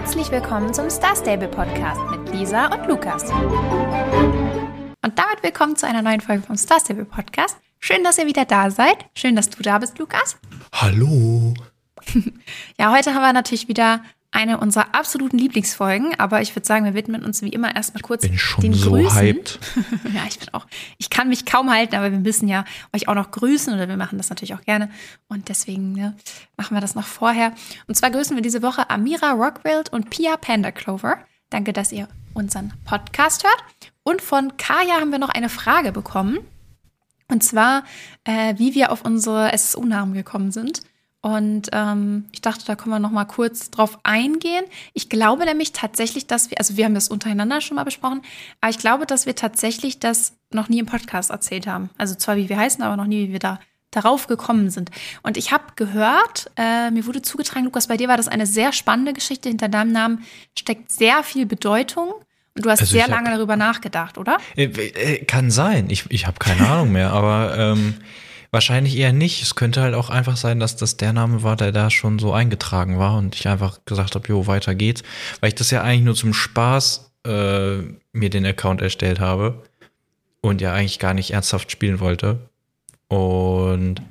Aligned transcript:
Herzlich 0.00 0.30
willkommen 0.30 0.72
zum 0.72 0.88
Star 0.90 1.16
Stable 1.16 1.48
Podcast 1.48 2.00
mit 2.12 2.32
Lisa 2.32 2.66
und 2.66 2.86
Lukas. 2.86 3.24
Und 3.32 5.18
damit 5.18 5.42
willkommen 5.42 5.74
zu 5.74 5.88
einer 5.88 6.02
neuen 6.02 6.20
Folge 6.20 6.44
vom 6.44 6.56
Star 6.56 6.78
Stable 6.78 7.04
Podcast. 7.04 7.58
Schön, 7.80 8.04
dass 8.04 8.16
ihr 8.16 8.26
wieder 8.26 8.44
da 8.44 8.70
seid. 8.70 9.06
Schön, 9.16 9.34
dass 9.34 9.50
du 9.50 9.60
da 9.60 9.76
bist, 9.78 9.98
Lukas. 9.98 10.38
Hallo. 10.72 11.52
ja, 12.78 12.92
heute 12.94 13.12
haben 13.12 13.22
wir 13.22 13.32
natürlich 13.32 13.66
wieder 13.66 14.00
eine 14.30 14.58
unserer 14.58 14.94
absoluten 14.94 15.38
Lieblingsfolgen, 15.38 16.18
aber 16.18 16.42
ich 16.42 16.54
würde 16.54 16.66
sagen, 16.66 16.84
wir 16.84 16.94
widmen 16.94 17.24
uns 17.24 17.40
wie 17.40 17.48
immer 17.48 17.74
erstmal 17.74 18.02
kurz 18.02 18.22
bin 18.22 18.36
schon 18.36 18.60
den 18.60 18.74
so 18.74 18.90
Grüßen. 18.90 19.18
hyped. 19.18 19.58
ja, 20.14 20.22
ich 20.28 20.38
bin 20.38 20.52
auch. 20.52 20.66
Ich 20.98 21.08
kann 21.08 21.28
mich 21.28 21.46
kaum 21.46 21.70
halten, 21.70 21.96
aber 21.96 22.12
wir 22.12 22.18
müssen 22.18 22.46
ja 22.46 22.64
euch 22.94 23.08
auch 23.08 23.14
noch 23.14 23.30
grüßen 23.30 23.72
oder 23.72 23.88
wir 23.88 23.96
machen 23.96 24.18
das 24.18 24.28
natürlich 24.28 24.54
auch 24.54 24.60
gerne 24.60 24.90
und 25.28 25.48
deswegen 25.48 25.92
ne, 25.92 26.14
machen 26.56 26.76
wir 26.76 26.82
das 26.82 26.94
noch 26.94 27.06
vorher. 27.06 27.54
Und 27.86 27.94
zwar 27.94 28.10
grüßen 28.10 28.36
wir 28.36 28.42
diese 28.42 28.62
Woche 28.62 28.90
Amira 28.90 29.32
Rockwild 29.32 29.92
und 29.92 30.10
Pia 30.10 30.36
Panda 30.36 30.72
Clover. 30.72 31.18
Danke, 31.48 31.72
dass 31.72 31.92
ihr 31.92 32.08
unseren 32.34 32.74
Podcast 32.84 33.44
hört. 33.44 33.64
Und 34.02 34.20
von 34.20 34.56
Kaya 34.58 35.00
haben 35.00 35.10
wir 35.10 35.18
noch 35.18 35.30
eine 35.30 35.48
Frage 35.48 35.92
bekommen. 35.92 36.38
Und 37.30 37.42
zwar, 37.42 37.84
äh, 38.24 38.54
wie 38.58 38.74
wir 38.74 38.92
auf 38.92 39.04
unsere 39.04 39.52
SSU-Namen 39.52 40.14
gekommen 40.14 40.50
sind. 40.50 40.82
Und 41.20 41.68
ähm, 41.72 42.26
ich 42.32 42.40
dachte, 42.42 42.64
da 42.64 42.76
können 42.76 42.94
wir 42.94 43.00
noch 43.00 43.10
mal 43.10 43.24
kurz 43.24 43.70
drauf 43.70 43.98
eingehen. 44.04 44.64
Ich 44.94 45.08
glaube 45.08 45.44
nämlich 45.46 45.72
tatsächlich, 45.72 46.26
dass 46.28 46.50
wir, 46.50 46.58
also 46.58 46.76
wir 46.76 46.84
haben 46.84 46.94
das 46.94 47.08
untereinander 47.08 47.60
schon 47.60 47.74
mal 47.74 47.84
besprochen, 47.84 48.22
aber 48.60 48.70
ich 48.70 48.78
glaube, 48.78 49.04
dass 49.04 49.26
wir 49.26 49.34
tatsächlich 49.34 49.98
das 49.98 50.34
noch 50.52 50.68
nie 50.68 50.78
im 50.78 50.86
Podcast 50.86 51.30
erzählt 51.30 51.66
haben. 51.66 51.90
Also 51.98 52.14
zwar, 52.14 52.36
wie 52.36 52.48
wir 52.48 52.56
heißen, 52.56 52.82
aber 52.84 52.96
noch 52.96 53.06
nie, 53.06 53.28
wie 53.28 53.32
wir 53.32 53.40
da 53.40 53.58
darauf 53.90 54.26
gekommen 54.28 54.70
sind. 54.70 54.90
Und 55.22 55.36
ich 55.36 55.50
habe 55.50 55.64
gehört, 55.74 56.50
äh, 56.56 56.90
mir 56.90 57.06
wurde 57.06 57.22
zugetragen, 57.22 57.64
Lukas, 57.64 57.88
bei 57.88 57.96
dir 57.96 58.06
war 58.06 58.16
das 58.18 58.28
eine 58.28 58.46
sehr 58.46 58.72
spannende 58.72 59.12
Geschichte. 59.14 59.48
Hinter 59.48 59.68
deinem 59.68 59.92
Namen 59.92 60.24
steckt 60.56 60.92
sehr 60.92 61.22
viel 61.24 61.46
Bedeutung. 61.46 62.12
Und 62.54 62.64
du 62.66 62.70
hast 62.70 62.80
Also 62.80 62.92
sehr 62.92 63.04
hab- 63.04 63.10
lange 63.10 63.30
darüber 63.30 63.56
nachgedacht, 63.56 64.18
oder? 64.18 64.36
Äh, 64.56 64.64
äh, 64.66 65.24
kann 65.24 65.50
sein. 65.50 65.88
Ich, 65.90 66.04
ich 66.10 66.26
habe 66.26 66.38
keine 66.38 66.68
Ahnung 66.68 66.92
mehr, 66.92 67.12
aber 67.12 67.56
ähm, 67.58 67.94
wahrscheinlich 68.50 68.96
eher 68.96 69.12
nicht. 69.12 69.42
Es 69.42 69.54
könnte 69.54 69.82
halt 69.82 69.94
auch 69.94 70.10
einfach 70.10 70.36
sein, 70.36 70.60
dass 70.60 70.76
das 70.76 70.96
der 70.96 71.12
Name 71.12 71.42
war, 71.42 71.56
der 71.56 71.72
da 71.72 71.90
schon 71.90 72.18
so 72.18 72.32
eingetragen 72.32 72.98
war 72.98 73.16
und 73.18 73.34
ich 73.34 73.48
einfach 73.48 73.84
gesagt 73.84 74.14
habe, 74.14 74.28
jo, 74.28 74.46
weiter 74.46 74.74
geht's. 74.74 75.02
Weil 75.40 75.48
ich 75.48 75.54
das 75.54 75.70
ja 75.70 75.82
eigentlich 75.82 76.04
nur 76.04 76.14
zum 76.14 76.34
Spaß 76.34 77.10
äh, 77.26 77.78
mir 78.12 78.30
den 78.30 78.46
Account 78.46 78.82
erstellt 78.82 79.20
habe 79.20 79.62
und 80.40 80.60
ja 80.60 80.72
eigentlich 80.72 80.98
gar 80.98 81.14
nicht 81.14 81.32
ernsthaft 81.32 81.70
spielen 81.70 82.00
wollte. 82.00 82.48
Und 83.08 84.02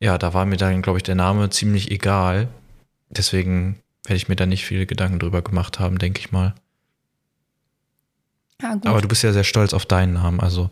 ja, 0.00 0.18
da 0.18 0.34
war 0.34 0.46
mir 0.46 0.56
dann, 0.56 0.82
glaube 0.82 0.98
ich, 0.98 1.02
der 1.02 1.14
Name 1.14 1.50
ziemlich 1.50 1.90
egal. 1.90 2.48
Deswegen 3.10 3.80
werde 4.04 4.16
ich 4.16 4.28
mir 4.28 4.36
da 4.36 4.46
nicht 4.46 4.64
viele 4.64 4.86
Gedanken 4.86 5.18
drüber 5.18 5.42
gemacht 5.42 5.78
haben, 5.78 5.98
denke 5.98 6.20
ich 6.20 6.32
mal. 6.32 6.54
Ja. 8.62 8.78
Aber 8.84 9.00
du 9.00 9.08
bist 9.08 9.22
ja 9.22 9.32
sehr 9.32 9.44
stolz 9.44 9.74
auf 9.74 9.86
deinen 9.86 10.14
Namen, 10.14 10.40
also 10.40 10.70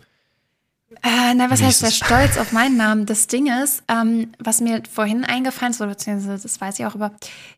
Äh, 1.03 1.35
na, 1.35 1.51
was 1.51 1.63
heißt 1.63 1.83
der? 1.83 1.91
Stolz 1.91 2.39
auf 2.39 2.53
meinen 2.53 2.77
Namen? 2.77 3.05
Das 3.05 3.27
Ding 3.27 3.47
ist, 3.63 3.83
ähm, 3.89 4.33
was 4.39 4.61
mir 4.61 4.83
vorhin 4.91 5.25
eingefallen 5.25 5.73
ist, 5.73 5.81
oder 5.81 5.91
beziehungsweise 5.91 6.43
das 6.43 6.61
weiß 6.61 6.79
ich 6.79 6.87
auch, 6.87 6.95
aber 6.95 7.13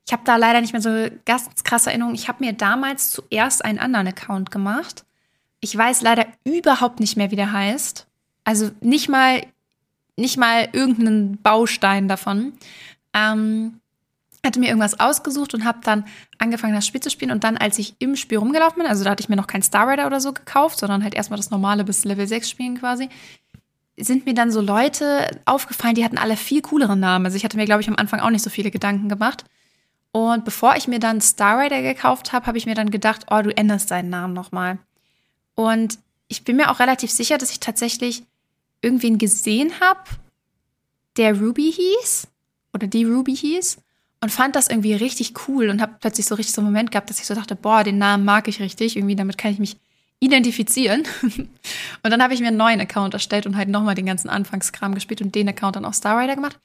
ich 0.04 0.12
habe 0.12 0.22
da 0.24 0.36
leider 0.36 0.60
nicht 0.60 0.72
mehr 0.72 0.82
so 0.82 1.08
ganz 1.24 1.48
krasse 1.62 1.90
Erinnerungen. 1.90 2.16
Ich 2.16 2.28
habe 2.28 2.44
mir 2.44 2.52
damals 2.52 3.12
zuerst 3.12 3.64
einen 3.64 3.78
anderen 3.78 4.08
Account 4.08 4.50
gemacht. 4.50 5.04
Ich 5.60 5.76
weiß 5.76 6.02
leider 6.02 6.26
überhaupt 6.44 6.98
nicht 6.98 7.16
mehr, 7.16 7.30
wie 7.30 7.36
der 7.36 7.52
heißt. 7.52 8.06
Also 8.44 8.70
nicht 8.80 9.08
mal, 9.08 9.42
nicht 10.16 10.36
mal 10.36 10.68
irgendeinen 10.72 11.36
Baustein 11.40 12.08
davon. 12.08 12.54
Ähm, 13.14 13.80
hatte 14.48 14.60
mir 14.60 14.68
irgendwas 14.68 14.98
ausgesucht 14.98 15.54
und 15.54 15.64
habe 15.64 15.80
dann 15.82 16.04
angefangen, 16.38 16.74
das 16.74 16.86
Spiel 16.86 17.00
zu 17.00 17.10
spielen. 17.10 17.30
Und 17.30 17.44
dann, 17.44 17.56
als 17.56 17.78
ich 17.78 17.94
im 17.98 18.16
Spiel 18.16 18.38
rumgelaufen 18.38 18.78
bin, 18.78 18.86
also 18.86 19.04
da 19.04 19.10
hatte 19.10 19.22
ich 19.22 19.28
mir 19.28 19.36
noch 19.36 19.46
keinen 19.46 19.62
Star 19.62 19.88
Rider 19.88 20.06
oder 20.06 20.20
so 20.20 20.32
gekauft, 20.32 20.78
sondern 20.78 21.04
halt 21.04 21.14
erstmal 21.14 21.36
das 21.36 21.50
normale 21.50 21.84
bis 21.84 22.04
Level 22.04 22.26
6 22.26 22.48
spielen 22.48 22.78
quasi, 22.78 23.08
sind 23.98 24.24
mir 24.24 24.34
dann 24.34 24.50
so 24.50 24.60
Leute 24.60 25.30
aufgefallen, 25.44 25.94
die 25.94 26.04
hatten 26.04 26.18
alle 26.18 26.36
viel 26.36 26.62
coolere 26.62 26.96
Namen. 26.96 27.26
Also 27.26 27.36
ich 27.36 27.44
hatte 27.44 27.56
mir, 27.56 27.66
glaube 27.66 27.82
ich, 27.82 27.88
am 27.88 27.96
Anfang 27.96 28.20
auch 28.20 28.30
nicht 28.30 28.44
so 28.44 28.50
viele 28.50 28.70
Gedanken 28.70 29.08
gemacht. 29.08 29.44
Und 30.12 30.44
bevor 30.44 30.74
ich 30.76 30.88
mir 30.88 30.98
dann 30.98 31.20
Star 31.20 31.58
Rider 31.60 31.82
gekauft 31.82 32.32
habe, 32.32 32.46
habe 32.46 32.58
ich 32.58 32.66
mir 32.66 32.74
dann 32.74 32.90
gedacht, 32.90 33.26
oh, 33.30 33.42
du 33.42 33.56
änderst 33.56 33.90
deinen 33.90 34.10
Namen 34.10 34.34
nochmal. 34.34 34.78
Und 35.54 35.98
ich 36.28 36.44
bin 36.44 36.56
mir 36.56 36.70
auch 36.70 36.80
relativ 36.80 37.10
sicher, 37.10 37.38
dass 37.38 37.50
ich 37.50 37.60
tatsächlich 37.60 38.24
irgendwen 38.82 39.18
gesehen 39.18 39.72
habe, 39.80 40.00
der 41.16 41.38
Ruby 41.38 41.72
hieß 41.72 42.28
oder 42.72 42.86
die 42.86 43.04
Ruby 43.04 43.36
hieß 43.36 43.78
und 44.20 44.30
fand 44.30 44.56
das 44.56 44.68
irgendwie 44.68 44.94
richtig 44.94 45.34
cool 45.48 45.70
und 45.70 45.80
habe 45.80 45.96
plötzlich 46.00 46.26
so 46.26 46.34
richtig 46.34 46.54
so 46.54 46.60
einen 46.60 46.70
Moment 46.70 46.90
gehabt, 46.90 47.08
dass 47.08 47.20
ich 47.20 47.26
so 47.26 47.34
dachte, 47.34 47.56
boah, 47.56 47.84
den 47.84 47.98
Namen 47.98 48.24
mag 48.24 48.48
ich 48.48 48.60
richtig, 48.60 48.96
irgendwie 48.96 49.16
damit 49.16 49.38
kann 49.38 49.52
ich 49.52 49.58
mich 49.58 49.76
identifizieren. 50.20 51.04
und 51.22 51.50
dann 52.02 52.22
habe 52.22 52.34
ich 52.34 52.40
mir 52.40 52.48
einen 52.48 52.58
neuen 52.58 52.80
Account 52.80 53.14
erstellt 53.14 53.46
und 53.46 53.56
halt 53.56 53.68
nochmal 53.68 53.94
den 53.94 54.06
ganzen 54.06 54.28
Anfangskram 54.28 54.94
gespielt 54.94 55.22
und 55.22 55.34
den 55.34 55.48
Account 55.48 55.76
dann 55.76 55.86
auf 55.86 55.94
Star 55.94 56.20
Rider 56.20 56.36
gemacht. 56.36 56.58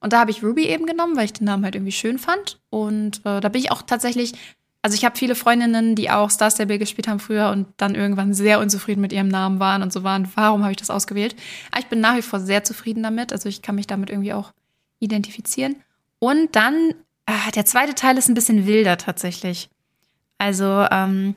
Und 0.00 0.14
da 0.14 0.20
habe 0.20 0.30
ich 0.30 0.42
Ruby 0.42 0.66
eben 0.66 0.86
genommen, 0.86 1.16
weil 1.16 1.26
ich 1.26 1.34
den 1.34 1.44
Namen 1.44 1.64
halt 1.64 1.74
irgendwie 1.74 1.92
schön 1.92 2.18
fand. 2.18 2.58
Und 2.70 3.18
äh, 3.26 3.40
da 3.40 3.48
bin 3.50 3.60
ich 3.60 3.70
auch 3.70 3.82
tatsächlich, 3.82 4.32
also 4.80 4.94
ich 4.94 5.04
habe 5.04 5.18
viele 5.18 5.34
Freundinnen, 5.34 5.94
die 5.94 6.10
auch 6.10 6.30
Star 6.30 6.50
Stable 6.50 6.78
gespielt 6.78 7.06
haben 7.06 7.20
früher 7.20 7.50
und 7.50 7.66
dann 7.76 7.94
irgendwann 7.94 8.32
sehr 8.32 8.58
unzufrieden 8.58 9.02
mit 9.02 9.12
ihrem 9.12 9.28
Namen 9.28 9.60
waren 9.60 9.82
und 9.82 9.92
so 9.92 10.02
waren, 10.02 10.26
warum 10.34 10.62
habe 10.62 10.72
ich 10.72 10.78
das 10.78 10.88
ausgewählt? 10.88 11.36
Aber 11.70 11.80
ich 11.80 11.88
bin 11.88 12.00
nach 12.00 12.16
wie 12.16 12.22
vor 12.22 12.40
sehr 12.40 12.64
zufrieden 12.64 13.02
damit. 13.02 13.30
Also 13.30 13.50
ich 13.50 13.60
kann 13.60 13.74
mich 13.74 13.86
damit 13.86 14.08
irgendwie 14.08 14.32
auch 14.32 14.52
identifizieren. 15.00 15.76
Und 16.22 16.54
dann, 16.54 16.94
ah, 17.26 17.50
der 17.52 17.64
zweite 17.64 17.96
Teil 17.96 18.16
ist 18.16 18.28
ein 18.28 18.34
bisschen 18.34 18.64
wilder 18.64 18.96
tatsächlich. 18.96 19.68
Also, 20.38 20.86
ähm, 20.88 21.34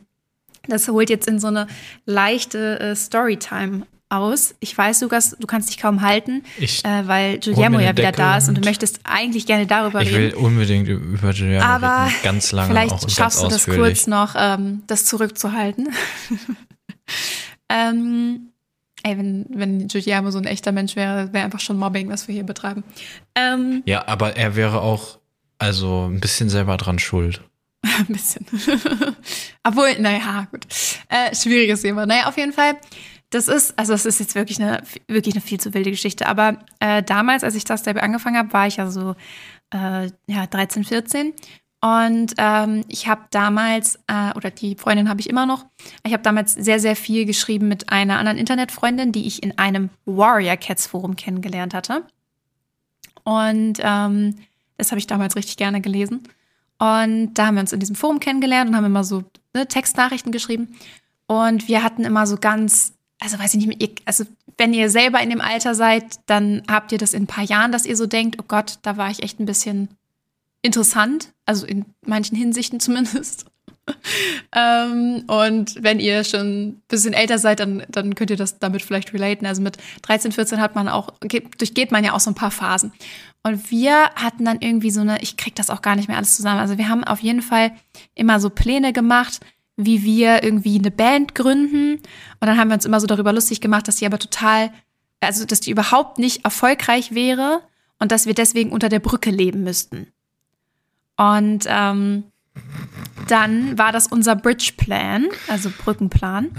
das 0.68 0.88
holt 0.88 1.10
jetzt 1.10 1.28
in 1.28 1.40
so 1.40 1.48
eine 1.48 1.66
leichte 2.06 2.80
äh, 2.80 2.96
Storytime 2.96 3.88
aus. 4.10 4.54
Ich 4.60 4.78
weiß, 4.78 5.02
Lukas, 5.02 5.36
du 5.40 5.48
kannst 5.48 5.70
dich 5.70 5.80
kaum 5.80 6.02
halten, 6.02 6.44
Ich- 6.60 6.86
äh, 6.86 7.08
weil 7.08 7.40
mir 7.72 7.84
ja 7.84 7.94
wieder 7.94 8.04
Decke 8.12 8.18
da 8.18 8.38
ist 8.38 8.48
und 8.48 8.60
du 8.60 8.62
möchtest 8.62 9.00
eigentlich 9.06 9.48
gerne 9.48 9.66
darüber 9.66 10.04
ich 10.04 10.12
will 10.12 10.26
reden. 10.26 10.38
unbedingt 10.38 10.88
über 10.88 11.34
Giuliano 11.34 11.66
Aber 11.66 12.06
reden, 12.06 12.16
ganz 12.24 12.52
lange 12.52 12.70
vielleicht 12.70 13.12
schaffst 13.12 13.42
du 13.42 13.48
das 13.48 13.66
kurz 13.66 14.06
noch, 14.06 14.36
ähm, 14.38 14.84
das 14.86 15.06
zurückzuhalten. 15.06 15.90
ähm, 17.70 18.52
ey, 19.06 19.18
wenn, 19.18 19.46
wenn 19.50 19.88
Giuliano 19.88 20.32
so 20.32 20.40
ein 20.40 20.46
echter 20.46 20.72
Mensch 20.72 20.96
wäre, 20.96 21.32
wäre 21.32 21.46
einfach 21.46 21.60
schon 21.60 21.78
Mobbing, 21.78 22.10
was 22.10 22.28
wir 22.28 22.34
hier 22.34 22.44
betreiben. 22.44 22.84
Ähm, 23.36 23.84
Ja, 23.86 24.08
aber 24.08 24.36
er 24.36 24.56
wäre 24.56 24.82
auch 24.82 25.20
also 25.60 26.08
ein 26.08 26.20
bisschen 26.20 26.50
selber 26.50 26.76
dran 26.78 27.00
schuld. 27.00 27.42
Ein 27.84 28.08
bisschen. 28.08 28.46
Obwohl, 29.64 30.00
naja, 30.00 30.48
gut. 30.52 30.66
Äh, 31.08 31.36
schwieriges 31.36 31.84
Thema. 31.84 32.08
Naja, 32.08 32.28
auf 32.28 32.36
jeden 32.36 32.52
Fall. 32.52 32.74
Das 33.30 33.48
ist, 33.48 33.78
also 33.78 33.94
es 33.94 34.08
ist 34.08 34.20
jetzt 34.20 34.34
wirklich 34.34 34.60
eine, 34.60 34.82
wirklich 35.08 35.36
eine 35.36 35.42
viel 35.42 35.60
zu 35.60 35.74
wilde 35.76 35.92
Geschichte. 35.92 36.26
Aber 36.26 36.58
äh, 36.80 37.04
damals, 37.04 37.44
als 37.44 37.54
ich 37.54 37.64
das 37.64 37.84
dabei 37.84 38.02
angefangen 38.02 38.38
habe, 38.38 38.52
war 38.54 38.66
ich 38.66 38.78
ja 38.78 38.90
so 38.90 39.16
äh, 39.72 40.10
ja, 40.28 40.48
13, 40.50 40.84
14. 40.84 41.34
Und 41.86 42.34
ähm, 42.40 42.84
ich 42.88 43.08
habe 43.08 43.26
damals, 43.30 44.00
äh, 44.08 44.36
oder 44.36 44.50
die 44.50 44.74
Freundin 44.74 45.08
habe 45.08 45.22
ich 45.22 45.30
immer 45.30 45.46
noch, 45.46 45.68
ich 46.04 46.14
habe 46.14 46.24
damals 46.24 46.56
sehr, 46.56 46.80
sehr 46.80 46.96
viel 46.96 47.26
geschrieben 47.28 47.68
mit 47.68 47.92
einer 47.92 48.18
anderen 48.18 48.40
Internetfreundin, 48.40 49.12
die 49.12 49.28
ich 49.28 49.44
in 49.44 49.60
einem 49.60 49.92
Warrior 50.06 50.58
Cats 50.58 50.88
Forum 50.88 51.16
kennengelernt 51.16 51.76
hatte. 51.76 52.04
Und 53.24 53.76
ähm, 53.84 54.34
das 54.80 54.90
habe 54.90 54.98
ich 54.98 55.06
damals 55.06 55.36
richtig 55.36 55.58
gerne 55.58 55.80
gelesen. 55.80 56.24
Und 56.80 57.36
da 57.36 57.46
haben 57.46 57.56
wir 57.56 57.62
uns 57.62 57.72
in 57.72 57.80
diesem 57.80 57.96
Forum 57.96 58.20
kennengelernt 58.20 58.72
und 58.72 58.76
haben 58.76 58.86
immer 58.86 59.04
so 59.04 59.24
ne, 59.54 59.68
Textnachrichten 59.68 60.32
geschrieben. 60.32 60.76
Und 61.28 61.68
wir 61.68 61.84
hatten 61.84 62.04
immer 62.04 62.26
so 62.26 62.38
ganz, 62.38 62.94
also 63.20 63.38
weiß 63.38 63.54
ich 63.54 63.64
nicht, 63.64 63.80
ihr, 63.80 63.90
also 64.06 64.24
wenn 64.58 64.74
ihr 64.74 64.90
selber 64.90 65.22
in 65.22 65.30
dem 65.30 65.42
Alter 65.42 65.76
seid, 65.76 66.20
dann 66.26 66.64
habt 66.68 66.92
ihr 66.94 66.98
das 66.98 67.14
in 67.14 67.24
ein 67.24 67.28
paar 67.28 67.44
Jahren, 67.44 67.72
dass 67.72 67.86
ihr 67.86 67.96
so 67.96 68.08
denkt, 68.08 68.38
oh 68.42 68.46
Gott, 68.48 68.80
da 68.82 68.98
war 68.98 69.12
ich 69.12 69.22
echt 69.22 69.40
ein 69.40 69.46
bisschen 69.46 69.90
interessant, 70.66 71.34
also 71.46 71.66
in 71.66 71.86
manchen 72.06 72.36
Hinsichten 72.36 72.80
zumindest. 72.80 73.46
ähm, 74.56 75.24
und 75.28 75.84
wenn 75.84 76.00
ihr 76.00 76.24
schon 76.24 76.70
ein 76.70 76.82
bisschen 76.88 77.14
älter 77.14 77.38
seid, 77.38 77.60
dann, 77.60 77.84
dann 77.90 78.16
könnt 78.16 78.32
ihr 78.32 78.38
das 78.38 78.60
damit 78.60 78.82
vielleicht 78.82 79.14
relaten. 79.14 79.46
Also 79.46 79.62
mit 79.62 79.78
13, 80.02 80.32
14 80.32 80.60
hat 80.60 80.76
man 80.76 80.90
auch, 80.90 81.14
geht, 81.22 81.60
durchgeht 81.62 81.92
man 81.92 82.04
ja 82.04 82.14
auch 82.14 82.20
so 82.20 82.32
ein 82.32 82.36
paar 82.36 82.52
Phasen. 82.52 82.94
Und 83.44 83.70
wir 83.70 84.10
hatten 84.16 84.44
dann 84.44 84.60
irgendwie 84.60 84.90
so 84.90 85.02
eine, 85.02 85.22
ich 85.22 85.38
krieg 85.38 85.56
das 85.56 85.70
auch 85.70 85.84
gar 85.84 85.96
nicht 85.96 86.08
mehr 86.08 86.18
alles 86.18 86.36
zusammen. 86.36 86.60
Also 86.60 86.80
wir 86.80 86.90
haben 86.90 87.04
auf 87.04 87.20
jeden 87.20 87.44
Fall 87.44 87.74
immer 88.16 88.40
so 88.40 88.50
Pläne 88.50 88.92
gemacht, 88.92 89.40
wie 89.78 90.04
wir 90.04 90.44
irgendwie 90.44 90.80
eine 90.80 90.92
Band 90.92 91.36
gründen. 91.36 91.98
Und 91.98 92.48
dann 92.48 92.58
haben 92.58 92.70
wir 92.70 92.76
uns 92.76 92.86
immer 92.86 93.00
so 93.00 93.08
darüber 93.08 93.34
lustig 93.34 93.62
gemacht, 93.62 93.88
dass 93.88 93.98
die 93.98 94.06
aber 94.08 94.18
total, 94.18 94.72
also 95.20 95.46
dass 95.46 95.60
die 95.60 95.72
überhaupt 95.72 96.18
nicht 96.18 96.44
erfolgreich 96.44 97.14
wäre 97.14 97.62
und 98.00 98.12
dass 98.12 98.26
wir 98.26 98.34
deswegen 98.34 98.72
unter 98.72 98.90
der 98.90 99.00
Brücke 99.00 99.30
leben 99.30 99.64
müssten. 99.64 100.08
Und 101.18 101.66
ähm, 101.68 102.24
dann 103.28 103.78
war 103.78 103.92
das 103.92 104.08
unser 104.08 104.36
Bridge-Plan, 104.36 105.28
also 105.48 105.70
Brückenplan, 105.84 106.52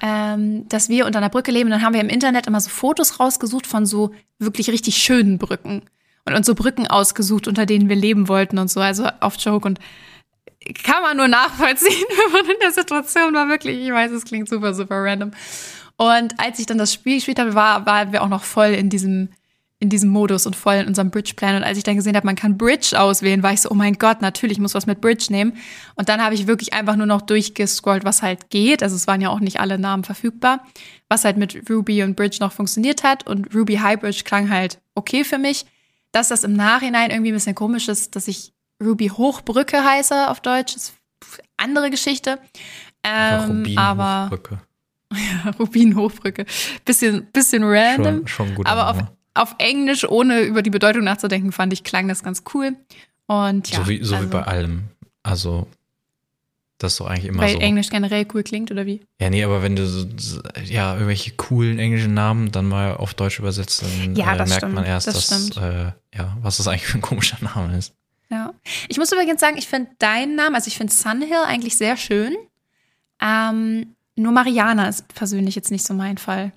ähm, 0.00 0.68
dass 0.68 0.88
wir 0.88 1.06
unter 1.06 1.18
einer 1.18 1.28
Brücke 1.28 1.50
leben. 1.50 1.70
Dann 1.70 1.82
haben 1.82 1.94
wir 1.94 2.00
im 2.00 2.08
Internet 2.08 2.46
immer 2.46 2.60
so 2.60 2.70
Fotos 2.70 3.20
rausgesucht 3.20 3.66
von 3.66 3.86
so 3.86 4.12
wirklich 4.38 4.70
richtig 4.70 4.96
schönen 4.96 5.38
Brücken 5.38 5.82
und 6.24 6.34
uns 6.34 6.46
so 6.46 6.54
Brücken 6.54 6.86
ausgesucht, 6.86 7.48
unter 7.48 7.66
denen 7.66 7.88
wir 7.88 7.96
leben 7.96 8.28
wollten 8.28 8.58
und 8.58 8.70
so, 8.70 8.80
also 8.80 9.06
auf 9.20 9.36
Joke. 9.36 9.66
Und 9.66 9.78
kann 10.82 11.02
man 11.02 11.16
nur 11.16 11.28
nachvollziehen, 11.28 11.90
wenn 12.24 12.32
man 12.32 12.50
in 12.50 12.60
der 12.60 12.72
Situation 12.72 13.34
war. 13.34 13.48
Wirklich, 13.48 13.78
ich 13.78 13.92
weiß, 13.92 14.10
es 14.12 14.24
klingt 14.24 14.48
super, 14.48 14.74
super 14.74 15.02
random. 15.02 15.32
Und 15.96 16.38
als 16.38 16.58
ich 16.58 16.66
dann 16.66 16.78
das 16.78 16.94
Spiel 16.94 17.16
gespielt 17.16 17.38
habe, 17.38 17.54
war, 17.54 17.84
waren 17.86 18.12
wir 18.12 18.22
auch 18.22 18.28
noch 18.28 18.42
voll 18.42 18.68
in 18.68 18.88
diesem, 18.88 19.28
in 19.82 19.88
diesem 19.88 20.10
Modus 20.10 20.46
und 20.46 20.54
voll 20.54 20.74
in 20.74 20.86
unserem 20.86 21.10
Bridge-Plan. 21.10 21.56
Und 21.56 21.64
als 21.64 21.78
ich 21.78 21.84
dann 21.84 21.96
gesehen 21.96 22.14
habe, 22.14 22.26
man 22.26 22.36
kann 22.36 22.58
Bridge 22.58 23.00
auswählen, 23.00 23.42
war 23.42 23.54
ich 23.54 23.62
so, 23.62 23.70
oh 23.70 23.74
mein 23.74 23.94
Gott, 23.94 24.20
natürlich 24.20 24.58
muss 24.58 24.74
was 24.74 24.84
mit 24.84 25.00
Bridge 25.00 25.26
nehmen. 25.30 25.54
Und 25.94 26.10
dann 26.10 26.22
habe 26.22 26.34
ich 26.34 26.46
wirklich 26.46 26.74
einfach 26.74 26.96
nur 26.96 27.06
noch 27.06 27.22
durchgescrollt, 27.22 28.04
was 28.04 28.20
halt 28.20 28.50
geht. 28.50 28.82
Also 28.82 28.94
es 28.94 29.06
waren 29.06 29.22
ja 29.22 29.30
auch 29.30 29.40
nicht 29.40 29.58
alle 29.58 29.78
Namen 29.78 30.04
verfügbar, 30.04 30.66
was 31.08 31.24
halt 31.24 31.38
mit 31.38 31.70
Ruby 31.70 32.02
und 32.02 32.14
Bridge 32.14 32.36
noch 32.40 32.52
funktioniert 32.52 33.02
hat. 33.04 33.26
Und 33.26 33.54
Ruby 33.54 33.76
High 33.76 33.98
Bridge 33.98 34.20
klang 34.22 34.50
halt 34.50 34.80
okay 34.94 35.24
für 35.24 35.38
mich. 35.38 35.64
Dass 36.12 36.28
das 36.28 36.44
im 36.44 36.52
Nachhinein 36.52 37.10
irgendwie 37.10 37.30
ein 37.30 37.34
bisschen 37.34 37.54
komisch 37.54 37.88
ist, 37.88 38.16
dass 38.16 38.28
ich 38.28 38.52
Ruby 38.82 39.08
Hochbrücke 39.08 39.82
heiße 39.82 40.28
auf 40.28 40.40
Deutsch, 40.40 40.76
ist 40.76 40.94
andere 41.56 41.88
Geschichte. 41.88 42.38
Ähm, 43.02 43.58
Rubin 43.58 43.78
aber 43.78 44.24
Hochbrücke. 44.24 44.60
ja, 45.14 45.50
Rubin 45.58 45.96
Hochbrücke. 45.96 46.44
Bisschen, 46.84 47.26
bisschen 47.32 47.62
random. 47.64 48.26
Schon, 48.26 48.48
schon 48.48 48.54
gut. 48.56 48.66
aber 48.66 48.90
auf, 48.90 48.98
auf 49.34 49.54
Englisch, 49.58 50.04
ohne 50.08 50.40
über 50.42 50.62
die 50.62 50.70
Bedeutung 50.70 51.04
nachzudenken, 51.04 51.52
fand 51.52 51.72
ich, 51.72 51.84
klang 51.84 52.08
das 52.08 52.22
ganz 52.22 52.42
cool. 52.54 52.76
Und 53.26 53.70
ja, 53.70 53.78
so 53.78 53.88
wie, 53.88 54.02
so 54.02 54.16
also, 54.16 54.26
wie 54.26 54.30
bei 54.32 54.42
allem. 54.42 54.84
Also, 55.22 55.66
das 56.78 56.96
doch 56.96 57.06
eigentlich 57.06 57.26
immer 57.26 57.42
weil 57.42 57.52
so. 57.52 57.58
Englisch 57.58 57.90
generell 57.90 58.26
cool 58.34 58.42
klingt, 58.42 58.70
oder 58.70 58.86
wie? 58.86 59.02
Ja, 59.20 59.28
nee, 59.30 59.44
aber 59.44 59.62
wenn 59.62 59.76
du 59.76 59.86
so, 59.86 60.06
so- 60.16 60.40
ja, 60.64 60.94
irgendwelche 60.94 61.32
coolen 61.32 61.78
englischen 61.78 62.14
Namen 62.14 62.50
dann 62.50 62.66
mal 62.66 62.96
auf 62.96 63.14
Deutsch 63.14 63.38
übersetzt, 63.38 63.82
dann 63.82 64.16
Ja, 64.16 64.32
äh, 64.32 64.36
merkt 64.38 64.52
stimmt, 64.54 64.74
man 64.74 64.84
erst, 64.84 65.06
das 65.06 65.26
dass, 65.28 65.56
äh, 65.58 65.92
ja, 66.14 66.36
was 66.40 66.56
das 66.56 66.66
eigentlich 66.68 66.86
für 66.86 66.98
ein 66.98 67.02
komischer 67.02 67.36
Name 67.42 67.76
ist. 67.76 67.92
Ja. 68.30 68.54
Ich 68.88 68.96
muss 68.96 69.12
übrigens 69.12 69.40
sagen, 69.40 69.58
ich 69.58 69.68
finde 69.68 69.90
deinen 69.98 70.36
Namen, 70.36 70.54
also 70.54 70.68
ich 70.68 70.76
finde 70.78 70.92
Sunhill 70.92 71.42
eigentlich 71.44 71.76
sehr 71.76 71.96
schön. 71.96 72.34
Ähm, 73.20 73.94
nur 74.16 74.32
Mariana 74.32 74.88
ist 74.88 75.06
persönlich 75.14 75.54
jetzt 75.54 75.70
nicht 75.70 75.86
so 75.86 75.94
mein 75.94 76.16
Fall. 76.18 76.52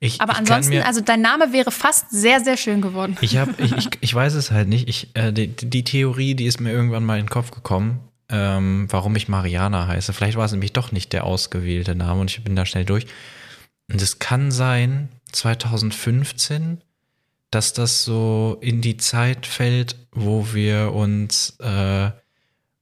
Ich, 0.00 0.20
Aber 0.20 0.32
ich 0.32 0.38
ansonsten, 0.38 0.74
mir, 0.74 0.86
also 0.86 1.00
dein 1.00 1.20
Name 1.20 1.52
wäre 1.52 1.70
fast 1.70 2.10
sehr, 2.10 2.40
sehr 2.40 2.56
schön 2.56 2.80
geworden. 2.80 3.16
Ich 3.20 3.36
habe, 3.36 3.54
ich, 3.58 3.72
ich, 3.72 3.88
ich 4.00 4.14
weiß 4.14 4.34
es 4.34 4.50
halt 4.50 4.68
nicht. 4.68 4.88
Ich, 4.88 5.08
äh, 5.14 5.32
die, 5.32 5.48
die 5.48 5.84
Theorie, 5.84 6.34
die 6.34 6.46
ist 6.46 6.60
mir 6.60 6.72
irgendwann 6.72 7.04
mal 7.04 7.18
in 7.18 7.26
den 7.26 7.30
Kopf 7.30 7.50
gekommen, 7.50 8.00
ähm, 8.28 8.86
warum 8.90 9.16
ich 9.16 9.28
Mariana 9.28 9.86
heiße. 9.86 10.12
Vielleicht 10.12 10.36
war 10.36 10.44
es 10.44 10.52
nämlich 10.52 10.72
doch 10.72 10.92
nicht 10.92 11.12
der 11.12 11.24
ausgewählte 11.24 11.94
Name 11.94 12.20
und 12.20 12.30
ich 12.30 12.42
bin 12.42 12.56
da 12.56 12.66
schnell 12.66 12.84
durch. 12.84 13.06
Und 13.90 14.00
es 14.00 14.18
kann 14.18 14.50
sein, 14.50 15.08
2015, 15.32 16.80
dass 17.50 17.72
das 17.72 18.04
so 18.04 18.58
in 18.60 18.80
die 18.80 18.96
Zeit 18.96 19.46
fällt, 19.46 19.96
wo 20.12 20.52
wir 20.52 20.92
uns, 20.92 21.58
äh, 21.60 22.10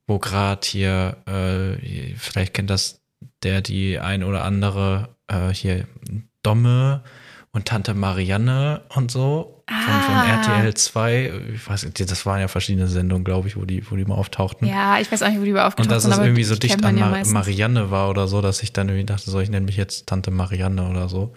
wo 0.06 0.18
gerade 0.18 0.66
hier, 0.66 1.16
äh, 1.26 2.14
vielleicht 2.16 2.54
kennt 2.54 2.70
das 2.70 3.02
der 3.42 3.60
die 3.60 3.98
ein 3.98 4.24
oder 4.24 4.44
andere 4.44 5.16
äh, 5.28 5.48
hier 5.48 5.86
Domme 6.42 7.02
und 7.52 7.66
Tante 7.66 7.92
Marianne 7.94 8.80
und 8.94 9.10
so 9.10 9.62
von, 9.68 10.00
von 10.02 10.14
Ah. 10.14 10.40
RTL 10.40 10.72
2. 10.74 11.32
Ich 11.54 11.68
weiß 11.68 11.84
nicht, 11.84 12.10
das 12.10 12.24
waren 12.26 12.40
ja 12.40 12.48
verschiedene 12.48 12.88
Sendungen, 12.88 13.24
glaube 13.24 13.48
ich, 13.48 13.56
wo 13.56 13.64
die, 13.64 13.88
wo 13.90 13.96
die 13.96 14.04
mal 14.04 14.14
auftauchten. 14.14 14.66
Ja, 14.66 14.98
ich 15.00 15.10
weiß 15.12 15.22
auch 15.22 15.28
nicht, 15.28 15.38
wo 15.40 15.44
die 15.44 15.50
überhaupt 15.50 15.78
Und 15.78 15.86
aufgetaucht 15.92 16.12
dass 16.12 16.18
es 16.18 16.24
irgendwie 16.24 16.44
so 16.44 16.56
dicht 16.56 16.82
an 16.84 16.96
ja 16.96 17.04
Mar 17.04 17.10
meistens. 17.10 17.34
Marianne 17.34 17.90
war 17.90 18.08
oder 18.10 18.26
so, 18.26 18.40
dass 18.40 18.62
ich 18.62 18.72
dann 18.72 18.88
irgendwie 18.88 19.06
dachte, 19.06 19.30
so, 19.30 19.38
ich 19.40 19.50
nenne 19.50 19.66
mich 19.66 19.76
jetzt 19.76 20.06
Tante 20.06 20.30
Marianne 20.30 20.88
oder 20.88 21.08
so. 21.08 21.34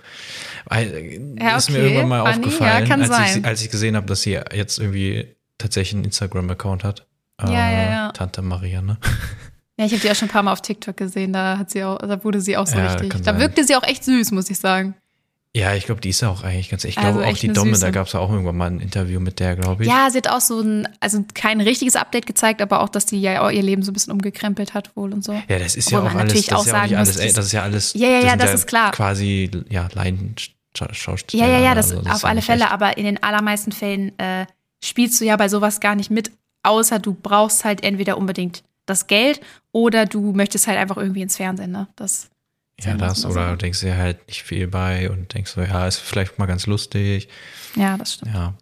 Äh, 0.72 1.20
Ja, 1.40 1.58
ist 1.58 1.70
mir 1.70 1.80
irgendwann 1.80 2.08
mal 2.10 2.34
funny, 2.34 2.46
ja, 2.48 2.52
aufgefallen, 2.54 2.88
kann 2.88 3.02
als, 3.02 3.10
sein. 3.12 3.40
ich, 3.40 3.46
als 3.46 3.62
ich 3.64 3.70
gesehen 3.70 3.96
habe, 3.96 4.06
dass 4.08 4.22
sie 4.22 4.40
jetzt 4.54 4.80
irgendwie 4.80 5.36
tatsächlich 5.58 5.96
einen 5.96 6.06
Instagram-Account 6.06 6.84
hat. 6.84 7.06
Äh, 7.42 7.52
Ja, 7.52 7.72
ja, 7.72 7.90
ja. 7.90 8.12
Tante 8.12 8.42
Marianne. 8.42 8.98
Ja, 9.78 9.86
ich 9.86 9.92
habe 9.92 10.02
die 10.02 10.10
auch 10.10 10.16
schon 10.16 10.28
ein 10.30 10.32
paar 10.32 10.44
Mal 10.44 10.54
auf 10.54 10.62
TikTok 10.62 10.96
gesehen, 10.96 11.34
da 11.34 11.58
hat 11.58 11.70
sie 11.72 11.84
auch, 11.84 11.98
da 11.98 12.24
wurde 12.24 12.40
sie 12.42 12.56
auch 12.58 12.66
so 12.68 12.78
Ja, 12.78 12.94
richtig. 12.94 13.22
Da 13.24 13.40
wirkte 13.40 13.64
sie 13.66 13.76
auch 13.76 13.84
echt 13.84 14.04
süß, 14.06 14.32
muss 14.32 14.50
ich 14.50 14.58
sagen. 14.60 14.96
Ja, 15.54 15.74
ich 15.74 15.86
glaube, 15.86 16.02
die 16.02 16.10
ist 16.10 16.22
ja 16.22 16.30
auch 16.30 16.44
eigentlich 16.44 16.70
ganz. 16.70 16.84
Ich 16.84 16.98
Also 16.98 17.12
glaube 17.12 17.26
auch 17.26 17.30
echt 17.32 17.42
die 17.42 17.48
Domme, 17.48 17.72
Süße. 17.76 17.86
da 17.86 17.92
gab 17.92 18.08
es 18.08 18.14
ja 18.14 18.20
auch 18.20 18.30
irgendwann 18.30 18.58
mal 18.58 18.70
ein 18.72 18.82
Interview 18.82 19.22
mit 19.22 19.40
der, 19.40 19.56
glaube 19.56 19.84
ich. 19.84 19.90
Ja, 19.90 20.10
sie 20.10 20.18
hat 20.18 20.28
auch 20.30 20.42
so 20.42 20.60
ein, 20.60 20.88
also 21.00 21.24
kein 21.34 21.62
richtiges 21.62 21.96
Update 21.96 22.26
gezeigt, 22.26 22.62
aber 22.62 22.82
auch, 22.82 22.90
dass 22.90 23.06
die 23.06 23.22
ja 23.22 23.42
auch 23.42 23.50
ihr 23.50 23.64
Leben 23.64 23.82
so 23.82 23.92
ein 23.92 23.94
bisschen 23.94 24.12
umgekrempelt 24.12 24.74
hat 24.74 24.94
wohl 24.98 25.14
und 25.14 25.24
so. 25.24 25.32
Ja, 25.48 25.60
das 25.60 25.78
ist 25.78 25.88
Obwohl 25.88 26.00
ja 26.00 26.06
auch 26.06 26.16
alles, 26.16 26.24
natürlich 26.24 26.46
das 26.48 26.58
auch 26.60 26.66
ist 26.66 26.72
ja 26.72 26.78
auch 26.80 26.84
nicht 26.84 26.98
alles, 26.98 27.18
ey, 27.18 27.26
das- 27.28 27.36
das 27.36 27.46
ist 27.46 27.52
ja 27.54 27.62
alles. 27.64 27.94
Ja, 27.94 28.08
ja, 28.08 28.20
ja, 28.20 28.30
sind 28.32 28.42
das 28.42 28.54
ist 28.54 28.68
klar. 28.68 28.92
Quasi, 28.92 29.50
ja, 29.70 29.88
Laienschauspieler. 29.94 31.46
Ja, 31.46 31.52
ja, 31.58 31.60
ja, 31.64 31.76
das 31.76 31.92
also 31.92 32.02
auf 32.10 32.16
ist 32.16 32.24
ja 32.24 32.30
alle 32.30 32.42
Fälle, 32.42 32.64
echt. 32.66 32.72
aber 32.74 32.98
in 32.98 33.06
den 33.06 33.24
allermeisten 33.24 33.72
Fällen 33.72 34.18
äh, 34.20 34.46
spielst 34.84 35.22
du 35.22 35.26
ja 35.26 35.38
bei 35.38 35.48
sowas 35.48 35.80
gar 35.80 35.96
nicht 35.96 36.12
mit, 36.12 36.32
außer 36.64 37.00
du 37.00 37.14
brauchst 37.14 37.64
halt 37.64 37.84
entweder 37.84 38.18
unbedingt 38.18 38.64
das 38.86 39.08
Geld 39.08 39.42
oder 39.72 40.06
du 40.06 40.34
möchtest 40.34 40.68
halt 40.68 40.78
einfach 40.78 40.98
irgendwie 40.98 41.22
ins 41.22 41.38
Fernsehen, 41.38 41.72
ne? 41.72 41.88
Das 41.96 42.30
Ja, 42.80 42.96
das, 42.96 43.26
oder 43.26 43.52
du 43.52 43.58
denkst 43.58 43.82
dir 43.82 43.98
halt 43.98 44.28
nicht 44.28 44.44
viel 44.44 44.68
bei 44.68 45.10
und 45.10 45.34
denkst 45.34 45.52
so, 45.52 45.62
ja, 45.62 45.88
ist 45.88 45.98
vielleicht 45.98 46.38
mal 46.40 46.46
ganz 46.46 46.68
lustig. 46.68 47.30
Ja, 47.76 47.98
das 47.98 48.16
stimmt. 48.16 48.34
Ja. 48.34 48.54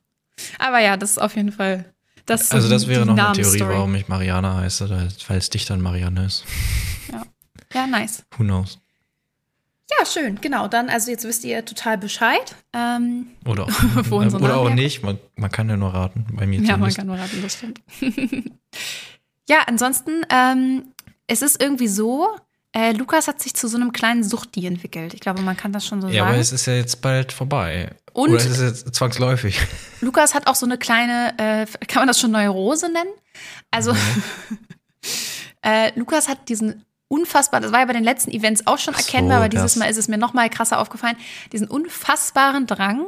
Aber 0.60 0.80
ja, 0.80 0.98
das 0.98 1.12
ist 1.12 1.18
auf 1.20 1.36
jeden 1.36 1.52
Fall. 1.52 1.86
Das 2.25 2.52
Also, 2.52 2.70
das 2.70 2.88
wäre 2.88 3.06
noch 3.06 3.18
eine 3.18 3.34
Theorie, 3.34 3.60
warum 3.62 3.96
ich 3.96 4.08
Mariana 4.08 4.58
heiße, 4.58 4.90
weil 5.28 5.38
es 5.38 5.50
dicht 5.50 5.70
an 5.72 5.81
Marianne 5.81 6.25
ist. 6.25 6.46
Ja, 7.74 7.88
nice. 7.88 8.24
Who 8.38 8.44
knows? 8.44 8.80
Ja, 9.90 10.06
schön, 10.06 10.40
genau. 10.40 10.68
Dann, 10.68 10.90
also 10.90 11.12
jetzt 11.12 11.25
wisst 11.25 11.44
ihr 11.44 11.66
total 11.66 11.98
Bescheid. 11.98 12.56
Ähm, 12.72 13.28
Oder 13.46 13.64
auch, 13.64 14.12
oder 14.12 14.58
auch 14.58 14.70
nicht. 14.70 15.04
Man, 15.04 15.20
man 15.36 15.52
kann 15.52 15.70
ja 15.70 15.75
nur 15.75 15.94
raten. 15.94 16.25
Bei 16.31 16.48
mir 16.48 16.62
ja, 16.62 16.78
man 16.78 16.92
zumindest. 16.92 16.98
kann 16.98 17.08
nur 17.08 17.18
raten, 17.18 17.42
das 17.42 17.54
stimmt. 17.56 17.81
ja, 19.50 19.60
ansonsten, 19.68 20.25
ähm, 20.30 20.94
es 21.28 21.42
ist 21.42 21.62
irgendwie 21.62 21.88
so, 21.88 22.30
äh, 22.74 22.92
Lukas 22.94 23.28
hat 23.28 23.42
sich 23.42 23.54
zu 23.54 23.68
so 23.68 23.78
einem 23.78 23.92
kleinen 23.92 24.24
Suchti 24.24 24.66
entwickelt. 24.66 25.13
Ich 25.13 25.19
glaube, 25.19 25.42
man 25.42 25.56
kann 25.57 25.72
das 25.72 25.86
schon 25.86 26.01
so 26.01 26.07
Ja, 26.07 26.24
sagen. 26.24 26.30
aber 26.31 26.38
es 26.40 26.51
ist 26.51 26.66
ja 26.66 26.74
jetzt 26.74 27.01
bald 27.01 27.31
vorbei. 27.31 27.92
Und- 28.13 28.30
Oder 28.31 28.38
ist 28.40 28.45
es 28.57 28.60
jetzt 28.84 28.95
zwangsläufig? 28.95 29.60
Lukas 30.01 30.34
hat 30.34 30.48
auch 30.48 30.56
so 30.56 30.66
eine 30.66 30.78
kleine, 30.78 31.34
äh, 31.38 31.66
kann 31.88 32.01
man 32.01 32.07
das 32.07 32.19
schon 32.19 32.31
Neurose 32.31 32.90
nennen? 32.92 33.10
Also, 33.72 33.95
äh, 35.62 35.98
Lukas 35.98 36.28
hat 36.28 36.50
diesen 36.50 36.86
unfassbar, 37.07 37.62
das 37.62 37.72
war 37.72 37.80
ja 37.81 37.86
bei 37.86 37.94
den 37.94 38.04
letzten 38.04 38.31
Events 38.31 38.66
auch 38.66 38.80
schon 38.80 38.94
Ach 38.96 39.00
so, 39.00 39.06
erkennbar, 39.06 39.38
aber 39.38 39.50
dieses. 39.50 39.75
Mal 39.75 39.86
ist 39.86 39.98
es 39.98 40.07
mir 40.07 40.18
noch 40.18 40.34
mal 40.34 40.50
krasser 40.50 40.80
aufgefallen, 40.80 41.16
diesen 41.51 41.68
unfassbaren 41.68 42.66
Drang, 42.66 43.06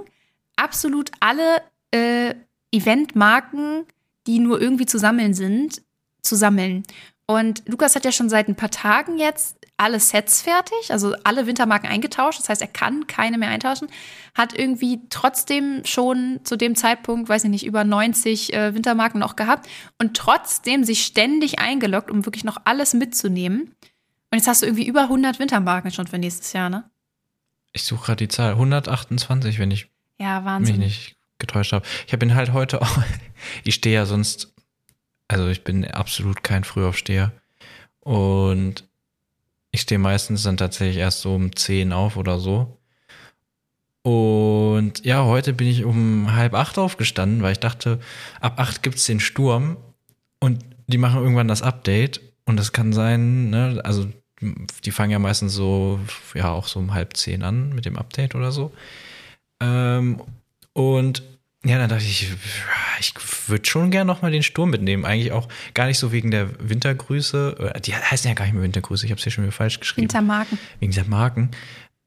absolut 0.55 1.11
alle 1.19 1.61
äh, 1.91 2.35
Eventmarken, 2.71 3.85
die 4.27 4.39
nur 4.39 4.61
irgendwie 4.61 4.85
zu 4.85 4.99
sammeln 4.99 5.33
sind, 5.33 5.81
zu 6.25 6.35
sammeln. 6.35 6.83
Und 7.27 7.63
Lukas 7.67 7.95
hat 7.95 8.05
ja 8.05 8.11
schon 8.11 8.29
seit 8.29 8.47
ein 8.47 8.55
paar 8.55 8.69
Tagen 8.69 9.17
jetzt 9.17 9.57
alle 9.77 9.99
Sets 9.99 10.41
fertig, 10.43 10.91
also 10.91 11.15
alle 11.23 11.47
Wintermarken 11.47 11.89
eingetauscht. 11.89 12.39
Das 12.39 12.49
heißt, 12.49 12.61
er 12.61 12.67
kann 12.67 13.07
keine 13.07 13.37
mehr 13.37 13.49
eintauschen. 13.49 13.87
Hat 14.35 14.57
irgendwie 14.57 15.01
trotzdem 15.09 15.81
schon 15.85 16.39
zu 16.43 16.55
dem 16.55 16.75
Zeitpunkt, 16.75 17.27
weiß 17.27 17.45
ich 17.45 17.49
nicht, 17.49 17.65
über 17.65 17.83
90 17.83 18.53
äh, 18.53 18.75
Wintermarken 18.75 19.19
noch 19.19 19.35
gehabt 19.35 19.67
und 19.99 20.15
trotzdem 20.15 20.83
sich 20.83 21.03
ständig 21.03 21.59
eingeloggt, 21.59 22.11
um 22.11 22.25
wirklich 22.25 22.43
noch 22.43 22.57
alles 22.65 22.93
mitzunehmen. 22.93 23.73
Und 24.31 24.37
jetzt 24.37 24.47
hast 24.47 24.61
du 24.61 24.67
irgendwie 24.67 24.87
über 24.87 25.03
100 25.03 25.39
Wintermarken 25.39 25.91
schon 25.91 26.07
für 26.07 26.19
nächstes 26.19 26.53
Jahr, 26.53 26.69
ne? 26.69 26.89
Ich 27.73 27.83
suche 27.83 28.05
gerade 28.05 28.17
die 28.17 28.27
Zahl. 28.29 28.51
128, 28.51 29.59
wenn 29.59 29.71
ich 29.71 29.89
Ja, 30.17 30.39
mich 30.59 30.77
nicht 30.77 31.17
getäuscht 31.39 31.73
habe. 31.73 31.85
Ich 32.07 32.13
habe 32.13 32.25
ihn 32.25 32.35
halt 32.35 32.53
heute 32.53 32.81
auch. 32.81 32.97
Ich 33.63 33.75
stehe 33.75 33.93
ja 33.93 34.05
sonst. 34.05 34.54
Also 35.27 35.47
ich 35.47 35.63
bin 35.63 35.85
absolut 35.85 36.43
kein 36.43 36.63
Frühaufsteher. 36.63 37.31
Und 37.99 38.83
ich 39.71 39.81
stehe 39.81 39.99
meistens 39.99 40.43
dann 40.43 40.57
tatsächlich 40.57 40.97
erst 40.97 41.21
so 41.21 41.35
um 41.35 41.55
10 41.55 41.91
auf 41.91 42.17
oder 42.17 42.39
so. 42.39 42.77
Und 44.03 45.03
ja, 45.03 45.23
heute 45.25 45.53
bin 45.53 45.67
ich 45.67 45.83
um 45.83 46.35
halb 46.35 46.53
acht 46.53 46.77
aufgestanden, 46.77 47.41
weil 47.41 47.53
ich 47.53 47.59
dachte, 47.59 47.99
ab 48.39 48.59
acht 48.59 48.83
gibt's 48.83 49.05
den 49.05 49.19
Sturm 49.19 49.77
und 50.39 50.63
die 50.85 50.99
machen 50.99 51.21
irgendwann 51.21 51.47
das 51.47 51.63
Update. 51.63 52.21
Und 52.45 52.57
das 52.57 52.71
kann 52.71 52.93
sein, 52.93 53.49
ne, 53.49 53.81
also 53.83 54.07
die 54.83 54.91
fangen 54.91 55.11
ja 55.11 55.17
meistens 55.17 55.53
so, 55.53 55.99
ja, 56.35 56.51
auch 56.51 56.67
so 56.67 56.79
um 56.79 56.93
halb 56.93 57.17
zehn 57.17 57.41
an 57.41 57.69
mit 57.69 57.85
dem 57.85 57.97
Update 57.97 58.35
oder 58.35 58.51
so. 58.51 58.71
Ähm, 59.59 60.21
und 60.73 61.23
ja, 61.65 61.77
dann 61.77 61.89
dachte 61.89 62.03
ich, 62.03 62.29
ich 62.99 63.13
würde 63.47 63.65
schon 63.67 63.91
gern 63.91 64.07
noch 64.07 64.21
mal 64.21 64.31
den 64.31 64.43
Sturm 64.43 64.69
mitnehmen. 64.69 65.03
Eigentlich 65.05 65.31
auch 65.31 65.47
gar 65.73 65.87
nicht 65.87 65.97
so 65.97 66.11
wegen 66.11 66.31
der 66.31 66.49
Wintergrüße. 66.59 67.71
äh, 67.75 67.81
Die 67.81 67.93
heißen 67.95 68.27
ja 68.27 68.35
gar 68.35 68.45
nicht 68.45 68.53
mehr 68.53 68.63
Wintergrüße, 68.63 69.05
ich 69.05 69.11
habe 69.11 69.17
es 69.17 69.23
hier 69.23 69.31
schon 69.31 69.43
wieder 69.43 69.51
falsch 69.51 69.79
geschrieben. 69.79 70.03
Wintermarken. 70.03 70.59
wegen 70.79 70.93
der 70.93 71.05
Marken. 71.05 71.51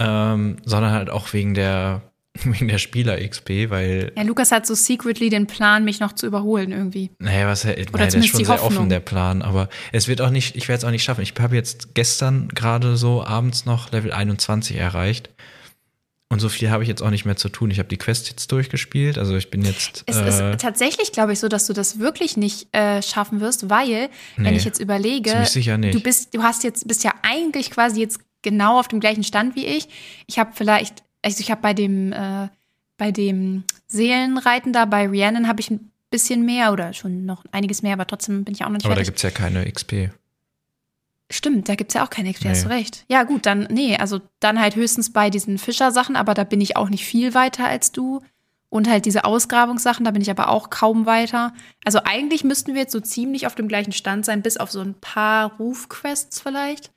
Ähm, 0.01 0.57
sondern 0.65 0.93
halt 0.93 1.11
auch 1.11 1.33
wegen 1.33 1.55
der, 1.55 2.03
wegen 2.45 2.69
der 2.69 2.79
Spieler-XP, 2.79 3.69
weil, 3.71 4.13
Ja, 4.17 4.23
Lukas 4.23 4.53
hat 4.53 4.65
so 4.65 4.75
secretly 4.75 5.29
den 5.29 5.49
Plan, 5.49 5.85
mich 5.85 5.99
noch 5.99 6.13
zu 6.13 6.27
überholen 6.27 6.71
irgendwie. 6.71 7.11
naja, 7.19 7.49
was, 7.49 7.65
naja, 7.65 7.77
der 7.77 8.07
ist 8.15 8.29
schon 8.29 8.45
sehr 8.45 8.63
offen, 8.63 8.89
der 8.89 9.01
Plan. 9.01 9.43
Aber 9.43 9.69
es 9.91 10.07
wird 10.07 10.21
auch 10.21 10.31
nicht, 10.31 10.55
ich 10.57 10.69
werde 10.69 10.79
es 10.79 10.85
auch 10.85 10.93
nicht 10.93 11.03
schaffen. 11.03 11.23
Ich 11.23 11.35
habe 11.41 11.57
jetzt 11.57 11.95
gestern 11.97 12.47
gerade 12.49 12.97
so 12.97 13.25
abends 13.25 13.67
noch 13.67 13.91
Level 13.91 14.13
21 14.13 14.77
erreicht. 14.77 15.31
Und 16.31 16.41
so 16.41 16.49
viel 16.51 16.71
habe 16.71 16.83
ich 16.83 16.89
jetzt 16.91 17.03
auch 17.03 17.09
nicht 17.11 17.25
mehr 17.25 17.37
zu 17.37 17.49
tun. 17.49 17.71
Ich 17.71 17.79
habe 17.79 17.89
die 17.89 17.97
Quest 17.97 18.29
jetzt 18.29 18.53
durchgespielt. 18.53 19.17
Also 19.17 19.35
ich 19.37 19.51
bin 19.51 19.63
jetzt. 19.63 20.03
Es 20.07 20.17
äh, 20.17 20.29
ist 20.53 20.61
tatsächlich, 20.61 21.13
glaube 21.13 21.33
ich, 21.33 21.39
so, 21.41 21.49
dass 21.49 21.67
du 21.67 21.73
das 21.73 21.99
wirklich 22.01 22.37
nicht 22.37 22.69
äh, 22.77 23.01
schaffen 23.01 23.41
wirst, 23.41 23.71
weil, 23.71 24.11
wenn 24.37 24.45
Nee, 24.53 24.57
ich 24.59 24.65
jetzt 24.65 24.79
überlege, 24.79 25.31
ziemlich 25.31 25.49
sicher 25.49 25.79
nicht. 25.79 25.95
du 25.95 26.01
bist, 26.01 26.35
du 26.35 26.43
hast 26.43 26.65
jetzt, 26.65 26.87
bist 26.87 27.03
ja 27.03 27.15
eigentlich 27.23 27.71
quasi 27.71 28.01
jetzt 28.01 28.21
genau 28.43 28.79
auf 28.79 28.89
dem 28.89 29.01
gleichen 29.01 29.25
Stand 29.25 29.57
wie 29.57 29.65
ich. 29.65 29.89
Ich 30.27 30.39
habe 30.39 30.51
vielleicht, 30.55 31.03
also 31.23 31.41
ich 31.41 31.51
habe 31.51 31.63
bei 31.63 31.73
dem, 31.73 32.13
äh, 32.13 32.49
bei 32.99 33.11
dem 33.11 33.65
Seelenreiten 33.87 34.73
da, 34.75 34.85
bei 34.85 35.09
Rhiannon 35.09 35.49
habe 35.49 35.61
ich 35.61 35.71
ein 35.71 35.91
bisschen 36.11 36.45
mehr 36.45 36.73
oder 36.73 36.93
schon 36.93 37.25
noch 37.25 37.45
einiges 37.53 37.83
mehr, 37.83 37.95
aber 37.95 38.07
trotzdem 38.07 38.45
bin 38.45 38.55
ich 38.55 38.63
auch 38.65 38.69
noch 38.69 38.75
nicht 38.75 38.85
aber 38.85 38.95
da 38.95 39.03
fertig. 39.03 39.09
gibt 39.09 39.17
es 39.19 39.23
ja 39.23 39.31
keine 39.31 39.71
XP. 39.71 40.11
Stimmt, 41.31 41.69
da 41.69 41.75
gibt's 41.75 41.95
ja 41.95 42.05
auch 42.05 42.11
keine 42.11 42.33
XP, 42.33 42.47
hast 42.47 42.65
du 42.65 42.69
Nee. 42.69 42.75
recht. 42.75 43.05
Ja, 43.09 43.23
gut, 43.25 43.45
dann, 43.45 43.69
nee, 43.71 43.97
also 43.97 44.21
dann 44.41 44.59
halt 44.61 44.77
höchstens 44.77 45.13
bei 45.13 45.29
diesen 45.29 45.59
Fischersachen, 45.59 46.17
aber 46.17 46.33
da 46.35 46.45
bin 46.45 46.61
ich 46.61 46.77
auch 46.77 46.89
nicht 46.89 47.05
viel 47.05 47.35
weiter 47.35 47.67
als 47.67 47.93
du. 47.93 48.23
Und 48.71 48.87
halt 48.89 49.07
diese 49.07 49.25
Ausgrabungssachen, 49.25 50.05
da 50.05 50.11
bin 50.11 50.21
ich 50.21 50.31
aber 50.31 50.51
auch 50.51 50.69
kaum 50.69 51.07
weiter. 51.07 51.55
Also 51.85 52.01
eigentlich 52.05 52.45
müssten 52.45 52.75
wir 52.75 52.83
jetzt 52.83 52.93
so 52.93 53.01
ziemlich 53.01 53.47
auf 53.47 53.55
dem 53.55 53.67
gleichen 53.67 53.93
Stand 53.93 54.27
sein, 54.27 54.43
bis 54.43 54.59
auf 54.59 54.71
so 54.71 54.81
ein 54.81 54.95
paar 54.95 55.53
Rufquests 55.59 56.41
vielleicht. 56.41 56.91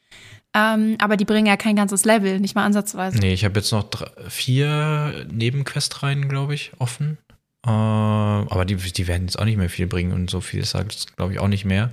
Ähm, 0.54 0.98
aber 1.00 1.16
die 1.16 1.24
bringen 1.24 1.46
ja 1.48 1.56
kein 1.56 1.78
ganzes 1.78 2.04
Level, 2.04 2.42
nicht 2.42 2.56
mal 2.56 2.66
ansatzweise. 2.66 3.18
Nee, 3.20 3.32
ich 3.34 3.46
habe 3.46 3.58
jetzt 3.60 3.72
noch 3.72 3.84
drei, 3.84 4.10
vier 4.28 5.26
Nebenquestreihen, 5.32 6.28
glaube 6.28 6.56
ich, 6.56 6.72
offen. 6.78 7.18
Äh, 7.66 7.70
aber 7.70 8.66
die, 8.66 8.76
die 8.76 9.08
werden 9.08 9.28
jetzt 9.28 9.40
auch 9.40 9.46
nicht 9.46 9.58
mehr 9.58 9.70
viel 9.70 9.88
bringen 9.88 10.12
und 10.12 10.30
so 10.30 10.42
viel 10.42 10.60
ist 10.60 10.74
halt, 10.74 11.16
glaube 11.16 11.32
ich, 11.34 11.40
auch 11.40 11.48
nicht 11.48 11.64
mehr. 11.64 11.92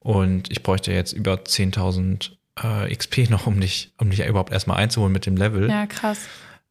Und 0.00 0.50
ich 0.50 0.62
bräuchte 0.62 0.92
jetzt 0.92 1.12
über 1.12 1.34
10.000 1.34 2.32
äh, 2.62 2.94
XP 2.94 3.30
noch, 3.30 3.46
um 3.46 3.60
dich, 3.60 3.92
um 3.98 4.10
dich 4.10 4.26
überhaupt 4.26 4.52
erstmal 4.52 4.78
einzuholen 4.78 5.12
mit 5.12 5.26
dem 5.26 5.36
Level. 5.36 5.68
Ja, 5.68 5.86
krass. 5.86 6.20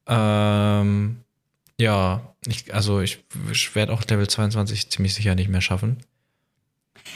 Ähm, 0.08 1.18
ja, 1.80 2.22
ich, 2.46 2.74
also 2.74 3.00
ich, 3.00 3.24
ich 3.52 3.76
werde 3.76 3.94
auch 3.94 4.04
Level 4.06 4.28
22 4.28 4.90
ziemlich 4.90 5.14
sicher 5.14 5.36
nicht 5.36 5.50
mehr 5.50 5.62
schaffen. 5.62 5.98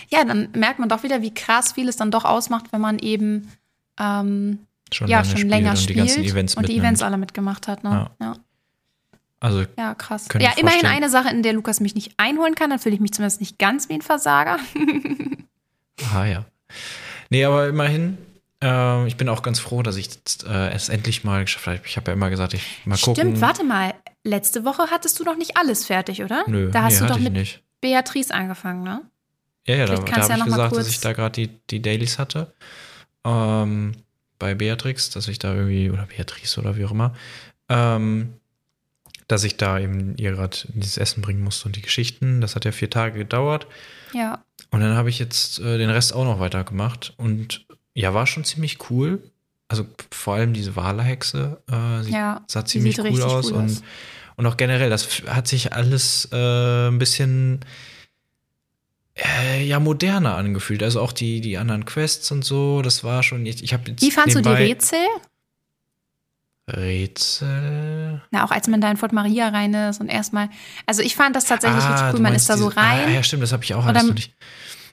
Ja, 0.10 0.24
dann 0.24 0.50
merkt 0.55 0.79
man 0.79 0.89
doch 0.89 1.03
wieder, 1.03 1.22
wie 1.22 1.34
krass 1.34 1.74
viel 1.74 1.89
es 1.89 1.98
dann 1.98 2.12
doch 2.12 2.25
ausmacht, 2.25 2.67
wenn 2.72 2.82
man 2.82 3.00
eben 3.00 3.51
ähm, 4.00 4.60
Schon 4.93 5.08
ja, 5.08 5.24
schon 5.24 5.38
spielt 5.38 5.50
länger 5.50 5.72
und 5.72 5.89
die 5.89 6.08
spielt 6.08 6.17
Events 6.17 6.55
und 6.55 6.70
die. 6.70 6.77
Events 6.77 7.01
alle 7.01 7.17
mitgemacht 7.17 7.67
hat. 7.67 7.84
Ne? 7.84 7.89
Ja. 7.89 8.25
Ja. 8.25 8.38
Also 9.39 9.65
Ja, 9.77 9.93
krass. 9.96 10.27
Ja, 10.34 10.51
immerhin 10.51 10.67
vorstellen. 10.67 10.93
eine 10.93 11.10
Sache, 11.10 11.29
in 11.29 11.43
der 11.43 11.53
Lukas 11.53 11.79
mich 11.79 11.96
nicht 11.96 12.13
einholen 12.17 12.55
kann. 12.55 12.70
Dann 12.70 12.79
fühle 12.79 12.96
ich 12.96 13.01
mich 13.01 13.12
zumindest 13.12 13.41
nicht 13.41 13.60
ganz 13.60 13.89
wie 13.89 13.93
ein 13.93 14.01
Versager. 14.01 14.60
Ah 16.13 16.25
ja. 16.25 16.45
Nee, 17.29 17.45
aber 17.45 17.67
immerhin, 17.67 18.17
äh, 18.63 19.07
ich 19.07 19.17
bin 19.17 19.29
auch 19.29 19.41
ganz 19.41 19.59
froh, 19.59 19.83
dass 19.83 19.95
ich 19.95 20.07
jetzt, 20.13 20.45
äh, 20.45 20.69
es 20.69 20.89
endlich 20.89 21.23
mal 21.23 21.43
geschafft 21.43 21.67
habe. 21.67 21.81
Ich 21.85 21.97
habe 21.97 22.12
ja 22.12 22.13
immer 22.13 22.29
gesagt, 22.29 22.53
ich 22.53 22.85
mal 22.85 22.97
gucken. 22.97 23.15
Stimmt, 23.15 23.41
warte 23.41 23.63
mal. 23.63 23.93
Letzte 24.23 24.63
Woche 24.65 24.83
hattest 24.89 25.19
du 25.19 25.23
noch 25.23 25.35
nicht 25.35 25.57
alles 25.57 25.85
fertig, 25.85 26.23
oder? 26.23 26.45
Nö, 26.47 26.71
da 26.71 26.83
hast 26.83 27.01
nee, 27.01 27.07
du 27.07 27.13
doch 27.13 27.19
mit 27.19 27.33
nicht. 27.33 27.62
Beatrice 27.81 28.33
angefangen, 28.33 28.83
ne? 28.83 29.01
Ja, 29.67 29.75
ja, 29.75 29.85
da, 29.85 29.93
Vielleicht 29.93 30.07
da 30.07 30.12
kannst 30.12 30.29
habe 30.29 30.33
du 30.33 30.39
ja 30.39 30.45
ich 30.45 30.51
gesagt, 30.51 30.75
dass 30.77 30.88
ich 30.88 31.00
da 31.00 31.13
gerade 31.13 31.31
die, 31.33 31.47
die 31.69 31.81
Dailies 31.81 32.19
hatte. 32.19 32.53
Ähm, 33.25 33.93
bei 34.39 34.55
Beatrix, 34.55 35.09
dass 35.09 35.27
ich 35.27 35.39
da 35.39 35.53
irgendwie, 35.53 35.89
oder 35.91 36.05
Beatrice 36.05 36.59
oder 36.59 36.75
wie 36.77 36.85
auch 36.85 36.91
immer, 36.91 37.13
ähm, 37.69 38.33
dass 39.27 39.44
ich 39.44 39.58
da 39.58 39.80
eben 39.80 40.15
ihr 40.18 40.32
gerade 40.32 40.58
dieses 40.74 40.98
Essen 40.98 41.22
bringen 41.22 41.44
musste 41.44 41.65
und 41.68 41.75
die 41.75 41.82
Geschichten. 41.82 42.42
Das 42.42 42.56
hat 42.56 42.65
ja 42.65 42.72
vier 42.72 42.89
Tage 42.89 43.18
gedauert. 43.18 43.68
Ja. 44.13 44.44
Und 44.72 44.82
dann 44.82 44.96
habe 44.96 45.10
ich 45.10 45.20
jetzt 45.20 45.60
äh, 45.60 45.77
den 45.77 45.89
Rest 45.89 46.13
auch 46.13 46.25
noch 46.25 46.39
weitergemacht. 46.39 47.13
Und 47.18 47.65
ja, 47.94 48.13
war 48.13 48.27
schon 48.27 48.44
ziemlich 48.44 48.89
cool. 48.89 49.22
Also 49.68 49.86
vor 50.12 50.36
allem 50.36 50.53
diese 50.53 50.75
Walehexe 50.75 51.62
äh, 51.72 52.03
sieht, 52.03 52.13
Ja, 52.13 52.44
sah 52.48 52.65
ziemlich 52.65 53.00
cool 53.00 53.22
aus. 53.24 53.51
cool 53.51 53.58
und, 53.58 53.65
aus. 53.65 53.82
und 54.36 54.46
auch 54.46 54.58
generell, 54.58 54.89
das 54.89 55.24
hat 55.27 55.48
sich 55.48 55.74
alles 55.74 56.27
äh, 56.32 56.88
ein 56.89 57.00
bisschen 57.00 57.62
äh, 59.15 59.63
ja 59.65 59.80
moderner 59.80 60.36
angefühlt. 60.36 60.84
Also 60.84 61.01
auch 61.01 61.12
die, 61.12 61.42
die 61.42 61.58
anderen 61.58 61.86
Quests 61.86 62.32
und 62.32 62.44
so, 62.44 62.82
das 62.82 63.03
war 63.03 63.24
schon. 63.24 63.46
Ich, 63.46 63.63
ich 63.63 63.74
habe 63.74 63.89
jetzt 63.89 64.01
Wie 64.01 64.12
fandst 64.12 64.36
du 64.36 64.42
die 64.42 64.50
Rätsel? 64.50 65.00
Rätsel. 66.72 68.22
Na, 68.32 68.46
auch 68.46 68.51
als 68.51 68.67
man 68.67 68.82
da 68.82 68.89
in 68.89 68.98
Fort 68.98 69.13
Maria 69.13 69.50
rein 69.50 69.74
ist 69.74 70.00
und 70.00 70.08
erstmal. 70.10 70.50
Also 70.86 71.01
ich 71.01 71.15
fand 71.15 71.36
das 71.36 71.46
tatsächlich 71.46 71.84
Ah, 71.84 71.93
richtig 71.96 72.13
cool. 72.15 72.22
Man 72.22 72.36
ist 72.36 72.50
da 72.50 72.58
so 72.58 72.70
diese- 72.70 72.79
Ah, 72.82 72.93
rein. 73.03 73.13
ja, 73.13 73.24
stimmt, 73.24 73.43
das 73.43 73.51
habe 73.51 73.63
ich 73.63 73.74
auch 73.74 73.86
alles 73.86 74.03
noch 74.03 74.13
nicht. 74.13 74.34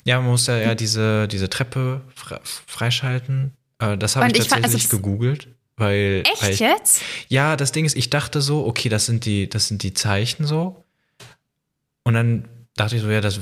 Ja, 0.04 0.20
man 0.20 0.30
muss 0.30 0.46
ja, 0.46 0.56
ja 0.56 0.74
diese, 0.74 1.28
diese 1.28 1.48
Treppe 1.50 2.00
fre 2.14 2.40
freischalten. 2.44 3.52
Äh, 3.78 3.98
das 3.98 4.16
habe 4.16 4.26
ich 4.28 4.38
ich 4.38 4.48
fand- 4.48 4.64
also 4.64 4.76
tatsächlich 4.76 4.90
gegoogelt. 4.90 5.48
Weil, 5.76 6.24
weil 6.24 6.32
Echt 6.32 6.54
ich, 6.54 6.60
jetzt? 6.60 7.02
Ja, 7.28 7.56
das 7.56 7.72
Ding 7.72 7.84
ist, 7.86 7.96
ich 7.96 8.10
dachte 8.10 8.40
so, 8.42 8.66
okay, 8.66 8.88
das 8.90 9.06
sind 9.06 9.24
die, 9.24 9.48
das 9.48 9.68
sind 9.68 9.82
die 9.82 9.94
Zeichen 9.94 10.44
so. 10.46 10.84
Und 12.02 12.14
dann 12.14 12.48
dachte 12.76 12.96
ich 12.96 13.02
so, 13.02 13.08
ja, 13.10 13.20
das, 13.22 13.38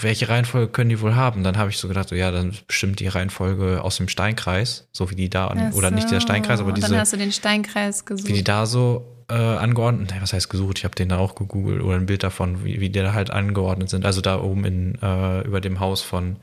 welche 0.00 0.28
Reihenfolge 0.28 0.72
können 0.72 0.90
die 0.90 1.00
wohl 1.00 1.14
haben? 1.14 1.44
Dann 1.44 1.56
habe 1.56 1.70
ich 1.70 1.78
so 1.78 1.86
gedacht, 1.88 2.08
so, 2.08 2.14
ja, 2.16 2.30
dann 2.30 2.56
bestimmt 2.66 2.98
die 3.00 3.06
Reihenfolge 3.08 3.82
aus 3.82 3.96
dem 3.96 4.08
Steinkreis, 4.08 4.88
so 4.92 5.10
wie 5.10 5.14
die 5.14 5.30
da, 5.30 5.46
an, 5.48 5.68
Ach 5.70 5.74
oder 5.76 5.90
nicht 5.90 6.10
der 6.10 6.20
so. 6.20 6.26
Steinkreis, 6.26 6.58
aber 6.60 6.70
Und 6.70 6.76
diese, 6.78 6.88
Dann 6.88 6.98
hast 6.98 7.12
du 7.12 7.16
den 7.16 7.30
Steinkreis 7.32 8.04
gesucht. 8.04 8.28
wie 8.28 8.32
die 8.32 8.44
da 8.44 8.66
so 8.66 9.14
äh, 9.30 9.34
angeordnet, 9.34 10.12
was 10.20 10.32
heißt 10.32 10.48
gesucht? 10.50 10.78
Ich 10.78 10.84
habe 10.84 10.94
den 10.96 11.10
da 11.10 11.18
auch 11.18 11.34
gegoogelt 11.34 11.82
oder 11.82 11.96
ein 11.96 12.06
Bild 12.06 12.22
davon, 12.22 12.64
wie, 12.64 12.80
wie 12.80 12.90
die 12.90 12.98
da 13.00 13.12
halt 13.12 13.30
angeordnet 13.30 13.88
sind. 13.90 14.04
Also 14.04 14.20
da 14.20 14.40
oben 14.40 14.64
in, 14.64 14.94
äh, 15.00 15.42
über 15.42 15.60
dem 15.60 15.78
Haus 15.80 16.02
von, 16.02 16.36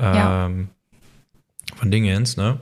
Ja. 0.00 0.46
ähm, 0.46 0.68
von 1.76 1.90
Dingens, 1.90 2.36
ne? 2.36 2.60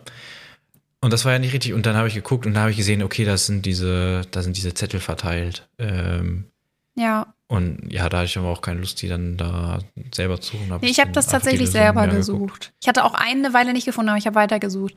Und 1.00 1.12
das 1.12 1.24
war 1.24 1.32
ja 1.32 1.38
nicht 1.40 1.52
richtig. 1.52 1.72
Und 1.72 1.86
dann 1.86 1.96
habe 1.96 2.06
ich 2.08 2.14
geguckt 2.14 2.46
und 2.46 2.54
da 2.54 2.60
habe 2.60 2.70
ich 2.70 2.76
gesehen, 2.76 3.02
okay, 3.02 3.24
das 3.24 3.46
sind 3.46 3.66
diese, 3.66 4.22
da 4.30 4.42
sind 4.42 4.56
diese 4.56 4.72
Zettel 4.74 5.00
verteilt. 5.00 5.68
Ähm, 5.78 6.44
ja. 6.94 7.34
und 7.48 7.90
ja, 7.90 8.08
da 8.08 8.18
hatte 8.18 8.26
ich 8.26 8.38
aber 8.38 8.48
auch 8.48 8.60
keine 8.60 8.80
Lust, 8.80 9.00
die 9.02 9.08
dann 9.08 9.36
da 9.36 9.78
selber 10.14 10.40
zu 10.40 10.56
suchen. 10.56 10.78
Nee, 10.80 10.88
ich 10.88 11.00
habe 11.00 11.12
das 11.12 11.26
tatsächlich 11.26 11.70
selber 11.70 12.06
gesucht. 12.06 12.72
Ich 12.80 12.88
hatte 12.88 13.04
auch 13.04 13.14
eine 13.14 13.54
Weile 13.54 13.72
nicht 13.72 13.84
gefunden, 13.84 14.10
aber 14.10 14.18
ich 14.18 14.26
habe 14.26 14.36
weitergesucht. 14.36 14.94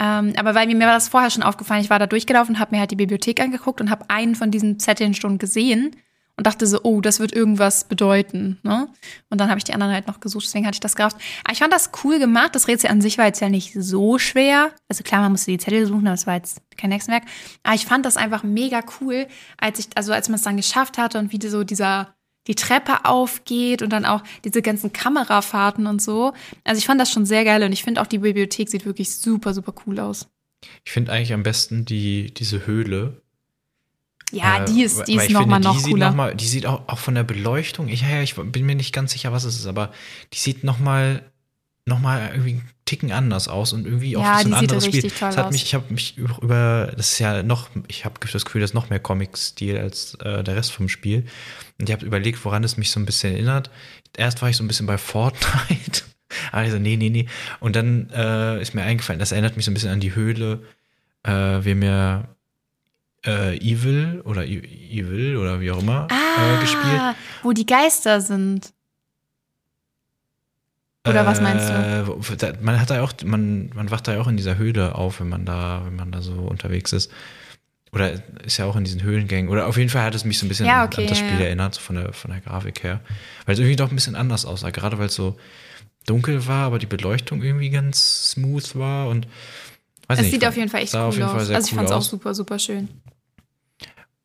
Ähm, 0.00 0.34
aber 0.36 0.54
weil 0.54 0.66
mir, 0.66 0.76
mir 0.76 0.86
war 0.86 0.94
das 0.94 1.08
vorher 1.08 1.30
schon 1.30 1.42
aufgefallen, 1.42 1.82
ich 1.82 1.90
war 1.90 1.98
da 1.98 2.06
durchgelaufen, 2.06 2.58
habe 2.58 2.74
mir 2.74 2.80
halt 2.80 2.90
die 2.90 2.96
Bibliothek 2.96 3.40
angeguckt 3.40 3.80
und 3.80 3.90
habe 3.90 4.08
einen 4.08 4.34
von 4.34 4.50
diesen 4.50 4.78
Zetteln 4.78 5.14
schon 5.14 5.38
gesehen 5.38 5.96
und 6.36 6.46
dachte 6.46 6.66
so, 6.66 6.80
oh, 6.82 7.00
das 7.00 7.18
wird 7.18 7.32
irgendwas 7.32 7.84
bedeuten. 7.84 8.58
Ne? 8.62 8.88
Und 9.30 9.40
dann 9.40 9.48
habe 9.48 9.58
ich 9.58 9.64
die 9.64 9.72
anderen 9.72 9.92
halt 9.92 10.06
noch 10.06 10.20
gesucht, 10.20 10.44
deswegen 10.44 10.66
hatte 10.66 10.76
ich 10.76 10.80
das 10.80 10.96
gerafft. 10.96 11.16
Aber 11.44 11.52
ich 11.52 11.58
fand 11.58 11.72
das 11.72 11.90
cool 12.04 12.18
gemacht. 12.18 12.54
Das 12.54 12.68
Rätsel 12.68 12.90
an 12.90 13.00
sich 13.00 13.16
war 13.16 13.26
jetzt 13.26 13.40
ja 13.40 13.48
nicht 13.48 13.72
so 13.74 14.18
schwer. 14.18 14.72
Also 14.88 15.02
klar, 15.02 15.22
man 15.22 15.32
musste 15.32 15.50
die 15.50 15.58
Zettel 15.58 15.86
suchen, 15.86 16.06
aber 16.06 16.14
es 16.14 16.26
war 16.26 16.34
jetzt 16.34 16.60
kein 16.76 16.92
Hexenwerk. 16.92 17.24
Aber 17.62 17.74
ich 17.74 17.86
fand 17.86 18.04
das 18.04 18.16
einfach 18.16 18.42
mega 18.42 18.82
cool, 19.00 19.26
als 19.56 19.78
ich, 19.78 19.88
also 19.94 20.12
als 20.12 20.28
man 20.28 20.36
es 20.36 20.42
dann 20.42 20.56
geschafft 20.56 20.98
hatte 20.98 21.18
und 21.18 21.32
wie 21.32 21.48
so 21.48 21.64
dieser 21.64 22.14
die 22.46 22.54
Treppe 22.54 23.04
aufgeht 23.04 23.82
und 23.82 23.90
dann 23.90 24.04
auch 24.04 24.22
diese 24.44 24.62
ganzen 24.62 24.92
Kamerafahrten 24.92 25.86
und 25.86 26.00
so. 26.00 26.32
Also 26.64 26.78
ich 26.78 26.86
fand 26.86 27.00
das 27.00 27.10
schon 27.10 27.26
sehr 27.26 27.44
geil 27.44 27.62
und 27.62 27.72
ich 27.72 27.82
finde 27.82 28.00
auch 28.00 28.06
die 28.06 28.18
Bibliothek 28.18 28.68
sieht 28.68 28.86
wirklich 28.86 29.16
super, 29.16 29.52
super 29.52 29.74
cool 29.86 29.98
aus. 29.98 30.28
Ich 30.84 30.92
finde 30.92 31.12
eigentlich 31.12 31.32
am 31.32 31.42
besten 31.42 31.84
die, 31.84 32.32
diese 32.32 32.66
Höhle. 32.66 33.22
Ja, 34.32 34.62
Äh, 34.62 34.64
die 34.66 34.82
ist, 34.82 35.04
die 35.06 35.14
ist 35.16 35.30
nochmal 35.30 35.60
noch 35.60 35.74
die 35.76 35.82
Sieht 35.82 35.90
cooler. 35.92 36.08
noch 36.08 36.16
mal, 36.16 36.34
die 36.34 36.46
sieht 36.46 36.66
auch, 36.66 36.88
auch 36.88 36.98
von 36.98 37.14
der 37.14 37.22
Beleuchtung, 37.24 37.88
ich, 37.88 38.02
ja, 38.02 38.22
ich 38.22 38.34
bin 38.34 38.66
mir 38.66 38.74
nicht 38.74 38.92
ganz 38.92 39.12
sicher, 39.12 39.32
was 39.32 39.44
es 39.44 39.56
ist, 39.56 39.66
aber 39.66 39.92
die 40.32 40.38
sieht 40.38 40.64
noch 40.64 40.78
mal, 40.78 41.22
noch 41.86 42.00
mal 42.00 42.30
irgendwie 42.32 42.50
einen 42.50 42.68
Ticken 42.86 43.12
anders 43.12 43.46
aus 43.46 43.72
und 43.72 43.86
irgendwie 43.86 44.16
auch 44.16 44.22
Ja, 44.22 44.38
so 44.40 44.48
ein 44.48 44.54
anderes 44.54 44.84
Spiel. 44.86 45.02
Das 45.02 45.36
hat 45.36 45.46
aus. 45.46 45.52
mich, 45.52 45.62
ich 45.62 45.74
habe 45.74 45.84
mich 45.92 46.16
über- 46.18 46.92
das 46.96 47.12
ist 47.12 47.18
ja 47.20 47.42
noch, 47.44 47.68
ich 47.86 48.04
habe 48.04 48.14
das 48.32 48.44
Gefühl, 48.44 48.60
das 48.60 48.70
ist 48.70 48.74
noch 48.74 48.90
mehr 48.90 48.98
Comic-Stil 48.98 49.78
als 49.78 50.14
äh, 50.14 50.42
der 50.42 50.56
Rest 50.56 50.72
vom 50.72 50.88
Spiel. 50.88 51.26
Und 51.78 51.88
ich 51.88 51.92
habe 51.94 52.04
überlegt, 52.04 52.44
woran 52.44 52.64
es 52.64 52.76
mich 52.76 52.90
so 52.90 52.98
ein 52.98 53.06
bisschen 53.06 53.32
erinnert. 53.34 53.70
Erst 54.16 54.42
war 54.42 54.48
ich 54.50 54.56
so 54.56 54.64
ein 54.64 54.68
bisschen 54.68 54.86
bei 54.86 54.98
Fortnite. 54.98 56.02
Also, 56.50 56.78
nee, 56.80 56.96
nee, 56.96 57.08
nee. 57.08 57.26
Und 57.60 57.76
dann 57.76 58.10
äh, 58.10 58.60
ist 58.60 58.74
mir 58.74 58.82
eingefallen, 58.82 59.20
das 59.20 59.30
erinnert 59.30 59.54
mich 59.56 59.64
so 59.64 59.70
ein 59.70 59.74
bisschen 59.74 59.90
an 59.92 60.00
die 60.00 60.16
Höhle, 60.16 60.60
äh, 61.22 61.30
wir 61.30 61.76
mir 61.76 62.35
äh, 63.26 63.56
Evil 63.58 64.22
oder 64.24 64.44
E- 64.46 64.58
Evil 64.90 65.36
oder 65.36 65.60
wie 65.60 65.70
auch 65.70 65.80
immer 65.82 66.08
Ah, 66.10 66.54
äh, 66.54 66.60
gespielt. 66.60 67.02
wo 67.42 67.52
die 67.52 67.66
Geister 67.66 68.20
sind. 68.20 68.72
Oder 71.08 71.24
was 71.24 71.40
meinst 71.40 71.68
du? 71.68 72.46
Äh, 72.46 72.52
Man 72.62 72.80
hat 72.80 72.90
da 72.90 73.00
auch, 73.02 73.12
man, 73.24 73.70
man 73.74 73.90
wacht 73.92 74.08
da 74.08 74.14
ja 74.14 74.20
auch 74.20 74.26
in 74.26 74.36
dieser 74.36 74.58
Höhle 74.58 74.96
auf, 74.96 75.20
wenn 75.20 75.28
man 75.28 75.44
da, 75.44 75.82
wenn 75.84 75.94
man 75.94 76.10
da 76.10 76.20
so 76.20 76.32
unterwegs 76.32 76.92
ist. 76.92 77.12
Oder 77.92 78.14
ist 78.44 78.56
ja 78.56 78.64
auch 78.64 78.74
in 78.74 78.82
diesen 78.84 79.02
Höhlengängen. 79.02 79.48
Oder 79.48 79.68
auf 79.68 79.76
jeden 79.76 79.88
Fall 79.88 80.02
hat 80.02 80.14
es 80.16 80.24
mich 80.24 80.38
so 80.38 80.46
ein 80.46 80.48
bisschen 80.48 80.66
Ja, 80.66 80.82
an- 80.82 80.88
okay, 80.88 81.02
an 81.02 81.06
das 81.06 81.18
Spiel 81.18 81.38
ja. 81.38 81.44
erinnert, 81.44 81.76
so 81.76 81.80
von 81.80 81.94
der, 81.94 82.12
von 82.12 82.32
der 82.32 82.40
Grafik 82.40 82.82
her. 82.82 83.00
Weil 83.44 83.54
es 83.54 83.60
irgendwie 83.60 83.76
doch 83.76 83.88
ein 83.90 83.94
bisschen 83.94 84.16
anders 84.16 84.44
aussah. 84.44 84.70
Gerade 84.70 84.98
weil 84.98 85.06
es 85.06 85.14
so 85.14 85.36
dunkel 86.06 86.46
war, 86.48 86.66
aber 86.66 86.80
die 86.80 86.86
Beleuchtung 86.86 87.40
irgendwie 87.42 87.70
ganz 87.70 88.30
smooth 88.32 88.74
war 88.76 89.08
und 89.08 89.28
weiß 90.08 90.18
Es 90.18 90.24
nicht, 90.24 90.32
sieht 90.32 90.44
auf 90.46 90.56
jeden 90.56 90.68
Fall 90.68 90.82
echt 90.82 90.94
cool 90.94 91.00
aus. 91.00 91.14
Also 91.14 91.52
ich 91.52 91.72
cool 91.72 91.76
fand 91.76 91.88
es 91.88 91.92
auch 91.94 92.02
super, 92.02 92.34
super 92.34 92.58
schön. 92.58 92.88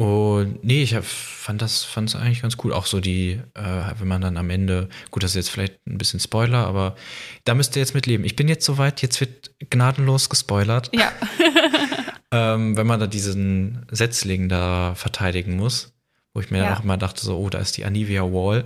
Und 0.02 0.64
nee, 0.64 0.82
ich 0.82 0.96
hab, 0.96 1.04
fand 1.06 1.62
das 1.62 1.84
fand 1.84 2.10
es 2.10 2.16
eigentlich 2.16 2.42
ganz 2.42 2.58
cool. 2.64 2.74
Auch 2.74 2.88
so 2.88 3.00
die, 3.00 3.40
äh, 3.54 3.92
wenn 4.00 4.08
man 4.08 4.20
dann 4.22 4.36
am 4.36 4.50
Ende, 4.50 4.90
gut, 5.12 5.22
das 5.22 5.32
ist 5.32 5.36
jetzt 5.36 5.50
vielleicht 5.52 5.86
ein 5.86 6.00
bisschen 6.00 6.20
Spoiler, 6.20 6.66
aber 6.66 6.96
da 7.44 7.54
müsst 7.54 7.76
ihr 7.76 7.82
jetzt 7.82 7.94
mitleben. 7.94 8.26
Ich 8.26 8.36
bin 8.36 8.48
jetzt 8.48 8.66
soweit, 8.66 9.04
jetzt 9.04 9.20
wird 9.20 9.52
gnadenlos 9.70 10.30
gespoilert. 10.30 10.90
Ja. 10.96 11.12
ähm, 12.32 12.76
wenn 12.78 12.88
man 12.88 13.00
da 13.00 13.06
diesen 13.06 13.86
Setzling 13.92 14.50
da 14.50 14.96
verteidigen 14.96 15.56
muss, 15.56 15.94
wo 16.34 16.40
ich 16.42 16.50
mir 16.50 16.58
Ja. 16.58 16.64
dann 16.70 16.78
auch 16.80 16.84
immer 16.84 16.98
dachte, 16.98 17.24
so, 17.24 17.38
oh, 17.38 17.50
da 17.52 17.60
ist 17.60 17.78
die 17.78 17.86
Anivia 17.86 18.24
Wall. 18.24 18.66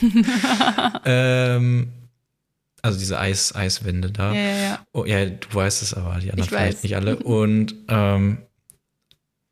ähm, 1.04 1.92
also 2.80 2.98
diese 2.98 3.18
Eis, 3.18 3.54
Eiswände 3.54 4.10
da. 4.10 4.32
Ja, 4.32 4.40
ja, 4.40 4.56
ja. 4.56 4.86
Oh, 4.92 5.04
ja, 5.04 5.26
du 5.26 5.46
weißt 5.52 5.82
es 5.82 5.92
aber, 5.92 6.18
die 6.20 6.30
anderen 6.30 6.40
Ich 6.40 6.48
vielleicht 6.48 6.76
weiß. 6.78 6.82
nicht 6.84 6.96
alle. 6.96 7.16
Und 7.16 7.74
ähm, 7.88 8.38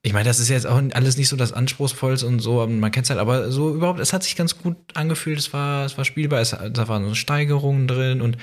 ich 0.05 0.13
meine, 0.13 0.25
das 0.25 0.41
ist 0.41 0.49
jetzt 0.49 0.67
auch 0.67 0.83
alles 0.95 1.17
nicht 1.17 1.29
so 1.29 1.37
das 1.37 1.53
Anspruchsvollste 1.53 2.27
und 2.27 2.41
so, 2.41 2.67
man 2.67 2.91
kennt 2.91 3.05
es 3.05 3.11
halt, 3.11 3.21
aber 3.21 3.53
so 3.53 3.73
überhaupt, 3.75 4.01
es 4.01 4.13
hat 4.13 4.25
sich 4.25 4.35
ganz 4.35 4.59
gut 4.59 4.77
angefühlt, 4.95 5.39
es 5.39 5.53
war, 5.53 5.87
es 5.87 5.97
war 5.97 6.05
spielbar, 6.05 6.41
es, 6.41 6.51
da 6.51 6.89
waren 6.89 7.07
so 7.09 7.15
Steigerungen 7.15 7.87
drin 7.87 8.21
und 8.21 8.37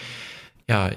ja, 0.70 0.92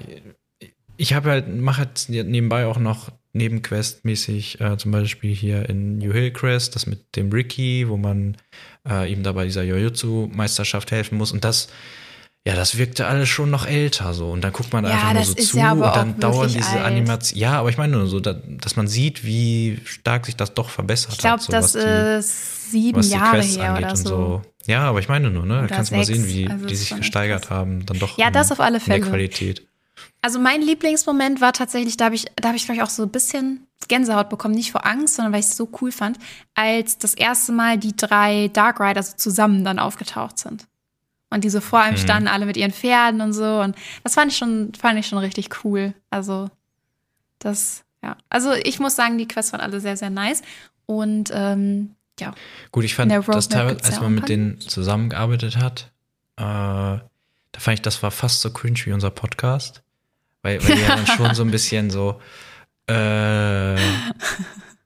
ich 0.95 1.13
habe 1.13 1.31
halt, 1.31 1.53
mache 1.53 1.79
halt 1.79 2.05
nebenbei 2.07 2.65
auch 2.65 2.77
noch 2.77 3.11
Nebenquest-mäßig, 3.33 4.61
äh, 4.61 4.77
zum 4.77 4.91
Beispiel 4.91 5.33
hier 5.33 5.67
in 5.67 5.97
New 5.97 6.13
Hillcrest, 6.13 6.75
das 6.75 6.85
mit 6.85 7.15
dem 7.15 7.31
Ricky, 7.31 7.89
wo 7.89 7.97
man 7.97 8.37
äh, 8.87 9.11
ihm 9.11 9.23
da 9.23 9.31
bei 9.31 9.45
dieser 9.45 9.63
Jojutsu-Meisterschaft 9.63 10.91
helfen 10.91 11.17
muss 11.17 11.31
und 11.31 11.43
das 11.43 11.67
ja, 12.45 12.55
das 12.55 12.77
wirkte 12.77 13.07
alles 13.07 13.29
schon 13.29 13.49
noch 13.49 13.65
älter 13.65 14.13
so. 14.13 14.29
Und 14.31 14.41
dann 14.43 14.51
guckt 14.51 14.73
man 14.73 14.83
Ja, 14.83 14.91
einfach 14.91 15.13
nur 15.13 15.19
das 15.21 15.27
so 15.29 15.33
zu 15.35 15.57
ja 15.57 15.71
und 15.71 15.81
dann 15.81 16.19
dauern 16.19 16.51
diese. 16.51 16.81
Animationen. 16.81 17.41
Ja, 17.41 17.53
aber 17.59 17.69
ich 17.69 17.77
meine 17.77 17.95
nur 17.97 18.07
so, 18.07 18.19
da, 18.19 18.33
dass 18.33 18.75
man 18.75 18.87
sieht, 18.87 19.23
wie 19.23 19.79
stark 19.85 20.25
sich 20.25 20.35
das 20.35 20.53
doch 20.53 20.69
verbessert 20.69 21.13
Ich 21.13 21.19
glaube, 21.19 21.35
hat. 21.35 21.41
so 21.41 21.51
das 21.53 21.63
was 21.75 21.83
die- 21.83 21.89
ist 22.19 22.71
sieben 22.71 23.01
Jahre 23.03 23.41
her 23.41 23.69
angeht 23.75 23.83
oder 23.85 23.91
und 23.91 24.07
so. 24.07 24.41
Ja, 24.65 24.81
aber 24.83 24.99
ich 24.99 25.07
meine 25.09 25.29
nur, 25.29 25.45
ne? 25.45 25.61
Da 25.61 25.67
kannst 25.75 25.91
du 25.91 25.95
mal 25.95 26.05
sehen, 26.05 26.25
wie 26.27 26.49
Also 26.49 26.65
die 26.65 26.75
sich 26.75 26.95
gesteigert 26.95 27.49
haben, 27.49 27.85
dann 27.85 27.99
doch 27.99 28.17
Ja, 28.17 28.27
in, 28.27 28.33
das 28.33 28.51
auf 28.51 28.59
alle 28.59 28.77
in 28.77 28.85
der 28.85 28.95
Fälle. 28.95 29.09
Qualität. 29.09 29.65
Also 30.21 30.39
mein 30.39 30.61
Lieblingsmoment 30.61 31.39
war 31.41 31.53
tatsächlich, 31.53 31.97
da 31.97 32.05
habe 32.05 32.15
ich, 32.15 32.25
da 32.37 32.47
habe 32.49 32.57
ich, 32.57 32.65
glaube 32.65 32.77
ich, 32.77 32.83
auch 32.83 32.89
so 32.89 33.03
ein 33.03 33.09
bisschen 33.09 33.67
Gänsehaut 33.87 34.29
bekommen, 34.29 34.55
nicht 34.55 34.71
vor 34.71 34.85
Angst, 34.85 35.15
sondern 35.15 35.33
weil 35.33 35.41
ich 35.41 35.47
es 35.47 35.57
so 35.57 35.69
cool 35.81 35.91
fand, 35.91 36.17
als 36.55 36.97
das 36.97 37.13
erste 37.13 37.51
Mal 37.51 37.77
die 37.77 37.95
drei 37.95 38.49
Dark 38.53 38.79
Rider 38.79 39.03
so 39.03 39.15
zusammen 39.17 39.63
dann 39.65 39.79
aufgetaucht 39.79 40.39
sind. 40.39 40.65
Und 41.33 41.43
die 41.43 41.49
so 41.49 41.59
vor 41.61 41.79
einem 41.81 41.95
Mhm. 41.95 41.99
standen, 41.99 42.27
alle 42.27 42.45
mit 42.45 42.57
ihren 42.57 42.71
Pferden 42.71 43.21
und 43.21 43.33
so. 43.33 43.59
Und 43.61 43.75
das 44.03 44.13
fand 44.13 44.31
ich 44.31 44.37
schon, 44.37 44.71
fand 44.79 44.99
ich 44.99 45.07
schon 45.07 45.17
richtig 45.17 45.49
cool. 45.63 45.93
Also, 46.09 46.49
das, 47.39 47.83
ja. 48.03 48.15
Also 48.29 48.53
ich 48.53 48.79
muss 48.79 48.95
sagen, 48.95 49.17
die 49.17 49.27
Quests 49.27 49.51
waren 49.51 49.61
alle 49.61 49.79
sehr, 49.79 49.97
sehr 49.97 50.09
nice. 50.09 50.41
Und 50.85 51.31
ähm, 51.33 51.95
ja, 52.19 52.33
Gut, 52.71 52.83
ich 52.85 52.95
fand 52.95 53.11
das 53.11 53.49
teilweise, 53.49 53.83
als 53.83 53.99
man 53.99 54.13
mit 54.13 54.29
denen 54.29 54.59
zusammengearbeitet 54.59 55.57
hat, 55.57 55.91
äh, 56.37 56.43
da 56.43 57.59
fand 57.59 57.75
ich, 57.75 57.81
das 57.81 58.03
war 58.03 58.11
fast 58.11 58.41
so 58.41 58.51
cringe 58.51 58.79
wie 58.85 58.93
unser 58.93 59.09
Podcast. 59.09 59.81
Weil, 60.43 60.61
weil 60.63 60.75
die 60.75 60.81
ja 60.81 60.95
dann 60.95 61.07
schon 61.07 61.33
so 61.35 61.43
ein 61.43 61.51
bisschen 61.51 61.89
so, 61.89 62.19
äh, 62.87 63.75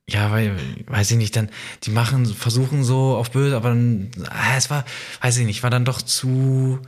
ja, 0.09 0.31
weil, 0.31 0.55
weiß 0.87 1.11
ich 1.11 1.17
nicht, 1.17 1.35
dann, 1.35 1.49
die 1.83 1.91
machen, 1.91 2.25
versuchen 2.25 2.83
so 2.83 3.15
auf 3.17 3.31
böse, 3.31 3.55
aber 3.55 3.69
dann, 3.69 4.09
ah, 4.29 4.55
es 4.57 4.69
war, 4.69 4.85
weiß 5.21 5.37
ich 5.37 5.45
nicht, 5.45 5.63
war 5.63 5.69
dann 5.69 5.85
doch 5.85 6.01
zu, 6.01 6.79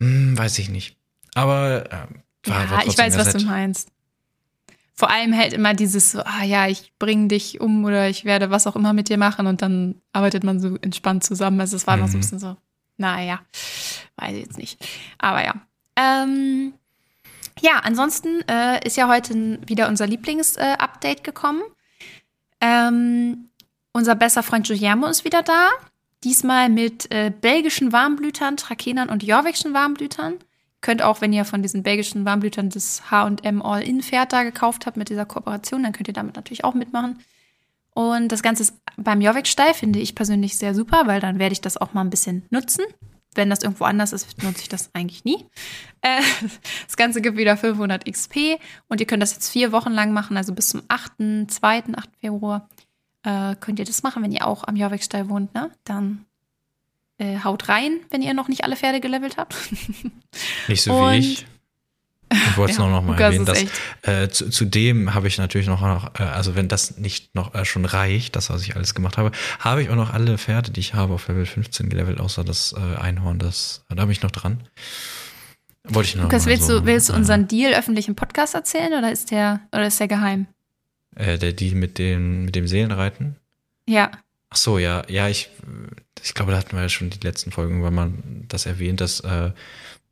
hm, 0.00 0.38
weiß 0.38 0.58
ich 0.60 0.68
nicht. 0.68 0.96
Aber, 1.34 1.86
äh, 1.90 2.48
war, 2.48 2.64
ja 2.64 2.70
war 2.70 2.78
ich 2.78 2.84
trotzdem 2.94 3.04
weiß, 3.06 3.16
was 3.18 3.32
du 3.32 3.38
nett. 3.38 3.46
meinst. 3.46 3.88
Vor 4.94 5.10
allem 5.10 5.34
halt 5.36 5.54
immer 5.54 5.72
dieses 5.74 6.12
so, 6.12 6.20
ah 6.22 6.44
ja, 6.44 6.66
ich 6.68 6.92
bring 6.98 7.28
dich 7.28 7.60
um 7.60 7.84
oder 7.84 8.08
ich 8.08 8.24
werde 8.26 8.50
was 8.50 8.66
auch 8.66 8.76
immer 8.76 8.92
mit 8.92 9.08
dir 9.08 9.16
machen 9.16 9.46
und 9.46 9.62
dann 9.62 9.94
arbeitet 10.12 10.44
man 10.44 10.60
so 10.60 10.76
entspannt 10.82 11.24
zusammen. 11.24 11.58
Also 11.60 11.76
es 11.76 11.86
war 11.86 11.96
immer 11.96 12.06
so 12.06 12.12
ein 12.12 12.16
Mhm. 12.18 12.20
bisschen 12.20 12.38
so, 12.38 12.56
naja, 12.98 13.40
weiß 14.16 14.34
ich 14.36 14.42
jetzt 14.42 14.58
nicht. 14.58 14.78
Aber 15.18 15.42
ja. 15.44 15.54
Ähm, 15.96 16.74
ja, 17.60 17.80
ansonsten 17.82 18.42
äh, 18.48 18.86
ist 18.86 18.96
ja 18.98 19.08
heute 19.08 19.58
wieder 19.66 19.88
unser 19.88 20.06
Lieblings-Update 20.06 21.24
gekommen. 21.24 21.62
Ähm, 22.60 23.50
unser 23.92 24.14
bester 24.14 24.42
Freund 24.42 24.66
Guillermo 24.66 25.06
ist 25.06 25.24
wieder 25.24 25.42
da. 25.42 25.70
Diesmal 26.22 26.68
mit 26.68 27.10
äh, 27.10 27.30
belgischen 27.30 27.92
Warmblütern, 27.92 28.56
Trakenern 28.56 29.08
und 29.08 29.22
jorvikschen 29.22 29.72
Warmblütern. 29.72 30.34
Könnt 30.82 31.02
auch, 31.02 31.20
wenn 31.20 31.32
ihr 31.32 31.44
von 31.44 31.62
diesen 31.62 31.82
belgischen 31.82 32.24
Warmblütern 32.24 32.70
das 32.70 33.10
H&M 33.10 33.62
All-In-Pferd 33.62 34.32
da 34.32 34.42
gekauft 34.44 34.86
habt 34.86 34.96
mit 34.96 35.08
dieser 35.08 35.26
Kooperation, 35.26 35.82
dann 35.82 35.92
könnt 35.92 36.08
ihr 36.08 36.14
damit 36.14 36.36
natürlich 36.36 36.64
auch 36.64 36.74
mitmachen. 36.74 37.18
Und 37.92 38.28
das 38.28 38.42
Ganze 38.42 38.62
ist 38.62 38.74
beim 38.96 39.20
Jorvik-Stall 39.20 39.74
finde 39.74 39.98
ich 39.98 40.14
persönlich 40.14 40.56
sehr 40.56 40.74
super, 40.74 41.06
weil 41.06 41.20
dann 41.20 41.38
werde 41.38 41.52
ich 41.52 41.60
das 41.60 41.76
auch 41.76 41.92
mal 41.92 42.02
ein 42.02 42.10
bisschen 42.10 42.44
nutzen. 42.50 42.84
Wenn 43.34 43.48
das 43.48 43.62
irgendwo 43.62 43.84
anders 43.84 44.12
ist, 44.12 44.42
nutze 44.42 44.62
ich 44.62 44.68
das 44.68 44.90
eigentlich 44.92 45.24
nie. 45.24 45.46
Äh, 46.02 46.20
das 46.86 46.96
Ganze 46.96 47.20
gibt 47.20 47.36
wieder 47.36 47.56
500 47.56 48.04
XP 48.10 48.58
und 48.88 49.00
ihr 49.00 49.06
könnt 49.06 49.22
das 49.22 49.32
jetzt 49.34 49.50
vier 49.50 49.72
Wochen 49.72 49.92
lang 49.92 50.12
machen, 50.12 50.36
also 50.36 50.52
bis 50.52 50.70
zum 50.70 50.82
8., 50.88 51.12
2., 51.48 51.84
8. 51.94 52.08
Februar. 52.20 52.68
Äh, 53.22 53.54
könnt 53.60 53.78
ihr 53.78 53.84
das 53.84 54.02
machen, 54.02 54.22
wenn 54.22 54.32
ihr 54.32 54.46
auch 54.46 54.64
am 54.64 54.76
Jorvik-Stall 54.76 55.28
wohnt, 55.28 55.54
ne? 55.54 55.70
Dann 55.84 56.24
äh, 57.18 57.38
haut 57.44 57.68
rein, 57.68 58.00
wenn 58.10 58.22
ihr 58.22 58.32
noch 58.34 58.48
nicht 58.48 58.64
alle 58.64 58.76
Pferde 58.76 59.00
gelevelt 59.00 59.36
habt. 59.36 59.54
Nicht 60.68 60.82
so 60.82 60.94
Und- 60.94 61.12
wie 61.12 61.18
ich. 61.18 61.46
Ich 62.32 62.56
wollte 62.56 62.72
es 62.72 62.78
Ja, 62.78 62.86
noch 62.86 63.02
mal 63.02 63.12
Lukas 63.12 63.20
erwähnen, 63.20 63.44
dass 63.44 63.64
äh, 64.02 64.28
zu, 64.28 64.50
zudem 64.50 65.14
habe 65.14 65.28
ich 65.28 65.38
natürlich 65.38 65.66
noch, 65.66 65.80
noch 65.80 66.14
äh, 66.18 66.22
also 66.22 66.54
wenn 66.54 66.68
das 66.68 66.96
nicht 66.96 67.34
noch 67.34 67.54
äh, 67.54 67.64
schon 67.64 67.84
reicht, 67.84 68.36
das 68.36 68.50
was 68.50 68.62
ich 68.62 68.76
alles 68.76 68.94
gemacht 68.94 69.18
habe, 69.18 69.32
habe 69.58 69.82
ich 69.82 69.90
auch 69.90 69.96
noch 69.96 70.12
alle 70.12 70.38
Pferde, 70.38 70.70
die 70.70 70.80
ich 70.80 70.94
habe, 70.94 71.14
auf 71.14 71.28
Level 71.28 71.44
15 71.44 71.88
gelevelt, 71.88 72.20
außer 72.20 72.44
das 72.44 72.74
äh, 72.76 73.00
Einhorn, 73.00 73.38
das 73.38 73.84
da 73.88 74.04
bin 74.04 74.12
ich 74.12 74.22
noch 74.22 74.30
dran. 74.30 74.60
Wollte 75.84 76.10
ich 76.10 76.14
noch 76.14 76.24
Lukas, 76.24 76.46
willst 76.46 76.66
so, 76.66 76.80
du, 76.80 76.86
willst 76.86 77.08
du 77.08 77.14
äh, 77.14 77.16
unseren 77.16 77.48
Deal 77.48 77.74
öffentlich 77.74 78.06
im 78.06 78.14
Podcast 78.14 78.54
erzählen 78.54 78.92
oder 78.92 79.10
ist 79.10 79.30
der, 79.30 79.60
oder 79.72 79.86
ist 79.86 79.98
der 79.98 80.08
geheim? 80.08 80.46
äh, 81.16 81.38
der 81.38 81.52
Deal 81.52 81.74
mit 81.74 81.98
dem 81.98 82.44
mit 82.46 82.54
dem 82.54 82.66
Seelenreiten? 82.66 83.36
Ja. 83.86 84.10
Ach 84.50 84.56
so, 84.56 84.78
ja, 84.78 85.04
ja, 85.08 85.28
ich, 85.28 85.48
ich 86.22 86.34
glaube, 86.34 86.52
da 86.52 86.58
hatten 86.58 86.74
wir 86.76 86.82
ja 86.82 86.88
schon 86.88 87.10
die 87.10 87.20
letzten 87.20 87.52
Folgen 87.52 87.74
irgendwann 87.74 87.94
mal 87.94 88.12
das 88.48 88.66
erwähnt, 88.66 89.00
dass, 89.00 89.20
äh, 89.20 89.52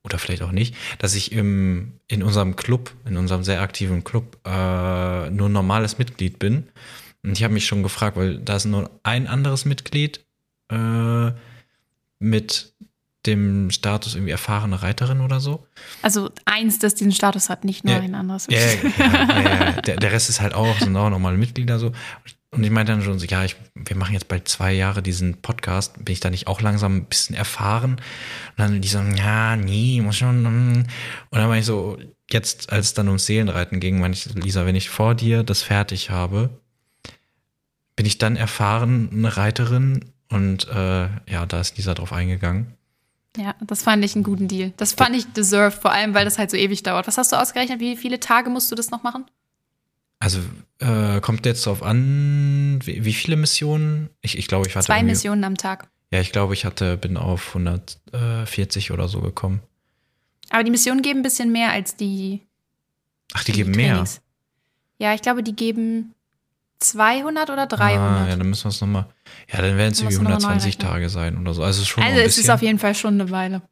oder 0.09 0.19
vielleicht 0.19 0.43
auch 0.43 0.53
nicht, 0.53 0.75
dass 0.99 1.15
ich 1.15 1.33
im, 1.33 1.93
in 2.09 2.23
unserem 2.23 2.57
Club, 2.57 2.93
in 3.05 3.17
unserem 3.17 3.45
sehr 3.45 3.61
aktiven 3.61 4.05
Club, 4.05 4.39
äh, 4.45 5.31
nur 5.31 5.49
normales 5.49 5.99
Mitglied 5.99 6.39
bin. 6.39 6.69
Und 7.23 7.33
ich 7.33 7.45
habe 7.45 7.55
mich 7.55 7.67
schon 7.67 7.83
gefragt, 7.83 8.17
weil 8.17 8.39
da 8.39 8.57
ist 8.57 8.65
nur 8.65 8.91
ein 9.03 9.27
anderes 9.27 9.65
Mitglied 9.65 10.25
äh, 10.71 11.33
mit 12.19 12.73
dem 13.27 13.71
Status 13.71 14.15
irgendwie 14.15 14.31
erfahrene 14.31 14.83
Reiterin 14.83 15.21
oder 15.21 15.41
so. 15.41 15.67
Also 16.03 16.31
eins, 16.45 16.79
das 16.79 16.95
diesen 16.95 17.13
Status 17.13 17.51
hat, 17.51 17.65
nicht 17.65 17.85
nur 17.85 17.95
Ja. 17.95 18.01
ein 18.01 18.15
anderes. 18.15 18.47
Ja, 18.49 18.59
ja, 18.61 19.41
ja. 19.43 19.73
Der, 19.83 19.97
der 19.97 20.13
Rest 20.13 20.29
ist 20.29 20.41
halt 20.41 20.55
auch, 20.55 20.79
sind 20.79 20.97
auch 20.97 21.11
normale 21.11 21.37
Mitglieder 21.37 21.79
so. 21.79 21.93
Und 22.51 22.65
ich 22.65 22.71
meinte 22.71 22.93
dann 22.93 23.03
schon 23.03 23.19
so, 23.19 23.27
ja, 23.27 23.45
ich, 23.45 23.57
wir 23.75 23.97
machen 23.97 24.15
jetzt 24.15 24.29
bald 24.29 24.49
zwei 24.49 24.73
Jahre 24.73 25.03
diesen 25.03 25.43
Podcast. 25.43 26.03
Bin 26.03 26.13
ich 26.15 26.21
da 26.21 26.31
nicht 26.31 26.47
auch 26.47 26.63
langsam 26.63 26.97
ein 26.97 27.05
bisschen 27.05 27.37
erfahren? 27.37 27.93
Und 27.97 28.01
dann 28.57 28.81
die 28.81 28.89
so, 28.89 29.01
ja, 29.01 29.55
nee, 29.57 30.01
muss 30.01 30.17
schon. 30.17 30.43
mm. 30.45 30.77
Und 30.79 30.87
dann 31.39 31.49
war 31.49 31.59
ich 31.59 31.67
so, 31.67 31.99
jetzt, 32.31 32.73
als 32.73 32.87
es 32.87 32.95
dann 32.95 33.09
ums 33.09 33.27
Seelenreiten 33.27 33.81
ging, 33.81 34.01
meinte 34.01 34.17
ich, 34.17 34.35
Lisa, 34.43 34.65
wenn 34.65 34.77
ich 34.77 34.89
vor 34.89 35.15
dir 35.15 35.43
das 35.43 35.61
fertig 35.63 36.09
habe, 36.09 36.49
bin 37.97 38.07
ich 38.07 38.17
dann 38.17 38.37
erfahren 38.37 39.11
eine 39.13 39.37
Reiterin. 39.37 40.07
Und 40.31 40.69
äh, 40.69 41.09
ja, 41.31 41.45
da 41.47 41.61
ist 41.61 41.77
Lisa 41.77 41.93
drauf 41.95 42.13
eingegangen. 42.15 42.78
Ja, 43.37 43.55
das 43.61 43.83
fand 43.83 44.05
ich 44.05 44.15
einen 44.15 44.25
guten 44.25 44.49
Deal. 44.49 44.73
Das 44.77 44.93
fand 44.93 45.15
ich 45.15 45.27
deserved, 45.33 45.81
vor 45.81 45.93
allem, 45.93 46.15
weil 46.15 46.25
das 46.25 46.39
halt 46.39 46.51
so 46.51 46.57
ewig 46.57 46.83
dauert. 46.83 47.07
Was 47.07 47.19
hast 47.19 47.33
du 47.33 47.37
ausgerechnet? 47.37 47.81
Wie 47.81 47.97
viele 47.97 48.19
Tage 48.19 48.51
musst 48.51 48.71
du 48.71 48.75
das 48.75 48.91
noch 48.91 49.03
machen? 49.03 49.27
Also 50.19 50.41
äh, 50.81 51.21
kommt 51.21 51.47
jetzt 51.47 51.65
darauf 51.67 51.83
an, 51.83 52.81
wie, 52.83 53.05
wie 53.05 53.13
viele 53.13 53.37
Missionen? 53.37 54.11
Ich, 54.21 54.37
ich 54.37 54.49
glaube, 54.49 54.67
ich 54.67 54.75
hatte 54.75 54.87
Zwei 54.87 55.03
Missionen 55.03 55.45
am 55.45 55.57
Tag. 55.57 55.89
Ja, 56.11 56.21
ich 56.21 56.33
glaube, 56.33 56.55
ich 56.55 56.65
hatte, 56.65 56.97
bin 56.97 57.17
auf 57.17 57.55
140 57.55 58.91
oder 58.91 59.09
so 59.09 59.21
gekommen. 59.21 59.61
Aber 60.51 60.65
die 60.65 60.71
Missionen 60.71 61.03
geben 61.03 61.21
ein 61.21 61.23
bisschen 61.23 61.53
mehr 61.53 61.71
als 61.71 61.97
die. 61.97 62.41
Ach, 63.35 63.45
die 63.45 63.53
geben 63.53 63.73
mehr. 63.73 63.91
Trainings. 63.91 64.21
Ja, 64.99 65.15
ich 65.15 65.23
glaube, 65.23 65.43
die 65.43 65.55
geben 65.55 66.15
200 66.81 67.51
oder 67.51 67.63
Ah, 67.63 67.67
300. 67.67 68.29
ja, 68.31 68.37
dann 68.37 68.49
müssen 68.49 68.65
wir 68.65 68.69
es 68.71 68.81
nochmal. 68.81 69.07
Ja, 69.53 69.63
dann 69.63 69.77
werden 69.77 69.93
es 69.93 70.01
irgendwie 70.01 70.17
musst 70.17 70.19
du 70.19 70.23
noch 70.23 70.31
mal 70.31 70.39
neu 70.39 70.47
120 70.49 70.75
rechnen. 70.75 70.89
Tage 70.89 71.09
sein 71.09 71.39
oder 71.39 71.55
so. 71.55 71.63
Also 71.63 71.79
es 71.79 71.83
ist 71.83 71.89
schon 71.89 72.03
also 72.05 72.21
es 72.21 72.39
ist 72.39 72.51
auf 72.51 72.63
jeden 72.63 72.79
Fall 72.79 72.95
schon 72.95 73.15
eine 73.21 73.31
Weile. 73.31 73.63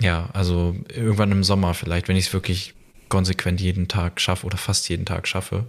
ja, 0.00 0.28
also 0.32 0.76
irgendwann 0.94 1.32
im 1.32 1.44
Sommer 1.44 1.74
vielleicht, 1.74 2.08
wenn 2.08 2.16
ich 2.16 2.26
es 2.28 2.32
wirklich 2.32 2.74
konsequent 3.08 3.60
jeden 3.60 3.88
Tag 3.88 4.20
schaffe 4.20 4.46
oder 4.46 4.56
fast 4.56 4.88
jeden 4.88 5.04
Tag 5.06 5.26
schaffe. 5.26 5.66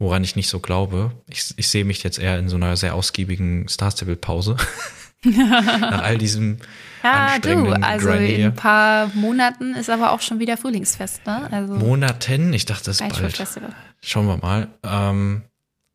Woran 0.00 0.22
ich 0.22 0.36
nicht 0.36 0.48
so 0.48 0.60
glaube. 0.60 1.10
Ich, 1.28 1.54
ich 1.56 1.66
sehe 1.68 1.84
mich 1.84 2.04
jetzt 2.04 2.18
eher 2.20 2.38
in 2.38 2.48
so 2.48 2.54
einer 2.56 2.76
sehr 2.76 2.94
ausgiebigen 2.94 3.66
Star 3.68 3.90
Stable 3.90 4.14
Pause. 4.16 4.56
Nach 5.24 6.02
all 6.02 6.18
diesem 6.18 6.58
Ja, 7.02 7.38
du, 7.40 7.72
also 7.82 8.10
in 8.10 8.44
ein 8.44 8.54
paar 8.54 9.08
Monaten 9.14 9.74
ist 9.74 9.88
aber 9.90 10.12
auch 10.12 10.20
schon 10.20 10.38
wieder 10.40 10.56
Frühlingsfest, 10.56 11.26
ne? 11.26 11.48
Also 11.50 11.74
Monaten. 11.74 12.52
Ich 12.52 12.66
dachte, 12.66 12.84
das 12.86 13.00
ist 13.00 13.08
bald. 13.20 13.36
Festival. 13.36 13.70
Schauen 14.02 14.26
wir 14.28 14.36
mal. 14.36 14.68
Ähm, 14.84 15.42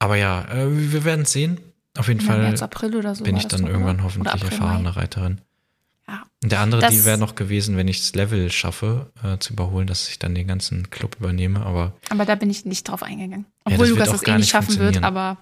aber 0.04 0.16
ja, 0.16 0.46
äh, 0.52 0.68
wir 0.92 1.04
werden 1.04 1.22
es 1.22 1.32
sehen. 1.32 1.60
Auf 1.98 2.08
jeden 2.08 2.22
Ja, 2.22 2.26
Fall 2.28 2.40
März, 2.42 2.62
April 2.62 2.96
oder 2.96 3.14
so. 3.16 3.24
bin 3.24 3.38
ich 3.38 3.48
das 3.48 3.60
dann 3.62 3.70
irgendwann 3.70 3.96
oder? 3.98 4.04
hoffentlich 4.06 4.34
Oder 4.34 4.44
April, 4.46 4.60
erfahrene 4.60 4.84
Mai. 4.90 4.90
Reiterin. 4.92 5.42
Ja. 6.08 6.24
Der 6.44 6.60
andere 6.60 6.82
Das- 6.82 6.92
Deal 6.92 7.06
wäre 7.06 7.18
noch 7.18 7.36
gewesen, 7.36 7.78
wenn 7.78 7.88
ich 7.88 8.00
das 8.00 8.14
Level 8.16 8.52
schaffe, 8.52 9.12
äh, 9.24 9.38
zu 9.38 9.54
überholen, 9.54 9.88
dass 9.88 10.10
ich 10.10 10.20
dann 10.20 10.34
den 10.36 10.48
ganzen 10.48 10.90
Club 10.90 11.18
übernehme. 11.20 11.64
Aber 11.66 11.94
Aber 12.10 12.26
da 12.26 12.36
bin 12.36 12.50
ich 12.50 12.66
nicht 12.66 12.88
drauf 12.90 13.04
eingegangen. 13.04 13.46
das 13.64 13.74
Obwohl 13.74 13.88
wird 13.90 14.00
Lukas 14.00 14.10
auch 14.10 14.14
das 14.24 14.28
eh 14.28 14.38
nicht 14.38 14.50
schaffen 14.50 14.78
wird, 14.80 15.04
aber 15.04 15.38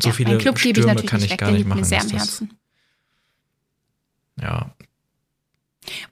so 0.00 0.08
ja, 0.08 0.14
viele 0.14 0.30
einen 0.30 0.38
Club 0.40 0.56
ich 0.56 0.60
Stürme 0.62 0.86
natürlich 0.88 1.10
kann 1.10 1.22
ich 1.22 1.30
weg, 1.30 1.38
gar 1.38 1.46
nicht 1.50 1.58
liegt 1.58 1.68
mir 1.68 1.74
machen. 1.76 1.84
sehr 1.84 2.00
am 2.00 2.08
das- 2.10 2.18
Herzen. 2.20 2.50
Ja, 4.40 4.70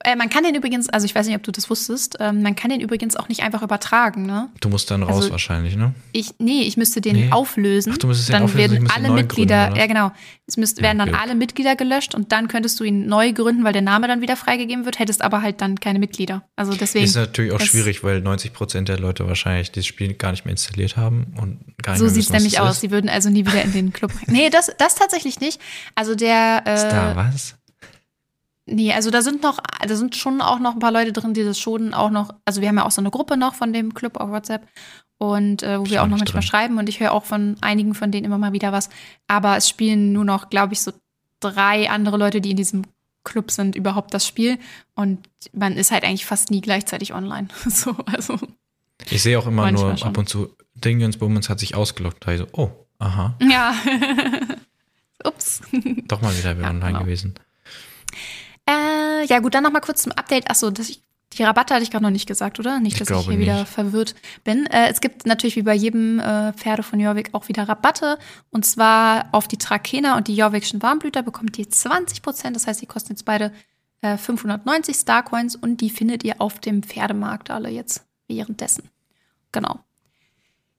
Äh, 0.03 0.15
man 0.15 0.29
kann 0.29 0.43
den 0.43 0.55
übrigens, 0.55 0.89
also 0.89 1.05
ich 1.05 1.13
weiß 1.15 1.27
nicht, 1.27 1.35
ob 1.35 1.43
du 1.43 1.51
das 1.51 1.69
wusstest, 1.69 2.17
ähm, 2.19 2.41
man 2.41 2.55
kann 2.55 2.69
den 2.69 2.81
übrigens 2.81 3.15
auch 3.15 3.29
nicht 3.29 3.43
einfach 3.43 3.61
übertragen, 3.61 4.25
ne? 4.25 4.49
du 4.61 4.69
musst 4.69 4.89
dann 4.91 5.03
raus 5.03 5.15
Also- 5.17 5.31
wahrscheinlich, 5.31 5.75
ne? 5.75 5.93
Ich, 6.11 6.31
nee, 6.39 6.61
ich 6.61 6.77
müsste 6.77 7.01
den 7.01 7.15
Nee. 7.15 7.31
auflösen. 7.31 7.91
Ach, 7.93 7.97
du 7.97 8.07
müsstest 8.07 8.29
den 8.29 8.33
dann 8.33 8.43
auflösen, 8.43 8.65
ich 8.65 8.81
werden 8.81 8.91
alle 8.91 9.05
den 9.07 9.15
Mitglieder, 9.15 9.63
gründen, 9.65 9.79
ja 9.79 9.87
genau, 9.87 10.11
es 10.47 10.57
müsst, 10.57 10.81
werden 10.81 10.97
dann 10.99 11.09
blöd. 11.09 11.21
alle 11.21 11.35
Mitglieder 11.35 11.75
gelöscht 11.75 12.15
und 12.15 12.31
dann 12.31 12.47
könntest 12.47 12.79
du 12.79 12.83
ihn 12.83 13.07
neu 13.07 13.33
gründen, 13.33 13.63
weil 13.63 13.73
der 13.73 13.81
Name 13.81 14.07
dann 14.07 14.21
wieder 14.21 14.35
freigegeben 14.35 14.85
wird, 14.85 14.99
hättest 14.99 15.21
aber 15.21 15.41
halt 15.41 15.61
dann 15.61 15.79
keine 15.79 15.99
Mitglieder. 15.99 16.43
Also 16.55 16.73
deswegen. 16.73 17.05
Ist 17.05 17.15
natürlich 17.15 17.51
auch 17.51 17.59
schwierig, 17.59 18.03
weil 18.03 18.21
90 18.21 18.53
Prozent 18.53 18.87
der 18.89 18.99
Leute 18.99 19.27
wahrscheinlich 19.27 19.71
das 19.71 19.85
Spiel 19.85 20.13
gar 20.13 20.31
nicht 20.31 20.45
mehr 20.45 20.51
installiert 20.51 20.97
haben 20.97 21.33
und 21.39 21.59
gar 21.83 21.93
nicht 21.93 21.99
So 21.99 22.05
wissen, 22.15 22.33
was 22.33 22.41
nämlich 22.41 22.59
aus. 22.59 22.75
Ist. 22.75 22.81
Sie 22.81 22.91
würden 22.91 23.09
also 23.09 23.29
nie 23.29 23.45
wieder 23.45 23.61
in 23.63 23.73
den 23.73 23.93
Club. 23.93 24.11
Nee, 24.27 24.49
das, 24.49 24.71
das 24.77 24.95
tatsächlich 24.95 25.39
nicht. 25.39 25.59
Also 25.95 26.15
der. 26.15 26.61
Äh, 26.65 26.89
da 26.89 27.15
was? 27.15 27.55
Nee, 28.69 28.91
also 28.93 29.11
da 29.11 29.21
sind 29.21 29.43
noch, 29.43 29.59
da 29.85 29.95
sind 29.95 30.15
schon 30.17 30.41
auch 30.41 30.59
noch 30.59 30.73
ein 30.73 30.79
paar 30.79 30.91
Leute 30.91 31.13
drin, 31.13 31.33
die 31.33 31.43
das 31.43 31.57
schon 31.57 31.93
auch 31.93 32.09
noch, 32.09 32.35
also 32.45 32.59
wir 32.61 32.67
haben 32.67 32.77
ja 32.77 32.85
auch 32.85 32.91
so 32.91 33.01
eine 33.01 33.09
Gruppe 33.11 33.37
noch 33.37 33.55
von 33.55 33.71
dem 33.71 33.93
Club 33.93 34.17
auf 34.17 34.29
WhatsApp 34.29 34.67
und 35.17 35.63
äh, 35.63 35.79
wo 35.79 35.85
wir 35.89 36.03
auch 36.03 36.07
noch 36.07 36.17
manchmal 36.17 36.41
drin. 36.41 36.47
schreiben 36.49 36.77
und 36.77 36.89
ich 36.89 36.99
höre 36.99 37.13
auch 37.13 37.23
von 37.23 37.55
einigen 37.61 37.93
von 37.95 38.11
denen 38.11 38.25
immer 38.25 38.37
mal 38.37 38.51
wieder 38.51 38.73
was. 38.73 38.89
Aber 39.27 39.55
es 39.55 39.69
spielen 39.69 40.11
nur 40.11 40.25
noch, 40.25 40.49
glaube 40.49 40.73
ich, 40.73 40.81
so 40.81 40.91
drei 41.39 41.89
andere 41.89 42.17
Leute, 42.17 42.41
die 42.41 42.51
in 42.51 42.57
diesem 42.57 42.83
Club 43.23 43.51
sind, 43.51 43.75
überhaupt 43.75 44.13
das 44.13 44.27
Spiel 44.27 44.59
und 44.95 45.29
man 45.53 45.77
ist 45.77 45.91
halt 45.91 46.03
eigentlich 46.03 46.25
fast 46.25 46.51
nie 46.51 46.61
gleichzeitig 46.61 47.13
online. 47.13 47.47
so, 47.67 47.95
also 48.05 48.37
Ich 49.09 49.23
sehe 49.23 49.39
auch 49.39 49.47
immer 49.47 49.71
nur 49.71 49.95
schon. 49.97 50.09
ab 50.09 50.17
und 50.17 50.27
zu, 50.27 50.49
Dingens 50.75 51.17
Bummens 51.17 51.49
hat 51.49 51.59
sich 51.59 51.73
ausgelockt. 51.75 52.27
Da 52.27 52.33
ich 52.33 52.39
so, 52.39 52.47
oh, 52.51 52.69
aha, 52.99 53.35
ja. 53.41 53.73
Ups. 55.23 55.61
doch 56.07 56.21
mal 56.21 56.37
wieder 56.37 56.51
Ja, 56.59 56.69
online 56.69 56.85
genau. 56.93 56.99
gewesen. 56.99 57.35
Äh, 58.67 59.25
ja, 59.25 59.39
gut, 59.39 59.53
dann 59.55 59.63
noch 59.63 59.71
mal 59.71 59.79
kurz 59.79 60.03
zum 60.03 60.11
Update. 60.13 60.49
Achso, 60.49 60.69
das 60.71 60.89
ich, 60.89 61.01
die 61.33 61.43
Rabatte 61.43 61.73
hatte 61.73 61.83
ich 61.83 61.91
gerade 61.91 62.03
noch 62.03 62.11
nicht 62.11 62.27
gesagt, 62.27 62.59
oder? 62.59 62.79
Nicht, 62.79 62.93
Ich 62.93 62.99
dass 62.99 63.09
ich 63.09 63.13
glaube 63.13 63.31
hier 63.31 63.39
wieder 63.39 63.59
nicht. 63.61 63.69
verwirrt 63.71 64.15
bin. 64.43 64.65
Äh, 64.67 64.89
es 64.89 65.01
gibt 65.01 65.25
natürlich 65.25 65.55
wie 65.55 65.61
bei 65.63 65.73
jedem 65.75 66.19
äh, 66.19 66.53
Pferde 66.53 66.83
von 66.83 66.99
Jorvik 66.99 67.29
auch 67.33 67.47
wieder 67.47 67.67
Rabatte. 67.67 68.17
Und 68.49 68.65
zwar 68.65 69.29
auf 69.31 69.47
die 69.47 69.57
Trakehner 69.57 70.15
und 70.17 70.27
die 70.27 70.35
Jorvikschen 70.35 70.81
Warmblüter 70.81 71.23
bekommt 71.23 71.57
ihr 71.57 71.69
20 71.69 72.21
Prozent. 72.21 72.55
Das 72.55 72.67
heißt, 72.67 72.81
die 72.81 72.85
kosten 72.87 73.13
jetzt 73.13 73.25
beide 73.25 73.51
äh, 74.01 74.17
590 74.17 74.95
Starcoins 74.95 75.55
und 75.55 75.81
die 75.81 75.89
findet 75.89 76.23
ihr 76.23 76.35
auf 76.41 76.59
dem 76.59 76.83
Pferdemarkt 76.83 77.49
alle 77.51 77.69
jetzt 77.69 78.05
währenddessen. 78.27 78.89
Genau. 79.51 79.79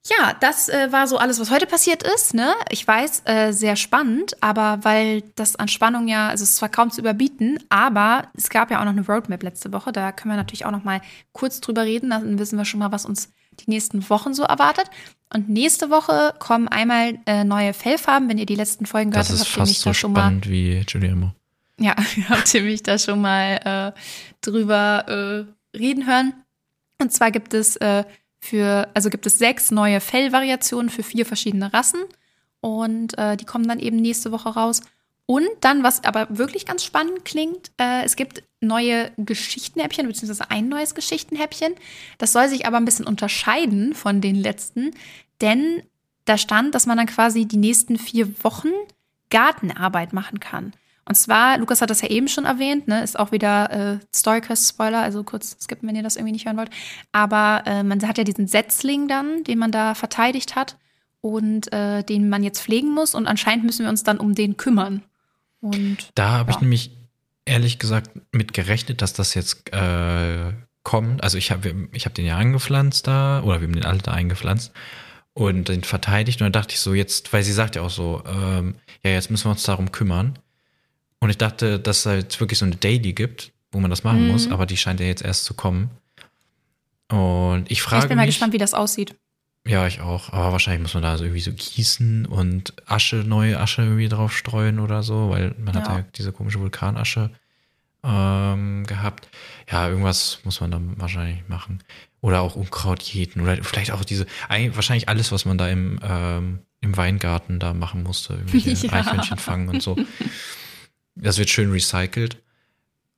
Ja, 0.06 0.34
das 0.40 0.68
äh, 0.68 0.90
war 0.90 1.06
so 1.06 1.18
alles, 1.18 1.38
was 1.40 1.50
heute 1.50 1.66
passiert 1.66 2.02
ist. 2.02 2.32
Ne? 2.32 2.54
Ich 2.70 2.86
weiß, 2.86 3.22
äh, 3.26 3.52
sehr 3.52 3.76
spannend, 3.76 4.42
aber 4.42 4.78
weil 4.82 5.22
das 5.34 5.56
an 5.56 5.68
Spannung 5.68 6.08
ja, 6.08 6.28
also 6.28 6.44
es 6.44 6.62
war 6.62 6.68
kaum 6.68 6.90
zu 6.90 7.00
überbieten, 7.00 7.58
aber 7.68 8.28
es 8.34 8.48
gab 8.48 8.70
ja 8.70 8.80
auch 8.80 8.84
noch 8.84 8.92
eine 8.92 9.04
Roadmap 9.04 9.42
letzte 9.42 9.72
Woche. 9.72 9.92
Da 9.92 10.12
können 10.12 10.32
wir 10.32 10.36
natürlich 10.36 10.64
auch 10.64 10.70
noch 10.70 10.84
mal 10.84 11.00
kurz 11.32 11.60
drüber 11.60 11.82
reden. 11.84 12.10
Dann 12.10 12.38
wissen 12.38 12.56
wir 12.56 12.64
schon 12.64 12.80
mal, 12.80 12.92
was 12.92 13.04
uns 13.04 13.32
die 13.60 13.68
nächsten 13.70 14.08
Wochen 14.08 14.34
so 14.34 14.44
erwartet. 14.44 14.88
Und 15.34 15.48
nächste 15.50 15.90
Woche 15.90 16.32
kommen 16.38 16.68
einmal 16.68 17.18
äh, 17.26 17.44
neue 17.44 17.74
Fellfarben. 17.74 18.28
Wenn 18.28 18.38
ihr 18.38 18.46
die 18.46 18.54
letzten 18.54 18.86
Folgen 18.86 19.10
gehört 19.10 19.28
Das 19.28 19.40
habt, 19.40 19.48
ist 19.48 19.56
habt 19.56 19.58
ihr 19.58 19.62
mich 19.62 19.70
fast 19.78 19.82
so 19.82 19.90
da 19.90 19.94
schon 19.94 20.12
mal 20.12 20.20
spannend 20.20 20.48
wie 20.48 20.84
Giuliano. 20.86 21.32
ja, 21.78 21.94
habt 22.30 22.54
ihr 22.54 22.62
mich 22.62 22.82
da 22.82 22.98
schon 22.98 23.20
mal 23.20 23.92
äh, 23.94 24.00
drüber 24.40 25.46
äh, 25.74 25.76
reden 25.76 26.06
hören. 26.06 26.32
Und 27.00 27.12
zwar 27.12 27.30
gibt 27.30 27.52
es 27.52 27.76
äh, 27.76 28.04
für, 28.40 28.88
also 28.94 29.10
gibt 29.10 29.26
es 29.26 29.38
sechs 29.38 29.70
neue 29.70 30.00
Fellvariationen 30.00 30.90
für 30.90 31.02
vier 31.02 31.26
verschiedene 31.26 31.72
Rassen. 31.72 32.00
Und 32.60 33.16
äh, 33.18 33.36
die 33.36 33.44
kommen 33.44 33.68
dann 33.68 33.78
eben 33.78 33.96
nächste 33.96 34.32
Woche 34.32 34.50
raus. 34.50 34.82
Und 35.26 35.48
dann, 35.60 35.82
was 35.82 36.04
aber 36.04 36.26
wirklich 36.30 36.64
ganz 36.64 36.84
spannend 36.84 37.24
klingt, 37.24 37.70
äh, 37.78 38.02
es 38.02 38.16
gibt 38.16 38.42
neue 38.60 39.12
Geschichtenhäppchen, 39.18 40.06
beziehungsweise 40.06 40.50
ein 40.50 40.68
neues 40.68 40.94
Geschichtenhäppchen. 40.94 41.74
Das 42.16 42.32
soll 42.32 42.48
sich 42.48 42.66
aber 42.66 42.78
ein 42.78 42.84
bisschen 42.84 43.06
unterscheiden 43.06 43.94
von 43.94 44.20
den 44.20 44.34
letzten, 44.36 44.92
denn 45.40 45.82
da 46.24 46.38
stand, 46.38 46.74
dass 46.74 46.86
man 46.86 46.96
dann 46.96 47.06
quasi 47.06 47.46
die 47.46 47.56
nächsten 47.56 47.98
vier 47.98 48.42
Wochen 48.42 48.70
Gartenarbeit 49.30 50.12
machen 50.12 50.40
kann. 50.40 50.72
Und 51.08 51.14
zwar, 51.14 51.56
Lukas 51.58 51.80
hat 51.80 51.88
das 51.88 52.02
ja 52.02 52.08
eben 52.10 52.28
schon 52.28 52.44
erwähnt, 52.44 52.86
ne, 52.86 53.02
ist 53.02 53.18
auch 53.18 53.32
wieder 53.32 53.70
äh, 53.70 53.98
Storyquest-Spoiler, 54.14 55.00
also 55.00 55.24
kurz 55.24 55.56
skippen, 55.58 55.88
wenn 55.88 55.96
ihr 55.96 56.02
das 56.02 56.16
irgendwie 56.16 56.32
nicht 56.32 56.44
hören 56.46 56.58
wollt. 56.58 56.70
Aber 57.12 57.62
äh, 57.66 57.82
man 57.82 58.06
hat 58.06 58.18
ja 58.18 58.24
diesen 58.24 58.46
Setzling 58.46 59.08
dann, 59.08 59.42
den 59.44 59.58
man 59.58 59.72
da 59.72 59.94
verteidigt 59.94 60.54
hat 60.54 60.76
und 61.22 61.72
äh, 61.72 62.02
den 62.02 62.28
man 62.28 62.42
jetzt 62.44 62.60
pflegen 62.60 62.92
muss. 62.92 63.14
Und 63.14 63.26
anscheinend 63.26 63.64
müssen 63.64 63.84
wir 63.84 63.90
uns 63.90 64.02
dann 64.04 64.18
um 64.18 64.34
den 64.34 64.58
kümmern. 64.58 65.02
Und 65.60 66.10
Da 66.14 66.28
habe 66.30 66.50
ich 66.50 66.56
Ja. 66.56 66.60
nämlich 66.62 66.90
ehrlich 67.46 67.78
gesagt 67.78 68.10
mit 68.32 68.52
gerechnet, 68.52 69.00
dass 69.00 69.14
das 69.14 69.32
jetzt 69.34 69.72
äh, 69.72 70.52
kommt. 70.82 71.22
Also 71.22 71.38
ich 71.38 71.50
habe 71.50 71.88
ich 71.92 72.04
hab 72.04 72.14
den 72.14 72.26
ja 72.26 72.36
angepflanzt 72.36 73.06
da, 73.06 73.40
oder 73.42 73.60
wir 73.60 73.66
haben 73.66 73.74
den 73.74 73.86
alle 73.86 73.98
da 73.98 74.12
eingepflanzt 74.12 74.72
und 75.32 75.68
den 75.68 75.84
verteidigt. 75.84 76.40
Und 76.40 76.44
dann 76.44 76.52
dachte 76.52 76.74
ich 76.74 76.80
so, 76.80 76.92
jetzt, 76.92 77.32
weil 77.32 77.42
sie 77.42 77.52
sagt 77.52 77.76
ja 77.76 77.82
auch 77.82 77.90
so, 77.90 78.22
ähm, 78.26 78.74
ja, 79.02 79.12
jetzt 79.12 79.30
müssen 79.30 79.46
wir 79.46 79.52
uns 79.52 79.62
darum 79.62 79.90
kümmern. 79.90 80.38
Und 81.20 81.30
ich 81.30 81.38
dachte, 81.38 81.78
dass 81.80 82.06
es 82.06 82.12
jetzt 82.24 82.40
wirklich 82.40 82.58
so 82.58 82.64
eine 82.64 82.76
Daily 82.76 83.12
gibt, 83.12 83.52
wo 83.72 83.80
man 83.80 83.90
das 83.90 84.04
machen 84.04 84.24
Mhm. 84.26 84.32
muss, 84.32 84.50
aber 84.50 84.66
die 84.66 84.76
scheint 84.76 85.00
ja 85.00 85.06
jetzt 85.06 85.22
erst 85.22 85.44
zu 85.44 85.54
kommen. 85.54 85.90
Und 87.10 87.64
ich 87.70 87.82
frage 87.82 88.04
ich 88.04 88.08
bin 88.08 88.16
mal 88.16 88.26
mich, 88.26 88.34
gespannt, 88.34 88.52
wie 88.52 88.58
das 88.58 88.74
aussieht. 88.74 89.14
ja, 89.66 89.86
ich 89.86 90.00
auch. 90.00 90.32
Aber 90.32 90.52
wahrscheinlich 90.52 90.82
muss 90.82 90.94
man 90.94 91.02
da 91.02 91.16
so 91.18 91.24
irgendwie 91.24 91.40
so 91.40 91.52
gießen 91.52 92.26
und 92.26 92.72
Asche, 92.86 93.16
neue 93.16 93.58
Asche 93.58 93.82
irgendwie 93.82 94.08
drauf 94.08 94.36
streuen 94.36 94.78
oder 94.78 95.02
so, 95.02 95.30
weil 95.30 95.54
man 95.58 95.74
hat 95.74 95.86
Ja. 95.88 95.98
ja 95.98 96.04
diese 96.16 96.32
komische 96.32 96.60
Vulkanasche 96.60 97.30
ähm, 98.04 98.84
gehabt. 98.86 99.28
Ja, 99.70 99.88
irgendwas 99.88 100.38
muss 100.44 100.60
man 100.60 100.70
dann 100.70 101.00
wahrscheinlich 101.00 101.46
machen. 101.48 101.82
Oder 102.20 102.40
auch 102.42 102.56
Unkraut 102.56 103.02
jäten 103.02 103.40
oder 103.40 103.62
vielleicht 103.62 103.90
auch 103.92 104.04
diese, 104.04 104.26
eigentlich 104.48 104.76
wahrscheinlich 104.76 105.08
alles, 105.08 105.32
was 105.32 105.44
man 105.44 105.58
da 105.58 105.68
im, 105.68 105.98
ähm, 106.02 106.60
im 106.80 106.96
Weingarten 106.96 107.58
da 107.58 107.74
machen 107.74 108.02
musste. 108.02 108.34
Irgendwelche 108.34 108.70
Ja. 108.86 108.92
Eichhörnchen 108.92 109.38
fangen 109.38 109.68
und 109.68 109.82
so. 109.82 109.96
Das 111.20 111.38
wird 111.38 111.50
schön 111.50 111.70
recycelt. 111.72 112.38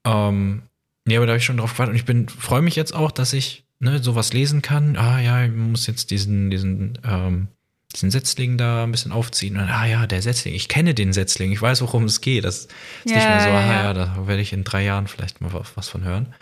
Ähm, 0.04 0.62
nee, 1.04 1.16
aber 1.16 1.26
da 1.26 1.32
habe 1.32 1.38
ich 1.38 1.44
schon 1.44 1.58
drauf 1.58 1.72
gewartet 1.72 1.92
und 1.92 1.96
ich 1.96 2.04
bin, 2.04 2.28
freue 2.28 2.62
mich 2.62 2.76
jetzt 2.76 2.94
auch, 2.94 3.10
dass 3.10 3.32
ich 3.32 3.64
ne, 3.78 4.02
sowas 4.02 4.32
lesen 4.32 4.62
kann. 4.62 4.96
Ah 4.96 5.20
ja, 5.20 5.44
ich 5.44 5.52
muss 5.52 5.86
jetzt 5.86 6.10
diesen, 6.10 6.50
diesen, 6.50 6.98
ähm, 7.04 7.48
diesen 7.94 8.10
Setzling 8.10 8.56
da 8.56 8.84
ein 8.84 8.92
bisschen 8.92 9.12
aufziehen. 9.12 9.56
Und, 9.56 9.64
ah 9.68 9.84
ja, 9.84 10.06
der 10.06 10.22
Setzling, 10.22 10.54
ich 10.54 10.68
kenne 10.68 10.94
den 10.94 11.12
Setzling, 11.12 11.52
ich 11.52 11.60
weiß, 11.60 11.82
worum 11.82 12.04
es 12.04 12.20
geht. 12.20 12.44
Das 12.44 12.60
ist 12.60 12.70
nicht 13.04 13.16
Ja, 13.16 13.28
mehr 13.28 13.40
so, 13.40 13.48
ja, 13.48 13.58
ah 13.58 13.66
ja. 13.66 13.82
ja, 13.84 13.92
da 13.94 14.26
werde 14.26 14.40
ich 14.42 14.52
in 14.52 14.64
drei 14.64 14.84
Jahren 14.84 15.06
vielleicht 15.06 15.40
mal 15.40 15.52
was, 15.74 15.88
von 15.88 16.04
hören. 16.04 16.34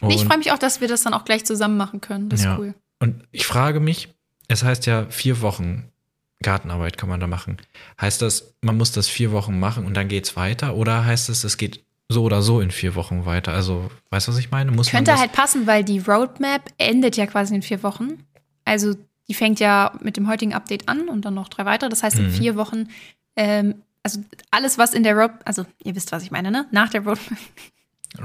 Nee, 0.00 0.14
ich 0.14 0.20
Und- 0.22 0.28
freue 0.28 0.38
mich 0.38 0.52
auch, 0.52 0.58
dass 0.58 0.80
wir 0.80 0.88
das 0.88 1.02
dann 1.02 1.14
auch 1.14 1.24
gleich 1.24 1.44
zusammen 1.44 1.76
machen 1.76 2.00
können. 2.00 2.28
Das 2.28 2.40
ist 2.40 2.46
Ja. 2.46 2.58
cool. 2.58 2.74
Und 3.00 3.24
ich 3.32 3.46
frage 3.46 3.80
mich, 3.80 4.08
es 4.48 4.62
heißt 4.62 4.86
ja 4.86 5.06
vier 5.08 5.40
Wochen 5.40 5.88
Gartenarbeit 6.42 6.98
kann 6.98 7.08
man 7.08 7.20
da 7.20 7.26
machen. 7.26 7.56
Heißt 8.00 8.20
das, 8.22 8.54
man 8.60 8.76
muss 8.76 8.92
das 8.92 9.08
vier 9.08 9.32
Wochen 9.32 9.58
machen 9.58 9.86
und 9.86 9.94
dann 9.94 10.08
geht's 10.08 10.36
weiter? 10.36 10.74
Oder 10.76 11.04
heißt 11.04 11.28
es, 11.28 11.44
es 11.44 11.56
geht 11.56 11.84
so 12.08 12.24
oder 12.24 12.42
so 12.42 12.60
in 12.60 12.70
vier 12.70 12.94
Wochen 12.94 13.24
weiter? 13.24 13.52
Also, 13.52 13.90
weißt 14.10 14.28
du, 14.28 14.32
was 14.32 14.38
ich 14.38 14.50
meine? 14.50 14.70
Muss 14.72 14.90
Könnte 14.90 15.16
halt 15.18 15.32
passen, 15.32 15.66
weil 15.66 15.82
die 15.84 15.98
Roadmap 16.00 16.70
endet 16.78 17.16
ja 17.16 17.26
quasi 17.26 17.54
in 17.54 17.62
vier 17.62 17.82
Wochen. 17.82 18.24
Also 18.64 18.94
die 19.28 19.34
fängt 19.34 19.60
ja 19.60 19.92
mit 20.02 20.16
dem 20.16 20.28
heutigen 20.28 20.52
Update 20.52 20.88
an 20.88 21.08
und 21.08 21.24
dann 21.24 21.34
noch 21.34 21.48
drei 21.48 21.64
weitere. 21.64 21.88
Das 21.88 22.02
heißt, 22.02 22.18
in 22.18 22.26
Mhm. 22.26 22.30
vier 22.32 22.56
Wochen, 22.56 22.88
ähm, 23.36 23.82
also 24.02 24.20
alles, 24.50 24.78
was 24.78 24.94
in 24.94 25.04
der 25.04 25.14
Road, 25.16 25.30
also 25.44 25.64
ihr 25.84 25.94
wisst, 25.94 26.10
was 26.12 26.22
ich 26.24 26.30
meine, 26.32 26.50
ne? 26.50 26.66
Nach 26.72 26.88
der 26.90 27.02
Roadmap. 27.02 27.38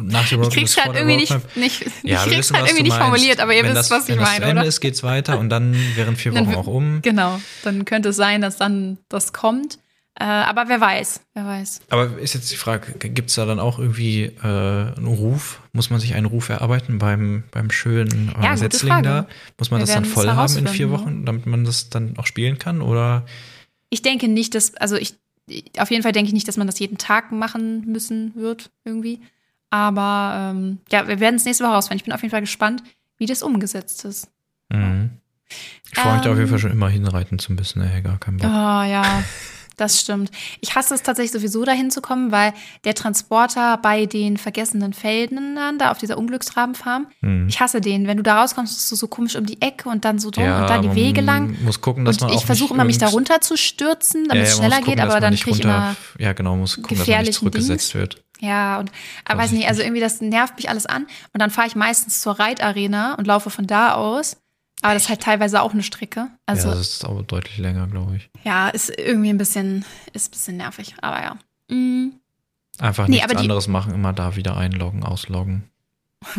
Nach 0.01 0.25
Ich 0.25 0.33
Roadmap 0.33 0.51
krieg's 0.53 0.71
ist 0.71 0.79
vor 0.79 0.83
gerade 0.93 1.05
der 1.05 1.09
irgendwie 1.09 1.33
Roadmap? 1.33 1.55
nicht, 1.55 1.85
nicht 1.85 2.03
Ja, 2.03 2.17
ich 2.17 2.31
krieg's 2.31 2.37
wissen, 2.37 2.53
was 2.55 2.69
irgendwie 2.69 2.83
nicht 2.83 2.97
formuliert, 2.97 3.39
aber 3.39 3.53
ihr 3.53 3.63
wenn 3.63 3.75
wisst, 3.75 3.91
das, 3.91 3.91
was 3.91 4.09
ich 4.09 4.15
wenn 4.15 4.23
meine, 4.23 4.51
oder? 4.51 4.65
ist, 4.65 4.79
geht's 4.79 5.03
weiter 5.03 5.39
und 5.39 5.49
dann 5.49 5.75
wären 5.95 6.15
vier 6.15 6.33
Wochen 6.33 6.55
auch 6.55 6.67
um. 6.67 7.01
Genau, 7.01 7.39
dann 7.63 7.85
könnte 7.85 8.09
es 8.09 8.15
sein, 8.15 8.41
dass 8.41 8.57
dann 8.57 8.97
das 9.09 9.33
kommt. 9.33 9.79
Äh, 10.19 10.23
aber 10.23 10.67
wer 10.67 10.81
weiß, 10.81 11.21
wer 11.35 11.45
weiß. 11.45 11.81
Aber 11.89 12.17
ist 12.17 12.33
jetzt 12.33 12.51
die 12.51 12.55
Frage, 12.55 12.93
gibt 12.93 13.29
es 13.29 13.35
da 13.35 13.45
dann 13.45 13.59
auch 13.59 13.77
irgendwie 13.77 14.23
äh, 14.23 14.33
einen 14.41 15.05
Ruf? 15.05 15.61
Muss 15.73 15.91
man 15.91 15.99
sich 15.99 16.15
einen 16.15 16.25
Ruf 16.25 16.49
erarbeiten 16.49 16.97
beim, 16.97 17.43
beim 17.51 17.69
schönen 17.69 18.33
äh, 18.39 18.43
Ja, 18.43 18.57
Setzling 18.57 19.03
da? 19.03 19.27
Muss 19.59 19.69
man 19.69 19.79
Wir 19.79 19.85
das 19.85 19.93
dann 19.93 20.05
es 20.05 20.11
voll 20.11 20.27
haben 20.27 20.57
in 20.57 20.67
vier 20.67 20.89
Wochen, 20.89 21.23
damit 21.25 21.45
man 21.45 21.65
das 21.65 21.89
dann 21.91 22.17
auch 22.17 22.25
spielen 22.25 22.57
kann? 22.57 22.81
Oder 22.81 23.25
Ich 23.91 24.01
denke 24.01 24.27
nicht, 24.27 24.55
dass, 24.55 24.73
also 24.77 24.95
ich, 24.95 25.13
auf 25.77 25.91
jeden 25.91 26.01
Fall 26.01 26.13
denke 26.13 26.29
ich 26.29 26.33
nicht, 26.33 26.47
dass 26.47 26.57
man 26.57 26.65
das 26.65 26.79
jeden 26.79 26.97
Tag 26.97 27.31
machen 27.31 27.83
müssen 27.85 28.33
wird, 28.33 28.71
irgendwie. 28.85 29.21
Aber 29.69 30.51
ähm, 30.55 30.79
ja, 30.91 31.07
wir 31.07 31.19
werden 31.19 31.35
es 31.35 31.45
nächste 31.45 31.63
Woche 31.65 31.73
rausfinden. 31.73 31.97
Ich 31.99 32.03
bin 32.05 32.13
auf 32.13 32.21
jeden 32.21 32.31
Fall 32.31 32.41
gespannt, 32.41 32.83
wie 33.17 33.25
das 33.25 33.43
umgesetzt 33.43 34.05
ist. 34.05 34.29
Mhm. 34.69 35.11
Ich 35.91 35.99
freue 35.99 36.13
mich 36.13 36.21
da 36.23 36.31
auf 36.31 36.35
jeden 36.37 36.47
Ähm. 36.47 36.49
Fall 36.49 36.59
schon 36.59 36.71
immer 36.71 36.89
hinreiten 36.89 37.39
zu 37.39 37.53
müssen, 37.53 37.81
ey, 37.81 38.01
gar 38.01 38.17
kein 38.19 38.35
Oh 38.35 38.39
Bock. 38.39 38.49
ja. 38.51 39.23
Das 39.79 40.01
stimmt. 40.01 40.31
Ich 40.59 40.73
hasse 40.73 40.95
es 40.95 41.03
tatsächlich 41.03 41.31
sowieso 41.33 41.63
dahin 41.63 41.91
zu 41.91 42.01
kommen, 42.01 42.31
weil 42.31 42.51
der 42.83 42.95
Transporter 42.95 43.77
bei 43.77 44.07
den 44.07 44.37
vergessenen 44.37 44.91
Feldern 44.91 45.77
da 45.77 45.91
auf 45.91 45.99
dieser 45.99 46.17
Unglücksrabenfarm, 46.17 47.05
Hm. 47.21 47.47
ich 47.47 47.59
hasse 47.59 47.79
den. 47.79 48.07
Wenn 48.07 48.17
du 48.17 48.23
da 48.23 48.41
rauskommst, 48.41 48.75
bist 48.75 48.91
du 48.91 48.95
so 48.95 49.07
komisch 49.07 49.35
um 49.35 49.45
die 49.45 49.61
Ecke 49.61 49.87
und 49.87 50.03
dann 50.03 50.17
so 50.17 50.31
dumm 50.31 50.45
Ja, 50.45 50.61
und 50.61 50.69
dann 50.71 50.81
die 50.81 50.95
Wege 50.95 51.21
lang. 51.21 51.55
muss 51.63 51.79
gucken, 51.79 52.05
dass 52.05 52.17
und 52.17 52.29
man 52.29 52.37
ich 52.39 52.43
versuche 52.43 52.73
immer, 52.73 52.85
mich 52.85 52.97
da 52.97 53.07
runter 53.09 53.39
zu 53.39 53.55
stürzen, 53.55 54.23
damit 54.27 54.45
Ja, 54.45 54.49
es 54.49 54.49
ja, 54.49 54.63
schneller 54.63 54.77
gucken, 54.77 54.95
geht, 54.95 54.99
aber 55.03 55.19
dann 55.19 55.35
kriege 55.35 55.57
ich 55.57 55.63
immer 55.63 55.95
Ja, 56.17 56.33
genau, 56.33 56.55
muss 56.55 56.77
gucken, 56.77 56.97
dass 56.97 57.07
man 57.07 57.21
nicht 57.21 57.33
zurückgesetzt 57.33 57.93
wird. 57.93 58.23
Ja, 58.39 58.79
und 58.79 58.91
aber 59.25 59.41
weiß 59.41 59.51
nicht, 59.51 59.67
also 59.67 59.81
irgendwie 59.81 60.01
das 60.01 60.21
nervt 60.21 60.55
mich 60.57 60.69
alles 60.69 60.85
an. 60.85 61.03
Und 61.33 61.41
dann 61.41 61.49
fahre 61.49 61.67
ich 61.67 61.75
meistens 61.75 62.21
zur 62.21 62.39
Reitarena 62.39 63.15
und 63.15 63.25
laufe 63.25 63.49
von 63.49 63.67
da 63.67 63.93
aus. 63.93 64.37
Aber 64.81 64.93
das 64.93 65.03
ist 65.03 65.09
halt 65.09 65.21
teilweise 65.21 65.61
auch 65.61 65.73
eine 65.73 65.81
Strecke. 65.81 66.27
Also 66.45 66.69
ja, 66.69 66.75
das 66.75 66.87
ist 66.87 67.05
aber 67.05 67.23
deutlich 67.23 67.57
länger, 67.57 67.87
glaube 67.87 68.17
ich. 68.17 68.29
ja, 68.43 68.69
ist 68.69 68.89
irgendwie 68.95 69.29
ein 69.29 69.37
bisschen, 69.39 69.83
ist 70.13 70.27
ein 70.27 70.31
bisschen 70.31 70.57
nervig. 70.57 70.95
Aber 71.01 71.21
ja. 71.21 71.37
Mm. 71.75 72.11
Einfach 72.79 73.07
Nee, 73.07 73.17
nichts 73.17 73.35
anderes 73.35 73.67
machen, 73.67 73.95
immer 73.95 74.13
da 74.13 74.35
wieder 74.35 74.55
einloggen, 74.55 75.03
ausloggen. 75.03 75.63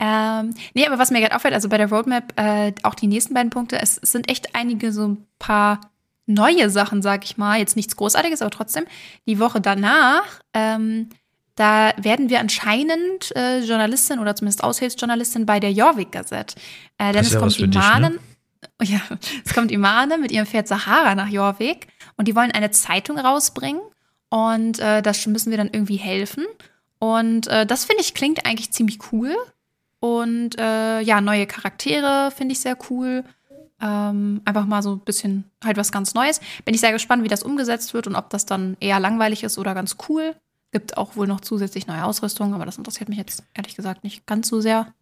Ähm, 0.00 0.54
nee, 0.74 0.86
aber 0.86 0.98
was 0.98 1.10
mir 1.10 1.20
gerade 1.20 1.34
auffällt, 1.34 1.54
also 1.54 1.68
bei 1.68 1.76
der 1.76 1.88
Roadmap, 1.88 2.32
äh, 2.38 2.72
auch 2.84 2.94
die 2.94 3.08
nächsten 3.08 3.34
beiden 3.34 3.50
Punkte, 3.50 3.80
es, 3.80 3.98
es 3.98 4.12
sind 4.12 4.30
echt 4.30 4.54
einige 4.54 4.92
so 4.92 5.08
ein 5.08 5.26
paar 5.40 5.80
neue 6.28 6.70
Sachen, 6.70 7.02
sag 7.02 7.24
ich 7.24 7.36
mal. 7.36 7.58
Jetzt 7.58 7.76
nichts 7.76 7.96
Großartiges, 7.96 8.42
aber 8.42 8.50
trotzdem. 8.50 8.84
Die 9.26 9.38
Woche 9.38 9.60
danach, 9.60 10.40
ähm, 10.54 11.08
da 11.56 11.92
werden 11.96 12.30
wir 12.30 12.38
anscheinend 12.38 13.34
äh, 13.34 13.60
Journalistin 13.60 14.20
oder 14.20 14.36
zumindest 14.36 14.62
Aushilfsjournalistin 14.62 15.44
bei 15.44 15.58
der 15.58 15.72
Jorvik 15.72 16.12
Gazette. 16.12 16.54
Äh, 16.98 17.12
denn 17.12 17.14
Das 17.14 17.22
ist 17.22 17.28
es 17.28 17.34
ja 17.34 17.40
kommt 17.40 17.54
für 17.56 17.68
dich, 17.68 17.82
Imane, 17.82 18.10
ne? 18.10 18.18
ja, 18.82 19.00
es 19.44 19.54
kommt 19.54 19.72
Imane 19.72 20.18
mit 20.18 20.30
ihrem 20.30 20.46
Pferd 20.46 20.68
Sahara 20.68 21.14
nach 21.14 21.28
Jorvik 21.28 21.88
und 22.16 22.28
die 22.28 22.36
wollen 22.36 22.52
eine 22.52 22.70
Zeitung 22.70 23.18
rausbringen 23.18 23.82
und 24.28 24.78
äh, 24.78 25.02
das 25.02 25.26
müssen 25.26 25.50
wir 25.50 25.58
dann 25.58 25.70
irgendwie 25.72 25.96
helfen. 25.96 26.44
Und 26.98 27.46
äh, 27.46 27.64
das 27.64 27.84
finde 27.84 28.02
ich 28.02 28.14
klingt 28.14 28.44
eigentlich 28.44 28.72
ziemlich 28.72 28.98
cool. 29.12 29.34
Und 30.00 30.58
äh, 30.58 31.00
ja, 31.00 31.20
neue 31.20 31.46
Charaktere 31.46 32.30
finde 32.30 32.52
ich 32.52 32.60
sehr 32.60 32.76
cool. 32.90 33.24
Ähm, 33.80 34.40
einfach 34.44 34.66
mal 34.66 34.82
so 34.82 34.92
ein 34.94 35.00
bisschen 35.00 35.44
halt 35.64 35.76
was 35.76 35.92
ganz 35.92 36.14
Neues. 36.14 36.40
Bin 36.64 36.74
ich 36.74 36.80
sehr 36.80 36.92
gespannt, 36.92 37.22
wie 37.22 37.28
das 37.28 37.42
umgesetzt 37.42 37.94
wird 37.94 38.06
und 38.06 38.16
ob 38.16 38.30
das 38.30 38.44
dann 38.46 38.76
eher 38.80 38.98
langweilig 38.98 39.44
ist 39.44 39.56
oder 39.58 39.74
ganz 39.74 39.96
cool. 40.08 40.34
Gibt 40.72 40.96
auch 40.96 41.16
wohl 41.16 41.26
noch 41.26 41.40
zusätzlich 41.40 41.86
neue 41.86 42.04
Ausrüstung, 42.04 42.54
aber 42.54 42.66
das 42.66 42.76
interessiert 42.76 43.08
mich 43.08 43.18
jetzt 43.18 43.44
ehrlich 43.54 43.76
gesagt 43.76 44.04
nicht 44.04 44.26
ganz 44.26 44.48
so 44.48 44.60
sehr. 44.60 44.92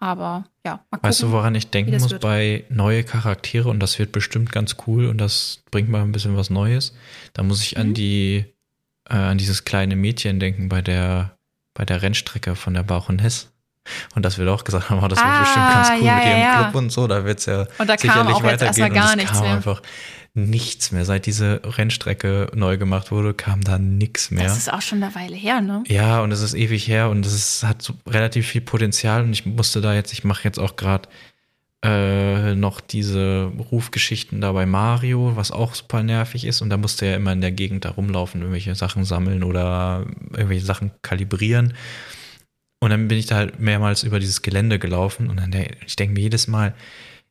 Aber 0.00 0.44
ja, 0.64 0.74
mal 0.90 0.98
gucken. 0.98 1.08
Weißt 1.08 1.22
du, 1.22 1.32
woran 1.32 1.54
ich 1.56 1.70
denken 1.70 1.92
muss 1.98 2.10
wird. 2.10 2.22
bei 2.22 2.64
neue 2.68 3.02
Charaktere 3.02 3.68
und 3.68 3.80
das 3.80 3.98
wird 3.98 4.12
bestimmt 4.12 4.52
ganz 4.52 4.76
cool 4.86 5.06
und 5.06 5.18
das 5.18 5.62
bringt 5.70 5.88
mal 5.88 6.02
ein 6.02 6.12
bisschen 6.12 6.36
was 6.36 6.50
Neues. 6.50 6.94
Da 7.32 7.42
muss 7.42 7.62
ich 7.62 7.74
Mhm. 7.74 7.80
an 7.80 7.94
die 7.94 8.44
äh, 9.10 9.14
an 9.14 9.38
dieses 9.38 9.64
kleine 9.64 9.96
Mädchen 9.96 10.38
denken 10.38 10.68
bei 10.68 10.82
der 10.82 11.36
bei 11.74 11.84
der 11.84 12.02
Rennstrecke 12.02 12.54
von 12.54 12.74
der 12.74 12.82
Baroness. 12.82 13.50
Und 14.14 14.24
das 14.24 14.38
wird 14.38 14.48
auch 14.48 14.64
gesagt 14.64 14.90
haben, 14.90 15.02
oh, 15.02 15.08
das 15.08 15.18
wird 15.18 15.26
Ah, 15.28 15.40
bestimmt 15.40 15.66
ganz 15.72 15.88
cool 15.90 16.06
ja, 16.06 16.14
mit 16.16 16.24
ja, 16.24 16.30
ihrem 16.30 16.40
ja. 16.40 16.62
Club 16.62 16.74
und 16.74 16.90
so. 16.90 17.06
Da 17.06 17.24
wird 17.24 17.38
es 17.40 17.46
ja 17.46 17.66
Und 17.78 17.88
da 17.88 17.96
kam 17.96 18.00
sicherlich 18.26 18.30
erstmal 18.30 18.52
weitergehen. 18.52 18.94
gar 18.94 19.12
und 19.12 19.18
es 19.20 19.30
kam 19.30 19.40
mehr. 19.42 19.52
einfach 19.54 19.82
nichts 20.34 20.92
mehr. 20.92 21.04
Seit 21.04 21.26
diese 21.26 21.60
Rennstrecke 21.64 22.50
neu 22.54 22.78
gemacht 22.78 23.10
wurde, 23.10 23.34
kam 23.34 23.62
da 23.62 23.78
nichts 23.78 24.30
mehr. 24.30 24.44
Das 24.44 24.56
ist 24.56 24.72
auch 24.72 24.82
schon 24.82 25.02
eine 25.02 25.14
Weile 25.14 25.34
her, 25.34 25.60
ne? 25.60 25.82
Ja, 25.88 26.20
und 26.20 26.30
es 26.30 26.42
ist 26.42 26.54
ewig 26.54 26.86
her 26.86 27.08
und 27.10 27.26
es 27.26 27.64
hat 27.64 27.82
so 27.82 27.94
relativ 28.06 28.46
viel 28.46 28.60
Potenzial 28.60 29.22
und 29.24 29.32
ich 29.32 29.46
musste 29.46 29.80
da 29.80 29.94
jetzt, 29.94 30.12
ich 30.12 30.22
mache 30.24 30.44
jetzt 30.44 30.58
auch 30.60 30.76
gerade 30.76 31.08
äh, 31.84 32.54
noch 32.54 32.80
diese 32.80 33.52
Rufgeschichten 33.70 34.40
da 34.40 34.50
bei 34.52 34.66
Mario, 34.66 35.32
was 35.36 35.50
auch 35.52 35.74
super 35.74 36.02
nervig 36.02 36.44
ist 36.44 36.60
und 36.60 36.70
da 36.70 36.76
musste 36.76 37.06
er 37.06 37.16
immer 37.16 37.32
in 37.32 37.40
der 37.40 37.52
Gegend 37.52 37.84
da 37.84 37.90
rumlaufen, 37.90 38.40
irgendwelche 38.40 38.74
Sachen 38.74 39.04
sammeln 39.04 39.44
oder 39.44 40.04
irgendwelche 40.32 40.64
Sachen 40.66 40.90
kalibrieren. 41.02 41.74
Und 42.80 42.90
dann 42.90 43.08
bin 43.08 43.18
ich 43.18 43.26
da 43.26 43.36
halt 43.36 43.58
mehrmals 43.58 44.02
über 44.04 44.20
dieses 44.20 44.42
Gelände 44.42 44.78
gelaufen 44.78 45.28
und 45.30 45.36
dann, 45.38 45.52
ich 45.86 45.96
denke 45.96 46.14
mir 46.14 46.20
jedes 46.20 46.46
Mal, 46.46 46.74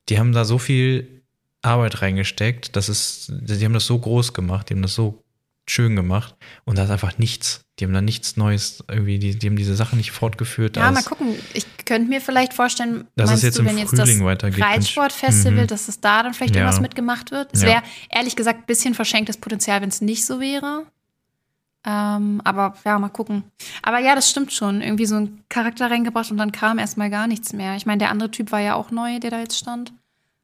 die 0.10 0.19
haben 0.19 0.33
da 0.33 0.43
so 0.45 0.57
viel 0.57 1.21
Arbeit 1.62 2.01
reingesteckt, 2.01 2.75
das 2.75 2.89
ist, 2.89 3.31
die 3.31 3.63
haben 3.65 3.73
das 3.73 3.86
so 3.86 3.97
groß 3.97 4.33
gemacht, 4.33 4.69
die 4.69 4.73
haben 4.73 4.81
das 4.81 4.93
so 4.93 5.23
schön 5.69 5.95
gemacht 5.95 6.36
und 6.65 6.77
da 6.77 6.83
ist 6.83 6.89
einfach 6.91 7.17
nichts. 7.17 7.62
Die 7.79 7.86
haben 7.86 7.93
da 7.93 8.01
nichts 8.01 8.38
Neues, 8.38 8.83
irgendwie, 8.89 9.19
die, 9.19 9.38
die 9.38 9.47
haben 9.47 9.55
diese 9.57 9.75
Sachen 9.75 9.97
nicht 9.97 10.12
fortgeführt. 10.12 10.77
Ja, 10.77 10.91
mal 10.91 11.03
gucken. 11.03 11.36
Ich 11.53 11.65
könnte 11.86 12.10
mir 12.10 12.21
vielleicht 12.21 12.53
vorstellen, 12.53 13.05
Dass 13.15 13.31
es 13.31 13.41
jetzt 13.43 13.57
du, 13.57 13.62
im 13.62 13.67
wenn 13.69 13.77
jetzt 13.77 13.89
Frühling 13.91 14.19
das 14.19 14.25
weitergeht, 14.25 14.63
Reitsportfestival, 14.63 15.63
Mhm. 15.63 15.67
dass 15.67 15.88
es 15.88 15.99
da 16.01 16.23
dann 16.23 16.33
vielleicht 16.33 16.55
Ja. 16.55 16.62
irgendwas 16.62 16.81
mitgemacht 16.81 17.31
wird? 17.31 17.49
Es 17.53 17.62
Ja. 17.62 17.67
wäre 17.67 17.83
ehrlich 18.10 18.36
gesagt 18.36 18.62
ein 18.62 18.65
bisschen 18.65 18.93
verschenktes 18.95 19.38
Potenzial, 19.38 19.81
wenn 19.81 19.89
es 19.89 20.01
nicht 20.01 20.25
so 20.25 20.39
wäre. 20.39 20.86
Ähm, 21.88 22.41
aber 22.43 22.73
ja, 22.84 23.00
mal 23.00 23.08
gucken. 23.08 23.45
Aber 23.82 24.00
ja, 24.00 24.13
das 24.13 24.30
stimmt 24.30 24.52
schon. 24.52 24.82
Irgendwie 24.82 25.06
so 25.06 25.15
ein 25.15 25.45
Charakter 25.47 25.89
reingebracht 25.89 26.30
und 26.30 26.38
dann 26.38 26.52
kam 26.52 26.80
erstmal 26.80 27.10
gar 27.10 27.28
nichts 27.28 27.54
mehr. 27.54 27.78
Ich 27.78 27.86
meine, 27.86 28.00
der 28.00 28.12
andere 28.12 28.30
Typ 28.30 28.52
war 28.52 28.60
ja 28.60 28.76
auch 28.76 28.91
neu, 28.91 29.19
der 29.19 29.32
da 29.32 29.39
jetzt 29.39 29.58
stand. 29.58 29.93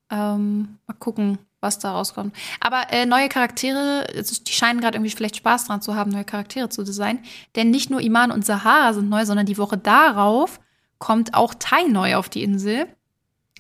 Ähm, 0.10 0.80
mal 0.88 0.94
gucken, 0.94 1.40
was 1.60 1.80
da 1.80 1.92
rauskommt. 1.92 2.34
Aber 2.62 2.94
äh, 2.94 3.06
neue 3.06 3.28
Charaktere, 3.28 4.08
die 4.14 4.54
scheinen 4.54 4.80
gerade 4.80 4.96
irgendwie 4.96 5.12
vielleicht 5.12 5.36
Spaß 5.36 5.66
dran 5.66 5.82
zu 5.82 5.96
haben, 5.96 6.12
neue 6.12 6.24
Charaktere 6.24 6.70
zu 6.70 6.84
designen. 6.84 7.20
Denn 7.58 7.72
nicht 7.72 7.90
nur 7.90 8.00
Iman 8.00 8.32
und 8.32 8.46
Sahara 8.46 8.94
sind 8.94 9.10
neu, 9.10 9.26
sondern 9.26 9.46
die 9.46 9.58
Woche 9.58 9.78
darauf 9.78 10.62
kommt 10.98 11.34
auch 11.34 11.54
Tai 11.56 11.84
neu 11.90 12.16
auf 12.16 12.30
die 12.30 12.44
Insel. 12.44 12.88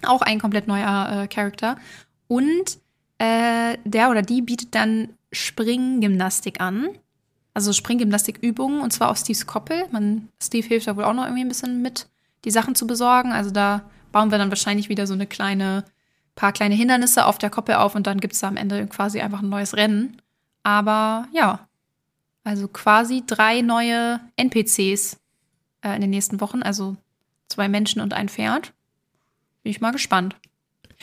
Auch 0.03 0.21
ein 0.21 0.39
komplett 0.39 0.67
neuer 0.67 1.23
äh, 1.23 1.27
Charakter. 1.27 1.75
Und 2.29 2.77
äh, 3.17 3.77
der 3.83 4.09
oder 4.09 4.21
die 4.21 4.41
bietet 4.41 4.73
dann 4.73 5.09
Springgymnastik 5.33 6.61
an. 6.61 6.87
Also 7.53 7.71
Springgymnastikübungen 7.71 8.81
und 8.81 8.91
zwar 8.91 9.09
auf 9.09 9.17
Steves 9.17 9.45
Koppel. 9.45 9.85
Man, 9.91 10.29
Steve 10.41 10.67
hilft 10.67 10.87
da 10.87 10.95
wohl 10.95 11.03
auch 11.03 11.13
noch 11.13 11.25
irgendwie 11.25 11.43
ein 11.43 11.49
bisschen 11.49 11.81
mit, 11.81 12.07
die 12.45 12.51
Sachen 12.51 12.75
zu 12.75 12.87
besorgen. 12.87 13.31
Also 13.31 13.51
da 13.51 13.89
bauen 14.11 14.31
wir 14.31 14.37
dann 14.37 14.49
wahrscheinlich 14.49 14.89
wieder 14.89 15.05
so 15.05 15.13
eine 15.13 15.27
kleine, 15.27 15.85
paar 16.35 16.51
kleine 16.51 16.75
Hindernisse 16.75 17.25
auf 17.25 17.37
der 17.37 17.49
Koppel 17.49 17.75
auf 17.75 17.95
und 17.95 18.07
dann 18.07 18.19
gibt 18.19 18.33
es 18.33 18.39
da 18.39 18.47
am 18.47 18.57
Ende 18.57 18.87
quasi 18.87 19.21
einfach 19.21 19.41
ein 19.41 19.49
neues 19.49 19.75
Rennen. 19.75 20.21
Aber 20.63 21.27
ja, 21.31 21.67
also 22.43 22.67
quasi 22.67 23.23
drei 23.25 23.61
neue 23.61 24.19
NPCs 24.35 25.19
äh, 25.81 25.95
in 25.95 26.01
den 26.01 26.09
nächsten 26.09 26.41
Wochen. 26.41 26.63
Also 26.63 26.97
zwei 27.49 27.69
Menschen 27.69 28.01
und 28.01 28.13
ein 28.13 28.29
Pferd. 28.29 28.73
Bin 29.61 29.71
ich 29.71 29.81
mal 29.81 29.91
gespannt. 29.91 30.35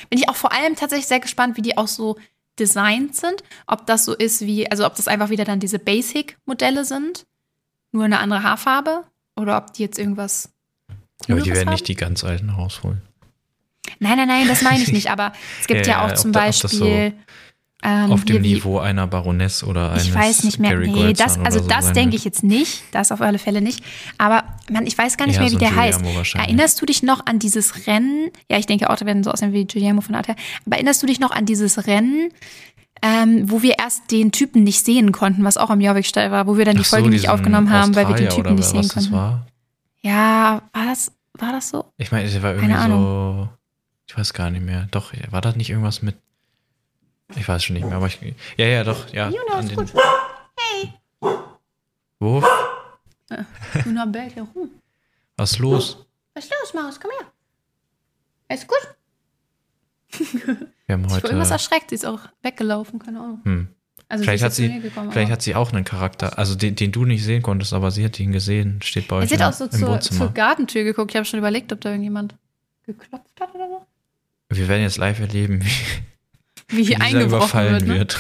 Bin 0.09 0.19
ich 0.19 0.29
auch 0.29 0.37
vor 0.37 0.53
allem 0.53 0.77
tatsächlich 0.77 1.07
sehr 1.07 1.21
gespannt, 1.21 1.57
wie 1.57 1.63
die 1.63 1.77
auch 1.77 1.89
so 1.89 2.17
designt 2.59 3.17
sind. 3.17 3.43
Ob 3.67 3.87
das 3.87 4.05
so 4.05 4.15
ist 4.15 4.43
wie, 4.43 4.71
also 4.71 4.87
ob 4.87 4.95
das 4.97 5.09
einfach 5.09 5.31
wieder 5.31 5.45
dann 5.45 5.61
diese 5.61 5.79
Basic-Modelle 5.79 6.85
sind, 6.85 7.27
nur 7.93 8.05
eine 8.05 8.19
andere 8.21 8.43
Haarfarbe, 8.43 9.05
oder 9.37 9.57
ob 9.57 9.73
die 9.73 9.83
jetzt 9.83 9.99
irgendwas. 9.99 10.51
Ja, 11.27 11.35
aber 11.35 11.41
die 11.43 11.51
werden 11.51 11.67
haben. 11.69 11.73
nicht 11.75 11.89
die 11.89 11.95
ganz 11.95 12.25
alten 12.25 12.51
rausholen. 12.51 13.03
Nein, 13.99 14.17
nein, 14.17 14.29
nein, 14.29 14.49
das 14.49 14.63
meine 14.63 14.83
ich 14.83 14.93
nicht. 14.93 15.11
Aber 15.11 15.33
es 15.61 15.67
gibt 15.67 15.87
Ja, 15.87 15.93
ja, 15.93 16.07
auch 16.07 16.15
zum 16.15 16.31
ob 16.31 16.35
da- 16.35 16.41
ob 16.41 16.47
Beispiel. 16.47 17.13
Ähm, 17.83 18.13
Auf 18.13 18.25
dem 18.25 18.37
hier 18.37 18.45
wie- 18.45 18.55
Niveau 18.55 18.79
einer 18.79 19.07
Baroness 19.07 19.65
oder 19.65 19.93
eines 19.93 20.07
Ich 20.07 20.15
weiß 20.15 20.45
nicht 20.45 20.59
mehr. 20.59 20.71
Gary 20.73 20.89
Nee, 20.89 20.93
Goldstein 20.95 21.27
das, 21.27 21.39
also 21.39 21.59
so 21.61 21.69
das 21.69 21.93
denke 21.93 22.17
ich 22.17 22.25
jetzt 22.25 22.43
nicht. 22.43 22.83
Das 22.93 23.11
auf 23.11 23.21
alle 23.23 23.39
Fälle 23.39 23.63
nicht. 23.63 23.83
Aber 24.19 24.45
man, 24.71 24.87
ich 24.87 24.97
weiß 24.99 25.17
gar 25.17 25.27
nicht 25.27 25.39
mehr, 25.39 25.47
wie 25.49 25.53
so 25.53 25.59
der 25.59 25.69
ein 25.71 25.77
heißt. 25.77 26.01
Erinnerst 26.35 26.81
du 26.83 26.87
dich 26.87 27.03
noch 27.03 27.25
an 27.27 27.39
dieses 27.39 27.87
Rennen? 27.87 28.31
Ja, 28.51 28.59
ich 28.59 28.67
denke 28.67 28.87
da 28.87 29.07
werden 29.07 29.25
so 29.25 29.31
aussehen 29.31 29.53
wie 29.53 29.65
Giuliano 29.65 30.01
von 30.03 30.15
Art 30.15 30.29
her. 30.29 30.37
Aber 30.67 30.77
erinnerst 30.77 31.03
du 31.03 31.07
dich 31.07 31.21
noch 31.21 31.31
an 31.31 31.47
dieses 31.47 31.87
Rennen, 31.87 32.31
ähm, 33.03 33.51
wo 33.51 33.63
wir 33.63 33.79
erst 33.79 34.11
den 34.11 34.31
Typen 34.31 34.63
nicht 34.63 34.85
sehen 34.85 35.11
konnten, 35.13 35.43
was 35.45 35.57
auch 35.57 35.71
am 35.71 35.81
Jorvik-Stall 35.81 36.31
war, 36.31 36.47
wo 36.47 36.59
wir 36.59 36.67
dann 36.67 36.75
die 36.77 36.83
Ach 36.83 36.87
so, 36.87 36.97
Folge 36.97 37.09
nicht 37.09 37.23
diesen 37.23 37.31
aufgenommen 37.33 37.71
haben, 37.71 37.95
weil 37.97 38.09
wir 38.09 38.15
den 38.15 38.29
Australier 38.29 38.45
Typen 38.45 38.57
nicht 38.57 38.69
sehen 38.69 38.89
konnten? 38.89 39.13
war? 39.13 39.47
Ja, 40.03 40.63
war 40.75 40.85
das, 40.87 41.13
war 41.39 41.53
das 41.53 41.71
so? 41.71 41.87
Ich 41.97 42.13
meine, 42.13 42.29
es 42.29 42.43
war 42.43 42.55
irgendwie 42.55 42.75
so. 42.89 43.49
Ich 44.07 44.19
weiß 44.19 44.33
gar 44.35 44.51
nicht 44.51 44.65
mehr. 44.65 44.89
Doch, 44.91 45.13
war 45.31 45.41
das 45.41 45.57
nicht 45.57 45.71
irgendwas 45.71 46.03
mit. 46.03 46.17
Ich 47.37 47.49
weiß 47.49 47.65
schon 47.65 47.75
nicht 47.75 47.87
mehr, 47.87 47.97
aber 47.97 48.07
ich. 48.07 48.19
Ja, 48.57 48.67
ja, 48.67 48.85
doch, 48.85 49.13
ja. 49.13 49.29
Juno, 49.31 49.59
ist 49.61 49.75
gut. 49.77 49.93
Hey. 50.59 50.93
Wo? 52.19 52.43
Juno 53.85 54.07
bellt 54.07 54.33
hier 54.35 54.43
rum. 54.55 54.71
Was 55.37 55.53
ist 55.53 55.59
los? 55.59 56.07
Was 56.35 56.45
ist 56.45 56.53
los, 56.61 56.75
Maus? 56.75 57.01
Komm 57.01 57.11
her. 57.19 58.57
Ist 58.57 58.67
gut. 58.67 58.79
Wir 60.87 60.95
haben 60.95 61.05
Ich 61.05 61.11
war 61.11 61.25
irgendwas 61.25 61.49
heute. 61.49 61.53
erschreckt. 61.55 61.91
Sie 61.91 61.95
ist 61.95 62.05
auch 62.05 62.21
weggelaufen, 62.43 62.99
keine 62.99 63.21
Ahnung. 63.21 63.41
Hm. 63.45 63.69
Also 64.09 64.25
Vielleicht 64.25 64.43
hat 64.43 64.53
sie, 64.53 64.81
gekommen, 64.81 65.13
vielleicht 65.13 65.31
hat 65.31 65.41
sie 65.41 65.55
auch 65.55 65.73
einen 65.73 65.85
Charakter, 65.85 66.37
also 66.37 66.57
den, 66.57 66.75
den 66.75 66.91
du 66.91 67.05
nicht 67.05 67.23
sehen 67.23 67.43
konntest, 67.43 67.73
aber 67.73 67.93
sie 67.93 68.05
hat 68.05 68.19
ihn 68.19 68.33
gesehen, 68.33 68.83
steht 68.83 69.07
bei 69.07 69.15
euch 69.17 69.29
Sie 69.29 69.37
hat 69.39 69.43
auch 69.43 69.57
so 69.57 69.67
im 69.67 69.71
zur, 69.71 69.89
Wohnzimmer. 69.89 70.19
zur 70.27 70.35
Gartentür 70.35 70.83
geguckt. 70.83 71.13
Ich 71.13 71.17
habe 71.17 71.25
schon 71.25 71.39
überlegt, 71.39 71.73
ob 71.73 71.81
da 71.81 71.91
irgendjemand 71.91 72.35
geklopft 72.87 73.41
hat 73.41 73.55
oder 73.55 73.69
so. 73.69 73.87
Wir 74.49 74.67
werden 74.67 74.83
jetzt 74.83 74.97
live 74.99 75.21
erleben, 75.21 75.65
wie, 75.65 75.71
Wie 76.71 76.85
hier 76.85 77.01
eingebrochen 77.01 77.61
wird. 77.61 77.87
Ne? 77.87 77.95
wird. 77.95 78.19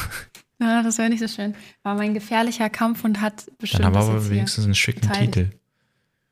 Ja, 0.60 0.82
das 0.82 0.98
wäre 0.98 1.08
nicht 1.08 1.20
so 1.20 1.28
schön. 1.28 1.54
Aber 1.82 1.98
mein 1.98 2.12
gefährlicher 2.12 2.68
Kampfhund 2.68 3.20
hat 3.20 3.46
bestimmt 3.58 3.84
Dann 3.84 3.94
haben 3.94 4.06
wir 4.06 4.12
aber 4.12 4.30
wenigstens 4.30 4.64
einen 4.64 4.74
schicken 4.74 5.00
beteiligt. 5.00 5.34
Titel. 5.34 5.50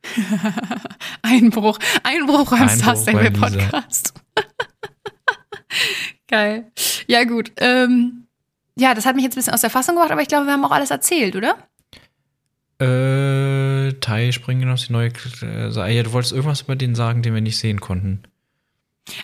Einbruch. 1.23 1.79
Einbruch 2.03 2.51
beim 2.51 2.69
Star 2.69 2.97
Stable. 2.97 3.31
Podcast. 3.31 4.15
Geil. 6.29 6.71
Ja, 7.07 7.25
gut. 7.25 7.53
Ähm, 7.57 8.27
ja, 8.77 8.95
das 8.95 9.07
hat 9.07 9.17
mich 9.17 9.25
jetzt 9.25 9.35
ein 9.35 9.41
bisschen 9.41 9.55
aus 9.55 9.63
der 9.63 9.71
Fassung 9.71 9.95
gebracht, 9.95 10.13
aber 10.13 10.23
ich 10.23 10.29
glaube, 10.29 10.47
wir 10.47 10.53
haben 10.53 10.65
auch 10.65 10.71
alles 10.71 10.91
erzählt, 10.91 11.35
oder? 11.35 11.57
Äh, 12.81 13.95
Tai 13.95 14.31
springen 14.33 14.71
auf 14.71 14.87
die 14.87 14.93
neue. 14.93 15.11
Äh, 15.43 15.97
ja, 15.97 16.03
du 16.03 16.13
wolltest 16.13 16.33
irgendwas 16.33 16.61
über 16.61 16.77
den 16.77 16.95
sagen, 16.95 17.23
den 17.23 17.35
wir 17.35 17.41
nicht 17.41 17.59
sehen 17.59 17.81
konnten. 17.81 18.23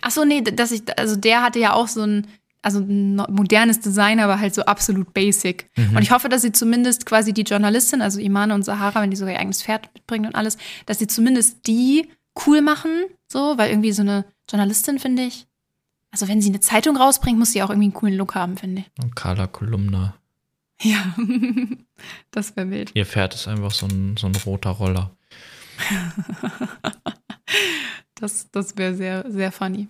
Ach 0.01 0.11
so, 0.11 0.25
nee, 0.25 0.41
dass 0.41 0.71
ich, 0.71 0.81
also 0.97 1.15
der 1.15 1.43
hatte 1.43 1.59
ja 1.59 1.73
auch 1.73 1.87
so 1.87 2.01
ein, 2.01 2.27
also 2.65 2.79
ein 2.79 3.15
modernes 3.15 3.79
Design, 3.79 4.19
aber 4.19 4.39
halt 4.39 4.55
so 4.55 4.65
absolut 4.65 5.13
basic. 5.13 5.69
Mhm. 5.77 5.97
Und 5.97 6.01
ich 6.01 6.09
hoffe, 6.09 6.29
dass 6.29 6.41
sie 6.41 6.51
zumindest 6.51 7.05
quasi 7.05 7.31
die 7.31 7.43
Journalistin, 7.43 8.01
also 8.01 8.19
Imane 8.19 8.55
und 8.55 8.63
Sahara, 8.63 9.01
wenn 9.01 9.11
die 9.11 9.17
sogar 9.17 9.35
ihr 9.35 9.39
eigenes 9.39 9.61
Pferd 9.61 9.93
mitbringen 9.93 10.25
und 10.25 10.35
alles, 10.35 10.57
dass 10.87 10.97
sie 10.97 11.05
zumindest 11.05 11.67
die 11.67 12.09
cool 12.47 12.61
machen, 12.61 13.05
so, 13.27 13.57
weil 13.57 13.69
irgendwie 13.69 13.91
so 13.91 14.01
eine 14.01 14.25
Journalistin, 14.49 14.97
finde 14.97 15.23
ich, 15.23 15.45
also 16.09 16.27
wenn 16.27 16.41
sie 16.41 16.49
eine 16.49 16.59
Zeitung 16.59 16.97
rausbringt, 16.97 17.37
muss 17.37 17.51
sie 17.51 17.61
auch 17.61 17.69
irgendwie 17.69 17.85
einen 17.85 17.93
coolen 17.93 18.15
Look 18.15 18.33
haben, 18.33 18.57
finde 18.57 18.81
ich. 18.81 19.03
Und 19.03 19.15
Carla 19.15 19.45
Kolumna. 19.45 20.15
Ja, 20.81 21.15
das 22.31 22.55
wäre 22.55 22.71
wild. 22.71 22.91
Ihr 22.95 23.05
Pferd 23.05 23.35
ist 23.35 23.47
einfach 23.47 23.71
so 23.71 23.85
ein, 23.85 24.17
so 24.17 24.25
ein 24.25 24.35
roter 24.45 24.71
Roller. 24.71 25.15
Das, 28.17 28.49
das 28.49 28.77
wäre 28.77 28.95
sehr, 28.95 29.29
sehr 29.29 29.51
funny. 29.51 29.89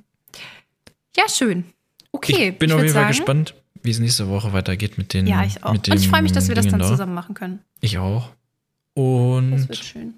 Ja, 1.16 1.30
schön. 1.30 1.75
Okay. 2.16 2.50
ich 2.50 2.60
bin 2.60 2.72
auf 2.72 2.78
würd 2.80 2.88
jeden 2.88 2.96
Fall 2.96 3.08
gespannt, 3.08 3.56
wie 3.84 3.92
es 3.92 4.00
nächste 4.00 4.30
Woche 4.30 4.54
weitergeht 4.54 4.98
mit 4.98 5.14
den. 5.14 5.28
Ja, 5.28 5.44
ich 5.44 5.64
auch. 5.64 5.72
Und 5.72 5.88
ich 5.88 6.08
freue 6.08 6.22
mich, 6.22 6.32
dass 6.32 6.48
wir 6.48 6.56
das 6.56 6.64
Dingen 6.66 6.80
dann 6.80 6.82
da. 6.82 6.88
zusammen 6.88 7.14
machen 7.14 7.36
können. 7.36 7.60
Ich 7.82 7.98
auch. 7.98 8.30
Das 8.96 9.04
Und 9.04 9.70
wird 9.70 9.76
schön. 9.78 10.14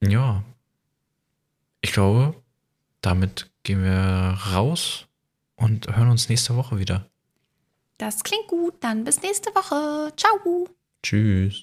ja, 0.00 0.42
ich 1.82 1.92
glaube, 1.92 2.34
damit 3.02 3.50
gehen 3.64 3.82
wir 3.82 4.38
raus 4.54 5.06
und 5.56 5.94
hören 5.94 6.08
uns 6.10 6.28
nächste 6.28 6.56
Woche 6.56 6.78
wieder. 6.78 7.06
Das 7.98 8.24
klingt 8.24 8.46
gut. 8.48 8.74
Dann 8.80 9.04
bis 9.04 9.20
nächste 9.22 9.50
Woche. 9.50 10.12
Ciao. 10.16 10.68
Tschüss. 11.02 11.50